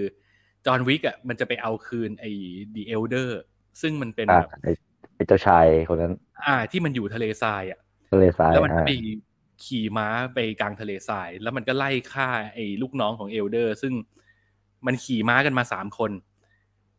[0.67, 2.31] จอห์นวิกอะมันจะไปเอาคืนไอ้
[2.75, 3.41] The Elder
[3.81, 4.73] ซึ่งมันเป็นอ่าแบบไอ้
[5.17, 6.13] ไอ้เจ้าชายคนนั้น
[6.47, 7.81] อ่า ที่มันอยู่ทะเลทรายอะ
[8.13, 8.93] ทะเลทรายแล้วมันก็อ่าไป
[9.65, 13.93] ขี่ม้าไปกลางทะเลทราย แล้วมันก็ไล่ฆ่าไอ้ลูกน้องของ Elder ซึ่ง
[14.87, 16.11] มันขี่ม้ากันมาสามคน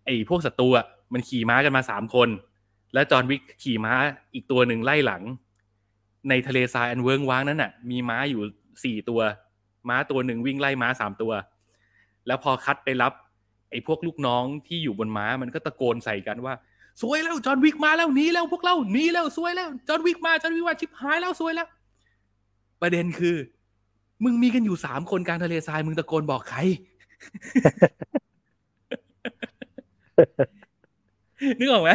[0.05, 2.29] ไอ้พวกศัตรูอะมันขี่ม้ากันมาสามคน
[2.93, 3.93] แล้วจอห์นวิกขี่ม้า
[4.33, 5.23] อีกตัวหนึ่งไล่หลัง
[6.29, 8.41] ในทะเลทรายอันเวิ้งว้างนั้นน่ะ มีม้าอยู่
[8.83, 9.21] สี่ตัว
[9.89, 11.31] ม้าตัวหนึ่งวิ่งไล่ม้าสามตัว
[12.27, 13.13] แล้วพอคัดไปรับ
[13.69, 16.53] ไอ้พวกลูกน้องที่อยู่บนม้ามันก็ตะโกนใส่กันว่า
[17.01, 21.67] สวยแล้วจอห์นวิกมาแล้วหนีแล้วพวกเราหนีแล้วสวยแล้วจอห์นวิกมาจอห์นวิกมาชิบหายแล้วสวยแล้ว
[22.81, 23.35] ประเด็นคือ
[24.23, 26.59] มึงมีกันอยู่สามคนกลางทะเลทรายมึงตะโกนบอกใคร
[31.59, 31.91] นึกออกไหม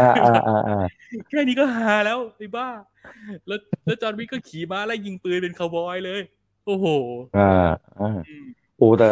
[0.00, 0.84] อ่าอ่าอ่าอ่า
[1.28, 2.68] แค่นี้ก็ฮาแล้วไอ้บ้า
[3.46, 6.20] แล้วแล้วจอห์นวิกก็ขี่ม้าไล่ยิงปืนเป็นคาวบอยเลย
[6.66, 6.86] โอ้โห
[7.38, 7.50] อ่า
[8.00, 8.46] อ่าอืม
[8.78, 9.08] โอ้แต่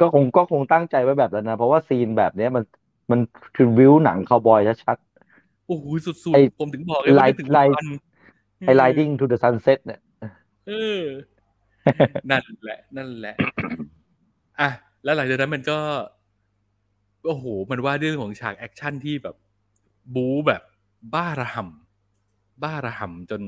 [0.00, 2.64] ก็คงก็คงตั้งใจไว้แบบนั้นนะ เพราะว่าซีนแบบเนี้ยมัน
[3.10, 3.20] มัน
[3.56, 4.96] คือวิวหนังคาวบอยชัด
[5.66, 10.00] โอ้โหสุดไอ้ๆผมถึงบอกเลยว่าไลนึกถึงไลวันๆไอ้ Riding to the Sunset เนี่ย
[10.68, 11.02] เออ
[12.30, 13.34] นั่นแหละ นั่นแหละ
[14.60, 14.70] อะ
[15.04, 15.78] แล้วหลังจากนั้นมันก็
[17.26, 19.36] โอ้โห มันว่าเรื่องของฉากแอคชั่นที่แบบ
[20.14, 20.62] บู๊แบบ
[21.14, 23.42] บ้าระห่ำบ้าระห่ำจน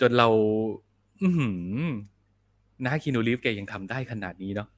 [0.00, 0.28] จนเรา
[1.22, 1.56] อือหือ
[2.84, 4.68] นะคินูรีฟแกยังทำได้ขนาดนี้เนาะ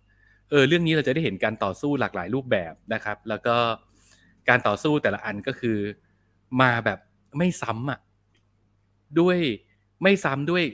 [0.50, 3.56] เออเรื่องนี้เราจะได้เห็นการต่อสู้หลากหลายรูปแบบนะครับ แล้วก็
[4.48, 5.78] การต่อสู้แต่ละอันก็คือ
[6.60, 6.98] มาแบบ
[7.38, 8.00] ไม่ซ้ำอะ
[9.20, 9.38] ด้วย
[10.02, 10.64] ไม่ซ้ำด้วย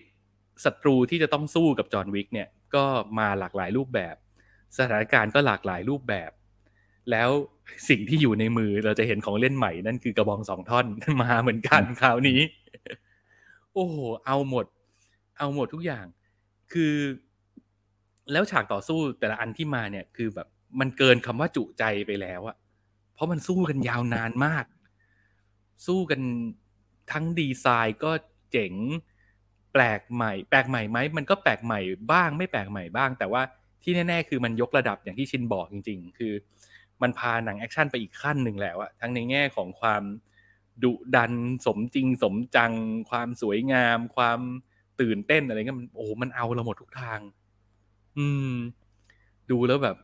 [0.64, 2.84] ศัตรูที่จะต้องสู้กับจอห์นวิกเนี่ยก็
[3.18, 4.14] มาหลากหลายรูปแบบ
[4.78, 6.30] สถานการณ์ก็หลากหลายรูปแบบ
[7.10, 7.30] แล้ว
[7.88, 10.86] สิ่งที่อยู่ในมือเราจะเห็นของเล่นใหม่นั่นคือกระบองสองท่อน
[11.22, 12.40] มาเหมือนกันคราวนี้
[13.74, 13.96] โอ้โห
[14.26, 14.66] เอาหมด
[15.38, 16.06] เอาหมดทุกอย่าง
[16.72, 16.94] คือ
[18.32, 20.48] แล้วฉากต่อสู้แต่ละอันที่มาเนี่ยคือแบบ
[20.80, 22.56] มันเกินคำว่าจุใจไปแล้วอะ
[23.14, 24.64] เพราะมันสู้กันยาวนานมาก
[25.86, 26.20] สู้กัน
[27.12, 28.12] ทั้งดีไซน์ก็
[28.52, 28.72] เจ๋ง
[29.72, 31.80] แปลกใหม่ แปลกใหม่ไหมมันก็แปลกใหม่
[32.12, 33.42] บ้างไม่แปลกใหม่บ้าง แต่ว่า
[33.82, 36.32] ที่แน่ๆ คือมันยกระดับอย่างที่ชินบอกจริง ๆ คือ
[37.02, 40.02] มันพาหนังแอคชั่นไปอีกขั้นหนึ่งแล้วอะทั้งในแง่ของความ
[40.82, 41.32] ดุดัน
[41.66, 42.72] สมจริงสมจัง
[43.10, 44.40] ความสวยงาม ความ
[45.00, 47.20] ตื่นเต้นอะไรเงี้ยมันโอ้โหมันเอาเราหมดทุกทาง
[48.18, 48.52] อืม
[49.50, 49.96] ดูแล้วแบบ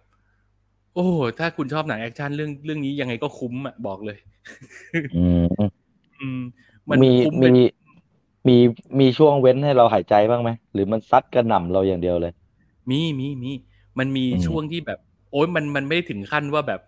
[0.94, 1.06] โอ้
[1.39, 4.18] ถ้าคุณชอบหนังแอคชั่นเรื่องเรื่องนี้ยังไงก็คุ้มอะบอกเลย
[5.14, 5.72] อืม
[6.20, 6.40] อืม
[6.90, 7.55] มันมีคุ้มเป็มีน
[8.48, 8.56] มี
[9.01, 12.32] มีช่วงเว้นให้เราหายใจบ้างไหมหรือมันซัดกระหน่ำเราอย่างเดียวเลย
[12.90, 13.51] มีมีมี
[13.98, 14.98] มันมีอืมช่วงที่แบบ
[15.30, 16.80] โอ้ยมันมันไม่ได้ถึงขั้นว่าแบบ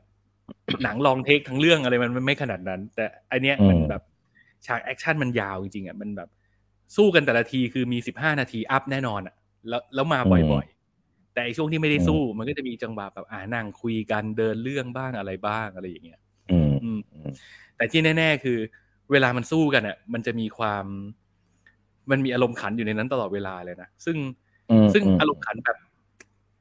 [0.83, 4.03] หนัง long take ทั้งเรื่องอะไรมันมันไม่ขนาดนั้น แต่อันเนี้ยมันแบบ
[4.67, 6.29] ฉากแอคชั่นมันยาวจริงๆอะมันแบบ
[6.97, 9.35] สู้กันแต่ละทีคือมีสิบห้านาที up แน่นอนอะ
[9.69, 10.21] แล้วแล้วมา
[10.53, 10.74] บ่อยๆ
[11.35, 16.21] แต่ไอช่วงที่ไม่ได้สู้มันก็จะมีจังหวะแบบอ่านั่งคุยกันเดินเรื่องบ้างอะไรบ้างอะไรอย่างเงี้ย
[16.51, 17.31] อืมอืมอืม
[17.77, 18.59] แต่ที่แน่ ๆ คือ
[19.13, 20.87] เวลามันสู้กันอะ มันจะมีความ
[22.11, 24.17] มันมีอารมณ์ขันอยู่ในนั้นตลอดเวลาเลยนะซึ่ง
[24.71, 25.79] อืมซึ่งอืมอารมณ์ขันแบบ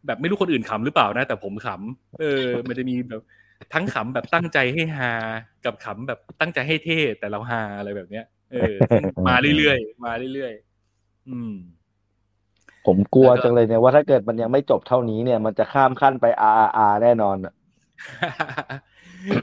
[0.06, 3.22] แบบไม่รู้คนอื่นขำหรือเปล่านะ แต่ผมขำเออ มันจะมีแบบ
[3.74, 5.12] ทั้งขำแบบตั้งใจให้ฮา
[5.66, 11.54] กับขำแบบตั้งใจให้เท่แต่เราฮาอะไรแบบเนี้ย เออซึ่งมาเรื่อยๆมาเรื่อยๆอืม
[12.86, 16.26] ผมกลัวแล้วก็จังเลยเนี่ยว่าถ้าเกิดมันยังไม่จบเท่านี้เนี่ย มันจะข้ามขั้นไป
[16.66, 17.54] R R แน่นอนอะ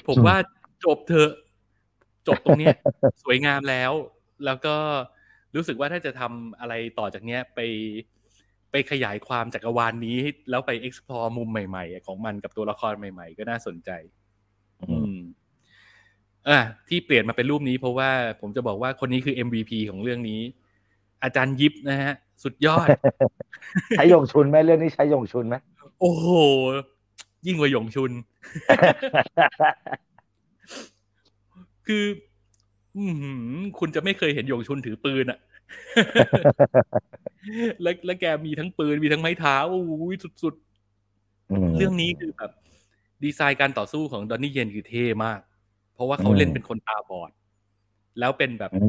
[0.09, 0.37] ผมว่า
[0.85, 1.33] จบเถอะ
[2.29, 2.75] จบตรงเนี้ย
[3.23, 3.93] สวยงามแล้ว
[4.45, 4.77] แล้วก็
[5.55, 7.61] รู้สึกว่าถ้าจะทำอะไรต่อจากเนี้ยไป
[8.71, 10.19] ไปขยายความจักรวาลนี้
[10.51, 13.91] แล้วไป explore มุมใหม่ๆ ของมันกับตัวละครใหม่ ๆ ก็น่าสนใจ
[14.81, 15.15] อือืมม
[16.49, 16.59] อะ
[16.89, 18.11] ที่เปลี่ยนมาเป็นรูปนี้เพราะว่า
[18.41, 20.41] ผมจะบอกว่าคนนี้คือ MVP ของเรื่องนี้
[21.23, 22.13] อาจารย์ยิปนะฮะ
[22.43, 22.87] สุดยอด
[23.97, 25.57] ใช้ยงชุนไหมเรื่องนี้ใช้ยงชุนไหม
[26.01, 26.27] โอ้โห
[27.47, 28.11] ยิ่งกว่าหยงชุน
[31.87, 32.05] คือ
[32.99, 35.39] อือหือคุณจะไม่เคยเห็นหยงชุนถือปืนอะ
[37.83, 39.91] แล้วแล้วแกมีทั้งปืนมีทั้งไม้เท้าโอ้โห
[40.43, 40.55] สุด
[41.53, 42.51] มๆเรื่องนี้คือแบบ
[43.25, 45.41] ดีไซน์การต่อสู้ของดอนนี่เยนคือเท่มาก
[45.95, 47.31] เพราะว่าเขาเล่นเป็นคนตาบอด
[48.19, 48.81] แล้วเป็นแบบอื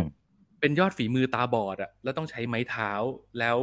[0.00, 0.02] ม
[0.60, 2.90] เป็นยอดฝีมือตาบอดอะแล้วต้องใช้ไม้เท้า
[3.38, 3.56] แล้ว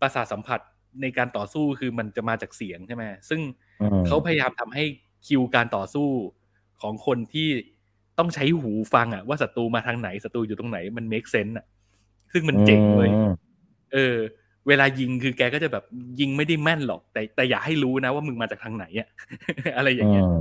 [0.00, 0.60] ประสาทสัมผัส
[1.02, 3.40] ในการต่อสู้คือมันจะมาจากเสียงใช่ไหมซึ่ง
[3.80, 4.84] อืมเขาพยายามทำให้
[5.26, 6.08] คิวการต่อสู้
[6.82, 7.48] ของคนที่
[8.18, 11.66] ต้องใช้หูฟังอะว่าศัตรูมาทางไหนศัตรูอยู่ตรงไหนมัน make sense อะ
[12.32, 13.32] ซึ่งมันเจ๋งเลยอืม
[13.92, 14.16] เออ
[14.68, 15.84] เวลายิงคือแกก็จะแบบ
[16.20, 19.08] ยิงไม่ได้แม่นหรอก แต่แต่อย่าให้รู้นะว่ามึงมาจากทางไหนอะ
[19.76, 20.34] อะไรอย่างเงี้ยม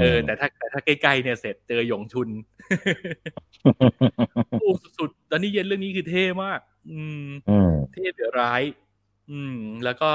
[0.00, 2.28] เออแต่ถ้าแต่ถ้าใกล้ๆเนี่ยเสร็จเจอหยงชุน
[4.60, 6.60] โอ้สุดๆตอนนี้เย็นเรื่องนี้คือเท่มาก
[6.90, 8.62] อืมอืมเท่เดือร้าย
[9.30, 10.12] อืม แล้วก็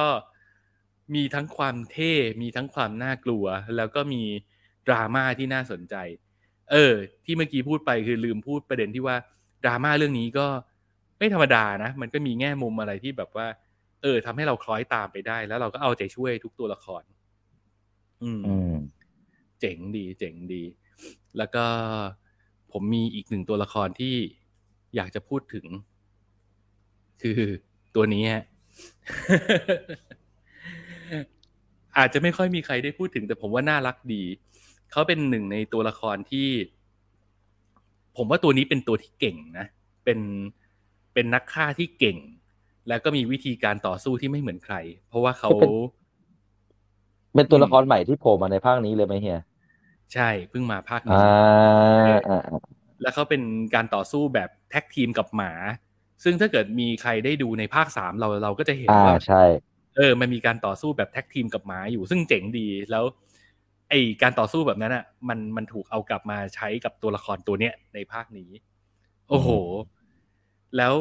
[1.15, 3.45] มีทั้งความเท่มีทั้งความน่ากลัว
[3.77, 4.23] แล้วก็มี
[4.88, 5.95] ดราม่าที่น่าสนใจ
[6.72, 6.94] เออ
[7.26, 9.15] ที่เมื่อกี้พูดไปคือลืมพูดประเด็นที่ว่า
[9.64, 10.48] ดราม่าเรื่องนี้ก็
[11.18, 13.48] ไม่ธรรมดานะ มันก็มีแง่มุมอะไรที่แบบว่า
[14.02, 17.03] เออทำให้เราคล้อยตามไปได้ แล้วเราก็เอาใจช่วยทุกตัวละคร
[18.23, 18.76] อืมอืม
[19.59, 20.63] เจ๋งดี เจ๋งดี
[21.38, 21.65] แล้วก็
[22.71, 24.15] ผมมีอีกหนึ่งตัวละครที่
[24.95, 25.65] อยากจะพูดถึง
[27.21, 27.39] คือ
[27.95, 28.43] ตัวนี้ฮะ
[31.97, 34.23] อาจจะไม่ค่อยมีใครได้พูดถึง แต่ผมว่าน่ารักดี
[34.91, 36.47] เขาเป็นหนึ่งในตัวละครที่
[38.17, 39.65] ผมว่าตัวนี้เป็นตัวที่เก่งนะ
[40.03, 40.19] เป็น
[41.13, 42.17] เป็นนักฆ่าที่เก่ง
[42.88, 44.75] แล้วก็มีวิธีการต่อสู้ที่ไม่เหมือนใคร
[45.07, 45.49] เพราะว่าเขา
[47.38, 49.41] เป็นเป็นตัวละครใหม่ที่โผล่มาในภาคนี้เลยไหมเฮีย
[50.14, 52.59] ใช่เพิ่งมาภาคนี้อ่าอ่าอ่า
[53.01, 53.41] แล้วเขาเป็น
[53.76, 55.51] การต่อสู้แบบแท็กทีมกับหมา
[56.23, 59.43] ซึ่งถ้าเกิดมีใครได้ดูในภาคสามเราเราก็จะเห็นอ่าว่าใช่
[59.95, 63.03] เออ มันมีการต่อสู้แบบแท็กทีมกับหมาอยู่ซึ่งเจ๋งดีแล้ว
[63.89, 68.49] ไอการต่อสู้แบบนั้นอะ มันมันถูกเอากลับมาใช้กับตัวละครตัวเนี้ยในภาคนี้
[69.30, 69.49] โอ้โห
[70.77, 70.93] แล้ว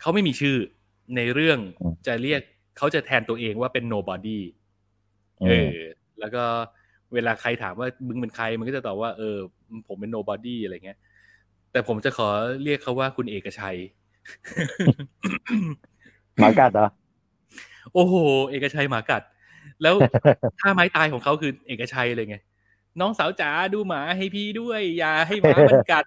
[0.00, 0.56] เขาไม่มีชื่อ
[1.16, 1.58] ในเรื่อง
[2.06, 2.42] จะเรียก
[2.78, 4.38] เขาจะแทนตัวเองว่าเป็น nobody
[5.48, 5.76] เออ
[6.20, 6.44] แล้วก็
[7.14, 9.36] เวลาใครถามว่ามึงเป็นใครมันก็จะตอบว่าเออ
[9.88, 10.98] ผมเป็น nobody อะไรเงี้ย
[11.72, 12.28] แต่ผมจะขอ
[12.62, 13.76] เรียกเขาว่าคุณเอกชัย
[16.38, 16.88] หมากัดเหรอ
[17.94, 18.14] โอ้โห
[18.50, 19.22] เอกชัยหมากัด
[19.82, 19.94] แล้ว
[20.58, 22.36] ท่าไม้ตายของเขาคือเอกชัยเลยไง
[23.00, 26.04] น้องสาวจ๋าดูหมาให้พี่ด้วย อย่าให้หมามันกัด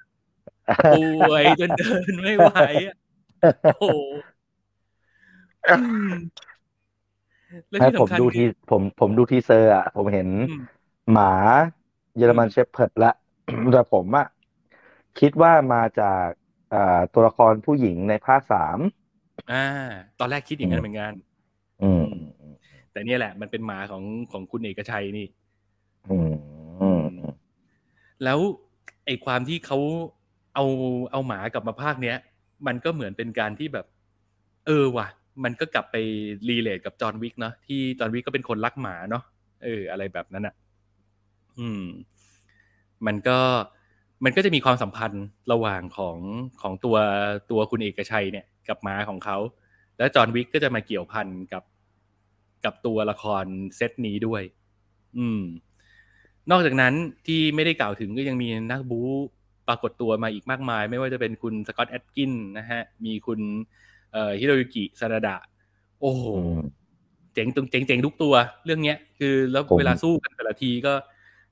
[0.93, 2.49] ป่วยจนเดินไม่ไหว
[2.85, 2.95] อะ
[3.63, 3.85] โอ้โห
[5.79, 6.11] อืม
[7.71, 10.61] และให้ที่ผมสำคัญดูทีคือผมผมดูทีเซอร์อะผมเห็นอืม
[11.11, 11.31] หมา
[12.15, 13.11] เยอรมันเชฟเพิร์ดละ
[13.73, 14.25] แต่ผมอะ
[15.17, 16.27] คิดว่ามาจาก
[16.71, 18.79] อ่าตัวละครผู้หญิงในภาคสาม
[19.51, 19.63] อ่า
[20.19, 21.13] ตอนแรกคิดอย่างนั้นเหมือนกัน
[21.81, 22.03] อืม
[22.91, 25.27] แต่เนี่ยแหละ มันเป็นหมาของของคุณเอกชัยนี่
[26.09, 26.31] อืม
[26.79, 26.99] อืม
[28.23, 28.39] แล้ว
[29.05, 29.77] ไอ้ความที่เขา
[30.55, 30.65] เอา
[31.11, 32.17] เอาหมากลับมาภาคเนี้ย
[32.67, 33.85] มันก็เหมือนเป็นการที่แบบ
[34.65, 35.07] เออว่ะ
[35.43, 35.95] มันก็กลับไป
[36.49, 39.23] รีเลทกับจอห์นวิกเนาะที่จอห์นวิกก็เป็นคนรักหมาเนาะ
[39.63, 40.55] เออ อะไรแบบนั้นอะ
[41.59, 41.83] อืม
[43.05, 43.39] มันก็
[44.23, 46.17] มันก็จะมีความสัมพันธ์ระหว่างของ
[46.61, 46.97] ของตัว
[47.51, 49.37] ตัวคุณเอกชัยเนี่ย กับหมาของเขา
[49.97, 51.63] แล้วจอห์นวิกก็จะมาเกี่ยวพันกับ
[52.65, 53.45] กับตัวละคร
[53.75, 54.43] เซตนี้ด้วย
[55.17, 55.41] อืม
[56.51, 56.93] นอกจากนั้น
[57.27, 59.09] ที่ไม่ได้กล่าวถึงก็ยังมีนักบู๊
[59.67, 63.39] ปรากฏตัวมาอีกมากมาย ไม่ว่าจะเป็นคุณสกอตแอดกินนะฮะ มีคุณ
[64.15, 65.35] เอ่อฮิโรยุกิซาราดะ
[66.01, 66.85] โอ้โหอืม
[67.33, 68.33] เจ๋งตรงเจ๋งเจ๋งทุกตัว
[68.65, 70.93] เรื่องเนี้ย คือแล้วผมเวลาสู้กันแต่ละทีก็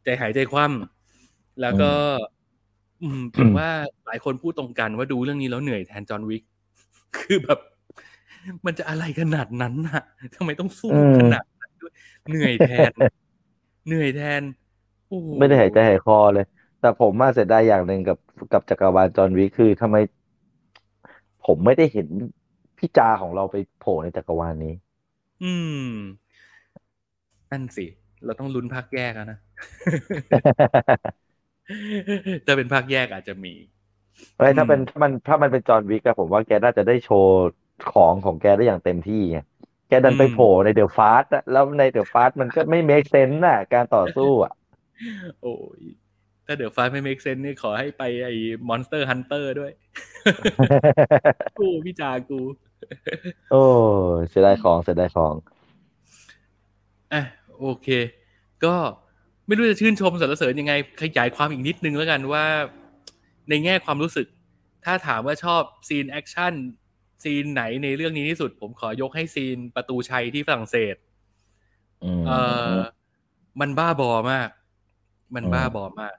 [0.03, 1.91] ใจหายใจคว่ำแล้วก็
[3.01, 3.69] อืมผมว่า
[4.05, 6.43] หลายคนพูดตรงกันว่าดูเรื่องนี้แล้วเหนื่อยแทนจอห์นวิก
[7.17, 7.59] คือแบบ
[8.65, 10.03] มันจะอะไรขนาดนั้นน่ะ
[10.35, 11.93] ทำไมต้องสู้อืมขนาดนั้นด้วย
[12.29, 12.91] เหนื่อยแทน
[13.87, 14.43] เหนื่อยแทน
[15.07, 16.45] โอ้โหไม่ได้หายใจหายคอเลย
[16.79, 18.17] แต่ผมมาเสียดายอย่างหนึ่งกับ
[18.51, 19.97] กับจักรวาลจอห์นวิกคือทำไม
[21.45, 22.07] ผมไม่ได้เห็น
[22.85, 24.73] พี่จาของเราไปโผล่ในจักรวาลนี้
[25.43, 25.53] อื
[25.87, 25.89] ม
[27.51, 27.85] นั่นสิ
[28.25, 29.39] เราต้องลุ้นภาคแยกแล้วนะ
[32.45, 33.53] ถ้าเป็นภาคแยกอาจจะมี
[34.37, 37.49] ไม่ถ้าเป็นอืมถ้ามันถ้ามันเป็นจอห์นวิกอะผมว่าแกน่าจะได้โชว์
[37.93, 39.39] ของของแกได้อย่างเต็มที่ไง
[39.89, 44.53] แกดันไปโผล่ในเดอะฟาสต์แล้วในเดอะฟาสต์มันก็ไม่เมคเซนส์น่ะ การต่อสู้อะ
[45.41, 45.81] โอ้ย
[46.45, 48.35] ถ้าเดี๋ยวไฟไม่ make sense นี่ขอให้ไปไอ้
[48.69, 49.71] Monster Hunter ด้วย
[51.59, 52.39] กูพี่จากู
[53.51, 53.63] โอ้
[54.29, 55.33] เสียดายของเสียดายของ
[57.13, 57.21] อะ
[57.59, 57.87] โอเค
[58.65, 58.75] ก็
[59.47, 62.45] ไม่รู้จะชื่นชมสรรเสริญยังไง ขยายความอีกนิดนึงแล้วกันว่า
[63.49, 64.27] ในแง่ความรู้สึก
[64.85, 66.53] ถ้าถามว่าชอบซีนแอคชั่น
[67.23, 70.95] ซีนไหนในเรื่องนี้ที่สุด ผมขอยกให้ซีนประตูชัยที่ฝรั่งเศส
[72.03, 72.31] อืมเอ
[72.73, 72.75] อ
[73.59, 74.49] มันบ้าบอมาก
[75.35, 76.13] มันอืมบ้าบอมาก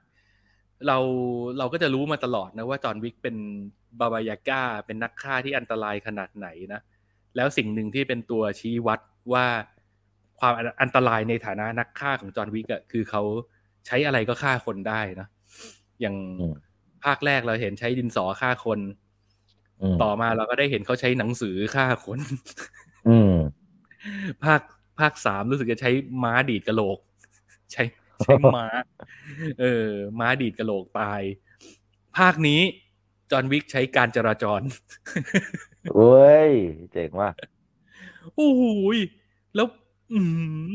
[0.87, 0.97] เรา
[1.57, 3.35] เราก็จะรู้มาตลอดนะว่าจอห์นวิกเป็น
[3.99, 6.81] บาบายาก้าเป็นนักฆ่าที่อันตรายขนาดไหนนะ
[7.35, 8.99] แล้วสิ่งหนึ่งที่เป็นตัวชี้วัด
[9.33, 9.45] ว่า
[10.39, 13.21] ความอันตรายในฐานะนักฆ่าของจอห์นวิกอะคือเขา
[13.85, 15.27] ใช้อะไรก็ฆ่าคนได้นะ
[16.01, 16.55] อย่างอืม
[17.05, 18.79] ภาคแรกเราเห็นใช้ดินสอฆ่าคน
[19.81, 22.19] อืมต่อมาเราก็ได้เห็นเขาใช้หนังสือฆ่าคน
[23.07, 23.33] อืม
[24.43, 24.61] ภาค
[24.99, 25.91] ภาคสามรู้สึกจะใช้
[26.23, 26.97] ม้าดีดกระโหลก
[27.73, 27.83] ใช้
[28.23, 28.65] ใช้ม้า
[29.61, 29.89] เออ
[30.19, 31.21] ม้าดีดกระโหลกตาย
[32.17, 32.61] ภาคนี้
[33.31, 34.61] จอห์นวิกใช้การจราจร
[35.95, 36.51] เว้ย
[36.91, 37.29] เจ๋งว่ะ
[38.35, 38.63] โอ้โห
[38.95, 38.97] ย
[39.55, 39.67] แล้ว
[40.11, 40.19] อื
[40.71, 40.73] ม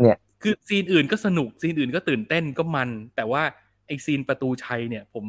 [0.00, 3.42] เนี่ย คือ scene อื่นก็สนุก scene อื่นก็ตื่นเต้นก็มัน แต่ว่า
[3.86, 5.26] ไอ scene ประตูชัยเนี่ย ผม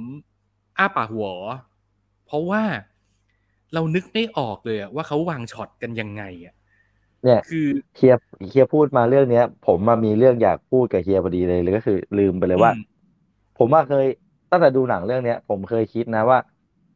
[0.78, 1.34] อ้าปากหวอ
[2.26, 2.64] เพราะว่า
[3.74, 6.56] เรานึกไม่ออกเลยอะว่าเขาวางช็อตกันยังไงอะ
[7.24, 8.16] เนี่ยคือเฮีย
[8.50, 12.84] เฮียพูดมาเรื่องเนี้ย ผมมามีเรื่องอยากพูดกับเฮียพอดีเลยเลยก็คือ ลืมไปเลยว่าอืม
[13.58, 14.08] ผมว่าเคย
[14.52, 16.40] ตั้งแต่ดูหนังเรื่องเนี้ย ผมเคยคิดนะว่า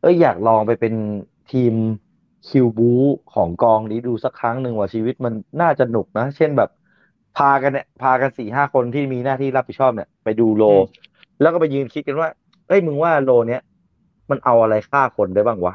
[0.01, 0.93] เอ้ยอยากลองไปเป็น
[1.51, 1.73] ทีม
[2.47, 2.91] คิวบู
[3.33, 6.69] ของกองนี้ดูสักครั้งหนึ่งว่าชีวิตมันน่าจะหนุกนะ เช่นแบบ
[7.37, 10.63] พากันเนี่ยพากันสี่ห้าคนที่มีหน้าที่รับผิดชอบเนี่ย ไปดูโล
[11.41, 12.29] แล้วก็ไปยืนคิดกันว่า
[12.67, 13.61] เอ้ยมึงว่าโลเนี้ย
[14.29, 15.73] มันเอาอะไรฆ่าคนได้บ้างวะ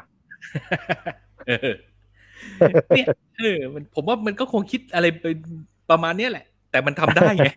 [2.59, 3.07] เออเนี่ย
[3.39, 5.37] เออมันผมว่ามันก็คงคิดอะไรเป็น
[5.91, 7.49] ประมาณเนี้ยแหละ แต่มันทำได้ไง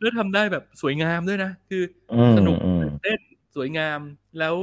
[0.00, 1.82] แล้วทำได้แบบสวยงามด้วยนะ คือ
[2.12, 3.20] อืมสนุกอืมเต้น
[3.56, 3.98] สวยงาม
[4.38, 4.54] แล้ว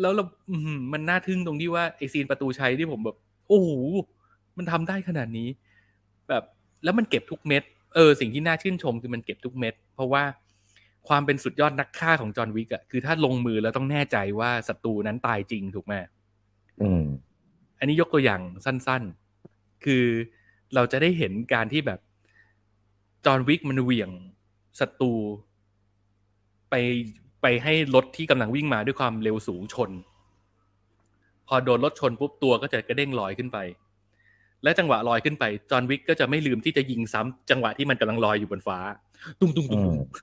[0.00, 3.16] แล้วเราอื้อหือมันน่าทึ่งตรงที่ว่าไอซีนประตูชัยที่ผมแบบ
[3.48, 3.68] โอ้โห
[4.56, 5.48] มันทำได้ขนาดนี้
[6.28, 6.44] แบบ
[6.84, 7.62] แล้วมันเก็บทุกเม็ด
[7.94, 10.22] เออสิ่งที่น่าชื่นชมคือมันเก็บทุกเม็ดเพราะว่า
[11.08, 15.94] ความเป็นสุดยอดนักฆ่าของจอห์นวิกอะคือถ้าลงมือแล้วต้องแน่ใจว่าศัตรูนั้นตายจริงถูกไหม
[17.80, 20.04] อันนี้ยกตัวอย่างสั้นๆ คือ
[20.74, 22.00] เราจะได้เห็นการที่แบบ
[23.24, 24.10] จอห์นวิกมันเหวี่ยง
[24.80, 25.12] ศัตรู
[26.70, 26.74] ไป
[27.42, 29.90] ไปให้รถที่กำลังวิ่งมาด้วยความเร็วสูงชน
[31.48, 33.58] พอโดนรถชนปุ๊บตัวก็จะกระเด้งลอยขึ้นไป
[34.64, 38.78] และจังหวะลอยขึ้นไป จอห์นวิกก็จะไม่ลืมที่จะยิงซ้ำจังหวะที่มันกำลังลอยอยู่บนฟ้า
[39.40, 40.20] ตุ้งตุ้งตุ้งตุ้งอืม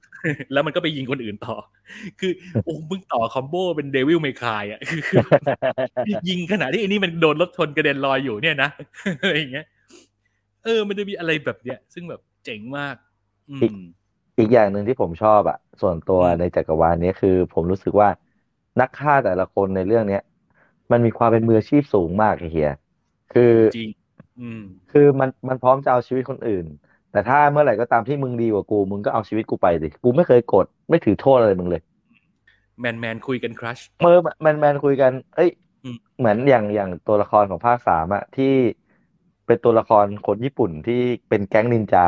[0.54, 1.56] แล้วมันก็ไปยิงคนอื่นต่อ
[2.20, 2.32] คือ
[2.64, 4.80] โอ้มึงต่อคอมโบเป็นเดวิลเมคายอะ
[6.06, 8.70] คือยิงขณะที่ไอ้นี่มันโดนรถชนกระเด็นลอยอยู่เนี่ยนะ
[9.22, 9.66] อะไรอย่างเงี้ย
[10.66, 12.96] เออ มันจะมีอะไรแบบเนี้ย ซึ่งแบบเจ๋งมาก
[13.52, 13.80] อือีกม
[14.40, 18.10] อีกอย่างหนึ่งที่ผมชอบอะส่วนตัวอืมในจักรวาลนี้คือ ผมรู้สึกว่า
[18.80, 20.22] นักฆ่าแต่ละคนในเรื่องเนี้ย
[20.92, 22.70] มันมีความเป็นมืออาชีพสูงมากไอ้เฮีย
[23.30, 23.44] คือ
[23.74, 24.07] จริงอืม
[24.92, 26.66] คือมันมันพร้อมจะเอาชีวิตคนอื่น
[27.12, 31.82] แต่ถ้าเมื่อไหร่ก็ตามที่มึงดีกว่ากู มึงก็เอาชีวิตกูไปดิกูไม่เคยกดไม่ถือโทษอะไรมึงเลย
[32.80, 35.50] แมนแมนคุยกันครัชเมื่อแมนแมนคุยกัน เอ้ย
[35.84, 38.54] อืมเหมือนอย่างอย่างตัวละครของภาคสามอะที่
[39.46, 42.08] เป็นตัวละครคนญี่ปุ่นที่เป็นแก๊งนินจา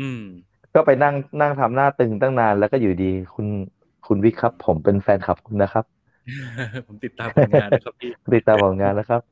[0.00, 0.22] อืม
[0.74, 3.46] ก็ไปนั่งนั่งทำหน้าตึงตั้งนานแล้วก็อยู่ดีคุณ
[4.06, 5.84] คุณวิกครับ ผมเป็นแฟนคลับคุณนะครับ
[6.86, 9.22] ผมติดตามผลงานนะครับพี่ติดตามผลงานแล้วครับ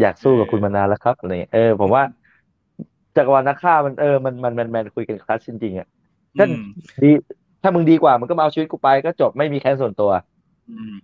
[0.00, 2.02] อยากสู้กับคุณมานานแล้วครับอะไรเงี้ยเออ ผมว่า
[3.16, 5.86] จักรวาลนักฆ่ามันเออมันมันมันมันคุยกันคลาสจริงๆอะ
[6.38, 6.60] ก็อืม
[7.02, 7.08] ดี
[7.62, 10.10] ถ้ามึงดีกว่ามึงก็มาเอาชีวิตกูไปก็จบไม่มีแค้นส่วนตัว
[10.70, 10.94] อืม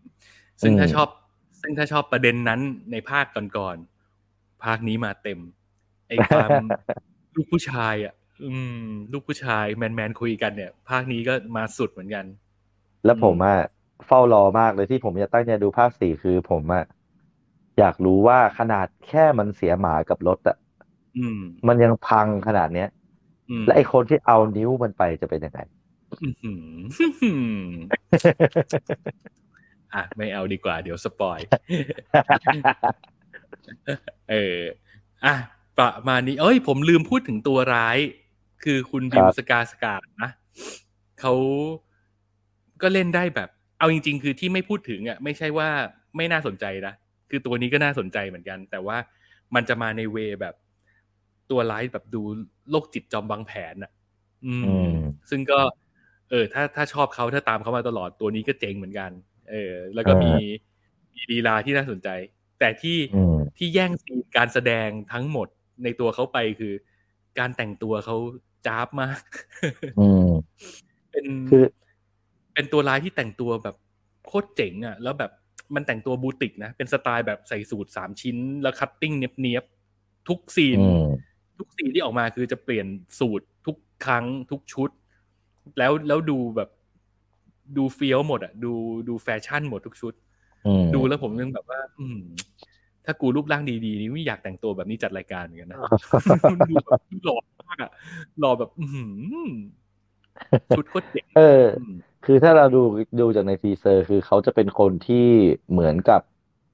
[0.62, 1.08] ซึ่งถ้าอืมชอบ
[1.62, 2.60] ซึ่งถ้าชอบประเด็นนั้น
[2.92, 3.26] ในภาค
[3.58, 5.38] ก่อนๆภาคนี้มาเต็ม
[6.08, 6.52] ไอ้ความ
[7.36, 8.14] ลูกผู้ชายอะ
[8.44, 8.50] อื
[8.82, 12.24] ม ลูกผู้ชายแมนแมนๆคุยกันเนี่ย ภาคนี้ก็มาสุดเหมือนกัน
[13.04, 13.54] แล้วผมอะ
[14.06, 16.82] เฝ้ารอมากเลยที่ผมจะตั้งใจดูภาคสี่คือผมอะ
[17.78, 20.56] อยากรู้ว่าขนาดแค่มันเสียหมากับรถอะ
[21.18, 22.88] อืมมันยังพังขนาดเนี้ย
[23.50, 25.60] อืมและไอคนที่เอานิ้วมันไปจะเป็นยังไง
[26.22, 26.52] อื้อหื
[27.32, 27.74] อ
[29.94, 31.38] อะไม่เอาดีกว่า เดี๋ยวสปอย
[34.30, 34.58] เออ
[35.24, 35.34] อะ
[35.78, 37.98] ประมาณนี้ เอ้ย ผมลืมพูดถึงตัวร้าย
[38.64, 40.30] คือคุณบิครัวบสกาสกาดนะ
[41.20, 41.34] เขา
[42.82, 43.48] ก็เล่นได้แบบ
[43.78, 45.68] เอาจริง ๆ คือที่ไม่พูดถึงอะไม่ใช่ว่า
[46.16, 46.94] ไม่น่าสนใจนะ
[47.30, 48.96] คือตัวนี้ก็น่าสนใจเหมือนกัน แต่ว่า
[49.54, 50.54] มันจะมาในเวแบบ
[51.50, 52.22] ตัวร้ายแบบดู
[52.70, 53.92] โรคจิตจอมบางแผนอะ
[54.46, 54.92] อืมอืม
[55.30, 55.60] ซึ่งก็
[56.30, 59.10] เออ ถ้าถ้าชอบเขาถ้าตามเขามาตลอดตัวนี้ก็เจ๋งเหมือนกัน
[59.50, 60.32] เออ แล้วก็มี
[61.14, 62.08] มีลีลาที่น่าสนใจ
[62.58, 65.48] แต่ที่อืมที่แย่งซีนการแสดงทั้งหมด
[65.84, 66.74] ในตัวเขาไปคือ
[67.38, 68.16] การแต่งตัวเขา
[68.66, 69.22] จ๊าบมาก
[70.00, 70.30] อืม
[71.10, 71.64] เป็นคือ
[72.54, 73.76] เป็นตัวร้ายที่แต่งตัวแบบ
[74.26, 75.32] โคตรเจ๋งอะ แล้วแบบ
[75.74, 81.06] มันแต่งตัวบูติกนะ เป็นสไตล์แบบใส่สูทสามชิ้น แล้ว cutting เนี้ยบๆทุก scene อืม
[81.59, 82.86] ทุก scene ที่ออกมาคือจะเปลี่ยน
[83.18, 83.76] สูททุก
[84.06, 84.90] ครั้งทุกชุด
[85.78, 86.70] แล้วแล้วดูแบบ
[87.76, 88.72] ดูเฟี้ยวหมดอะ ดู
[89.09, 90.12] ดูแฟชั่นหมดทุกชุด
[90.66, 92.18] อืมดูแล้วผมยังแบบว่า อืม
[93.05, 95.78] ถ้ากูรูปร่างดีๆนี่ไม่อยากแต่งตัวแบบนี้จัดรายการเหมือนกันนะ
[96.70, 97.90] ดูแบบหล่อมากอะ
[98.38, 99.12] หล่อแบบ อือหือ
[100.76, 101.94] ชุดโคตรเจ๋งเอออืม
[102.26, 102.78] คือถ้าเราดู
[103.20, 105.16] ดูจากในทีเซอร์ คือเขาจะเป็นคนที่
[105.70, 106.20] เหมือนกับ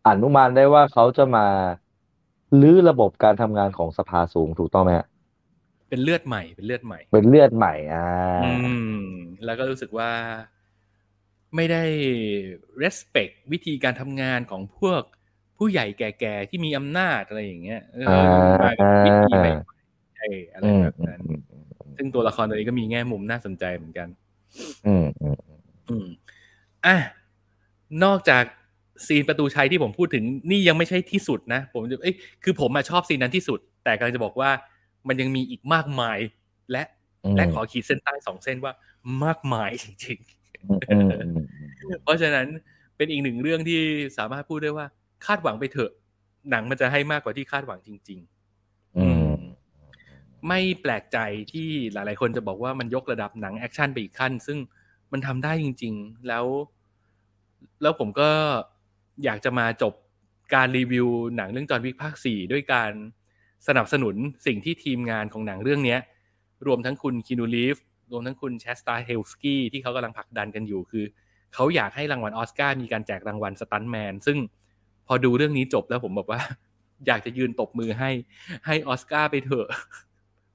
[0.07, 1.47] อนุมานได้ว่าเขาจะมา
[2.61, 5.07] ลื้อระบบการทำงานของสภาสูงถูกต้องไหมฮะ
[5.89, 8.01] เป็นเลือดใหม่เป็นเลือดใหม่ เป็นเลือดใหม่อ่า
[8.41, 8.51] อื
[8.97, 9.07] ม
[9.45, 10.11] แล้วก็รู้สึกว่า
[11.55, 11.83] ไม่ได้
[12.83, 15.03] respect วิธีการทำงานของพวก
[15.59, 18.13] ผู้ใหญ่แก่ๆที่มีอำนาจอะไรอย่างเงี้ยเอออ่า
[18.61, 21.21] มากับวิธีใหม่ๆเอออะไรอืมแบบอืมนั้น
[21.97, 24.09] ซึ่งตัวละครตัวนี้ก็มีแง่มุมน่าสนใจเหมือนกัน
[24.87, 25.37] อืมอืม
[25.89, 26.07] อืม
[26.87, 26.97] อะ
[28.05, 28.45] นอกจาก
[29.07, 32.15] ซีนประตูชัยที่ผมพูดถึงนี่ยังไม่ใช่ที่สุดนะ ผมจะเอ้ย
[32.45, 34.51] คือผมอะชอบซีนนั้นที่สุด แต่กำลังจะบอกว่า
[35.09, 36.19] มันยังมีอีกมากมาย
[36.73, 36.83] และ
[37.25, 38.73] อืมและขอขีดเส้นใต้สองเส้นว่า
[39.25, 40.19] มากมายจริง
[40.69, 42.47] อืมอืมอืมๆเพราะฉะนั้น
[42.97, 43.81] เป็นอีกหนึ่งเรื่องที่
[44.19, 44.87] สามารถพูดได้ว่า
[45.27, 45.91] คาดหวังไปเถอะ
[46.51, 48.19] หนังมันจะให้มากกว่าที่คาดหวังจริง
[48.59, 49.23] ๆ อืม
[50.49, 51.19] ไม่แปลกใจ
[51.53, 54.59] ที่หลาย ๆ คนจะบอกว่ามันยกระดับหนังแอคชั่นไปอีกขั้น ซึ่ง
[55.13, 56.45] มันทำได้จริง ๆ แล้ว
[57.83, 58.31] แล้วผมก็
[59.25, 59.95] อยากจะมาจบ
[60.55, 61.07] การรีวิว
[61.37, 62.93] หนังเรื่องจอห์นวิกภาคสี่ด้วยการ
[63.69, 64.15] สนับสนุน
[64.47, 65.97] สิ่งที่ทีมงานของหนังเรื่องนี้
[66.67, 67.77] รวมทั้งคุณคินูลีฟ
[68.13, 71.05] รวมทั้งคุณแชสตาเฮลสกี้ที่เขากำลังผลักดันกันอยู่คือ
[71.55, 74.39] เขาอยากให้รางวัลออสการ์มีการแจกรางวัลสตันแมนซึ่ง
[75.07, 76.41] พอดูเรื่องนี้จบแล้วผมบอกว่า
[77.07, 78.11] อยากจะยืนตบมือให้
[78.67, 79.69] ให้ออสการ์ไปเถอะ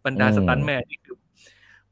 [0.08, 1.16] บรรดาอืมสตันแมนนี่คือ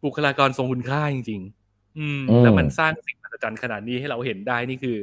[0.04, 4.98] บุคลากรทรงคุณค่าจริงๆอืมอืม แล้วมันสร้างสิ่งมหัศจรรย์ขนาดนี้ให้เราเห็นได้นี่คือ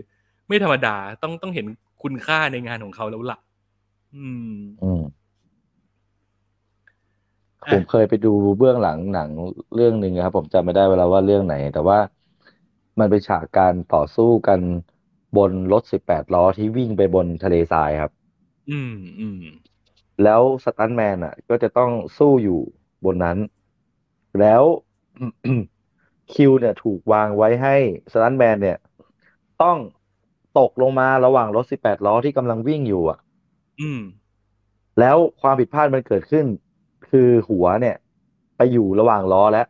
[0.48, 1.66] ไม่ธรรมดาต้องต้องเห็น
[2.02, 3.38] คุณค่าในงานของเขาแล้วล่ะ
[4.16, 5.02] อืมอืม
[7.66, 9.30] อะผมเคยไปดูเบื้องหลังหนัง
[9.74, 11.98] เรื่องหนึ่งครับ ผมจำไม่ได้เวลาว่าเรื่องไหน แต่ว่า
[12.98, 14.60] มันเป็นฉากการต่อสู้กัน
[15.36, 18.12] บนรถสิบแปดล้อที่วิ่งไปบนทะเลทรายครับ
[18.70, 19.42] อืมอืม
[20.22, 22.60] แล้วสตันท์แมนอะ ก็จะต้องสู้อยู่
[23.04, 23.38] บนนั้น
[24.40, 24.62] แล้ว
[26.32, 27.74] คิวเนี่ยถูกวางไว้ให้
[28.12, 28.78] สตันท์แมนเนี่ย
[29.62, 29.76] ต้อง
[30.58, 33.18] ตกลงมาระหว่างรถสิบแปดล้อที่กำลังวิ่งอยู่อะ
[33.80, 34.00] อืม
[35.00, 36.46] แล้วความผิดพลาดมันเกิดขึ้น
[37.10, 37.96] คือหัวเนี่ย
[38.56, 39.66] ไปอยู่ระหว่างล้อแล้ว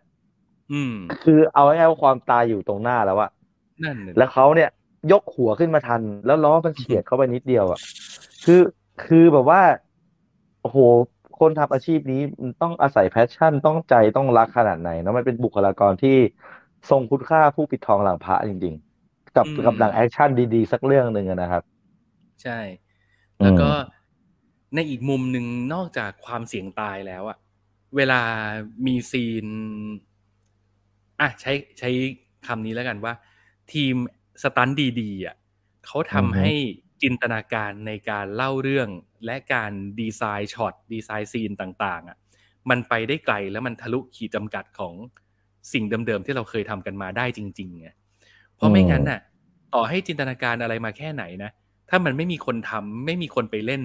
[0.72, 3.30] อืมคือเอาง่ายๆว่าความตายอยู่ตรงหน้าแล้วอะ
[3.84, 4.70] นั่นน่ะแล้วเขาเนี่ย
[5.12, 7.80] ยกหัวขึ้นมาทัน แล้วล้อมันเฉียดเข้าไปนิดเดียวอะ
[8.44, 8.60] คือ
[9.04, 9.62] คือแบบว่า
[10.62, 10.78] โอ้โห
[11.42, 16.16] คนทำอาชีพนี้มันต้องอาศัย passion ต้องใจต้องรักขนาดไหนนะมันเป็นบุคลากรที่
[16.90, 18.74] ทรงคุณค่าผู้ปิดทองหลังพระจริง
[19.06, 21.62] ๆ กับกับหนังแอคชั่นดีๆ สักเรื่องหนึ่งอะนะครับ
[22.42, 22.58] ใช่
[23.42, 23.92] แล้วก็อืม
[24.74, 27.38] ในอีกมุมหนึ่งนอกจากความเสี่ยงตายแล้วอะ
[27.96, 28.20] เวลา
[28.86, 29.46] มี scene
[31.20, 31.90] อะใช้ใช้
[32.46, 33.12] คำนี้แล้วกันว่า
[33.72, 33.94] ทีม
[34.42, 35.36] stunt ดีๆอะ
[35.86, 36.50] เขาทำให้
[37.02, 38.88] จินตนาการในการเล่าเรื่อง
[39.24, 42.16] และการ design shot design scene ต่างๆอะ
[42.70, 44.94] มันไปได้ไกลแล้วมันทะลุขีดจำกัดของ
[45.72, 47.88] สิ่งเดิมๆที่เราเคยทำกันมาได้จริงๆไง
[48.56, 49.20] เพราะไม่งั้นน่ะ
[49.74, 51.50] ต่อให้จินตนาการอะไรมาแค่ไหนนะ
[51.90, 53.82] ถ้ามันไม่มีคนทำไม่มีคนไปเล่น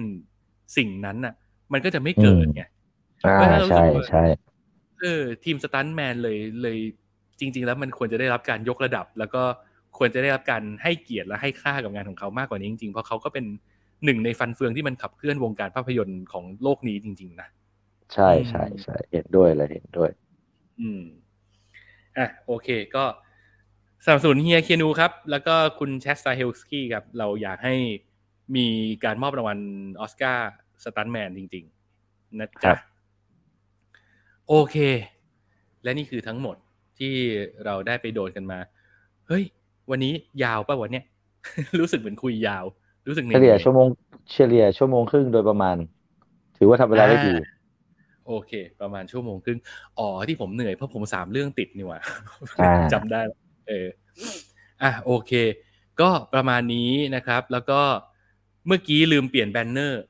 [0.76, 1.34] สิ่งนั้นน่ะ
[1.72, 2.62] มันก็จะไม่เกิดไง
[3.24, 4.24] อ่าเออรู้สึใช่กว่าใช่
[5.00, 6.78] เออทีมสตันท์แมนเลยเลย
[7.40, 9.42] จริง ๆ แล้วมันควรจะได้รับการยกระดับ แล้วก็
[9.96, 13.44] ควรจะได้รับการให้เกียรติและให้ค่ากับงานของเขามากกว่านี้จริงๆ เพราะเขาก็เป็น
[14.04, 17.48] หนึ่งในฟันเฟืองที่มันขับเคลื่อนวงการภาพยนตร์ของโลกนี้จริง ๆ นะ
[18.14, 20.10] ใช่ใช่ใช่เห็นด้วยเลยเห็นด้วย
[20.80, 21.02] อืม
[22.16, 23.04] อะโอเคก็
[24.04, 27.74] สนับสนุนเฮียเคียนูครับ แล้วก็คุณแชด สตาเฮลสกี้ครับ เราอยากให้
[28.56, 28.66] มี
[29.04, 29.58] การมอบรางวัล
[30.00, 30.50] ออสการ์
[30.84, 31.64] สตันแมนจริง
[32.02, 32.78] ๆ นะครัจ๊ะบ
[34.48, 34.76] โอเค
[35.82, 36.56] และนี่คือทั้งหมด
[36.98, 37.14] ที่
[37.64, 38.58] เราได้ไปโดนกันมา
[39.26, 39.44] เฮ้ย
[39.90, 40.12] วันนี้
[40.44, 41.04] ยาวป่ะวันเนี้ย
[41.80, 42.64] รู้สึกเหมือนคุยยาว
[43.08, 43.86] รู้สึกเหนื่อย เฉลี่ยชั่วโมง
[44.32, 45.76] เฉลี่ยชั่วโมงครึ่งโดยประมาณ
[46.58, 47.42] ถือว่าทำเวลาได้ดีอ่า
[48.26, 49.58] โอเค ประมาณชั่วโมงครึ่ง
[49.98, 52.00] อ๋อที่ผมเหนื่อยเพราะผมสามเรื่องติดนี่หว่า
[52.60, 53.88] อ่าจำได้แล้วเออ
[54.82, 55.32] อะโอเค
[56.00, 57.80] ก็ประมาณนี้นะครับ แล้วก็
[58.66, 60.02] เมื่อกี้ลืมเปลี่ยน banner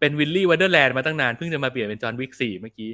[0.00, 2.90] เป็นวิลลี่วันเดอร์แลนด์มาตั้งนานเพิ่งจะมาเปลี่ยนเป็นจอห์นวิกสี่เมื่อกี้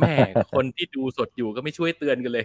[0.00, 0.14] แม่
[0.54, 2.44] คนที่ดูสดอยู่ก็ไม่ช่วยเตือนกันเลย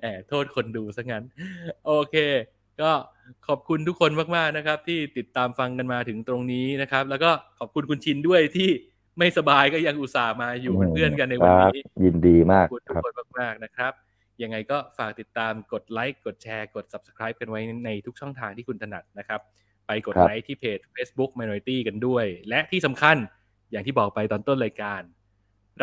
[0.00, 1.24] แอบโทษคนดูซะงั้น
[1.86, 2.16] โอเค
[2.80, 2.90] ก็
[3.46, 8.70] ขอบคุณทุกคนมากๆนะครับ ที่ติดตามฟังกันมาถึงตรงนี้นะครับ แล้วก็ขอบคุณคุณชินด้วยที่
[9.18, 13.92] ไม่สบายก็ยังอุตส่าห์มาอยู่เป็นเพื่อนกันในวันครับนี้ยินดีมากขอบคุณทุคกรับคนมากๆนะครับ
[14.42, 19.40] ยังไงก็ฝากติดตามกดไลค์กดแชร์กด subscribe กันไว้ในทุกช่องทางที่คุณถนัดนะครับ
[19.86, 23.16] ไปกดครับไลค์ที่เพจ Facebook Minority กันด้วย และที่สำคัญ
[23.70, 25.02] อย่างที่บอกไปตอนต้นรายการ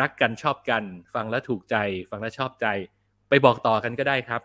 [0.00, 0.82] รักกันชอบกัน
[1.14, 1.76] ฟังแล้วถูกใจ
[2.10, 2.66] ฟังแล้วชอบใจ
[3.28, 4.42] ไปบอกต่อกันก็ได้ครับ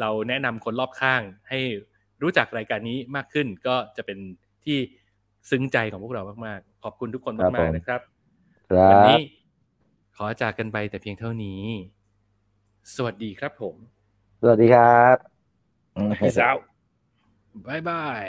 [0.00, 1.60] เราแนะนำคนรอบข้างให้
[2.22, 4.18] รู้จักรายการนี้มากขึ้นก็จะเป็น
[4.64, 4.78] ที่
[5.50, 8.00] ซึ้งใจของพวกเรามากๆ ขอบคุณทุกคนครับมากผมๆนะครับ
[8.70, 9.20] ครัวันบนี้
[10.16, 11.62] ขอจากกันไปแต่เพียงเท่านี้
[12.94, 13.74] สวัสดีครับผม
[14.42, 15.16] สวัสดีครับ
[16.20, 16.62] Peace out
[17.66, 18.26] บายบาย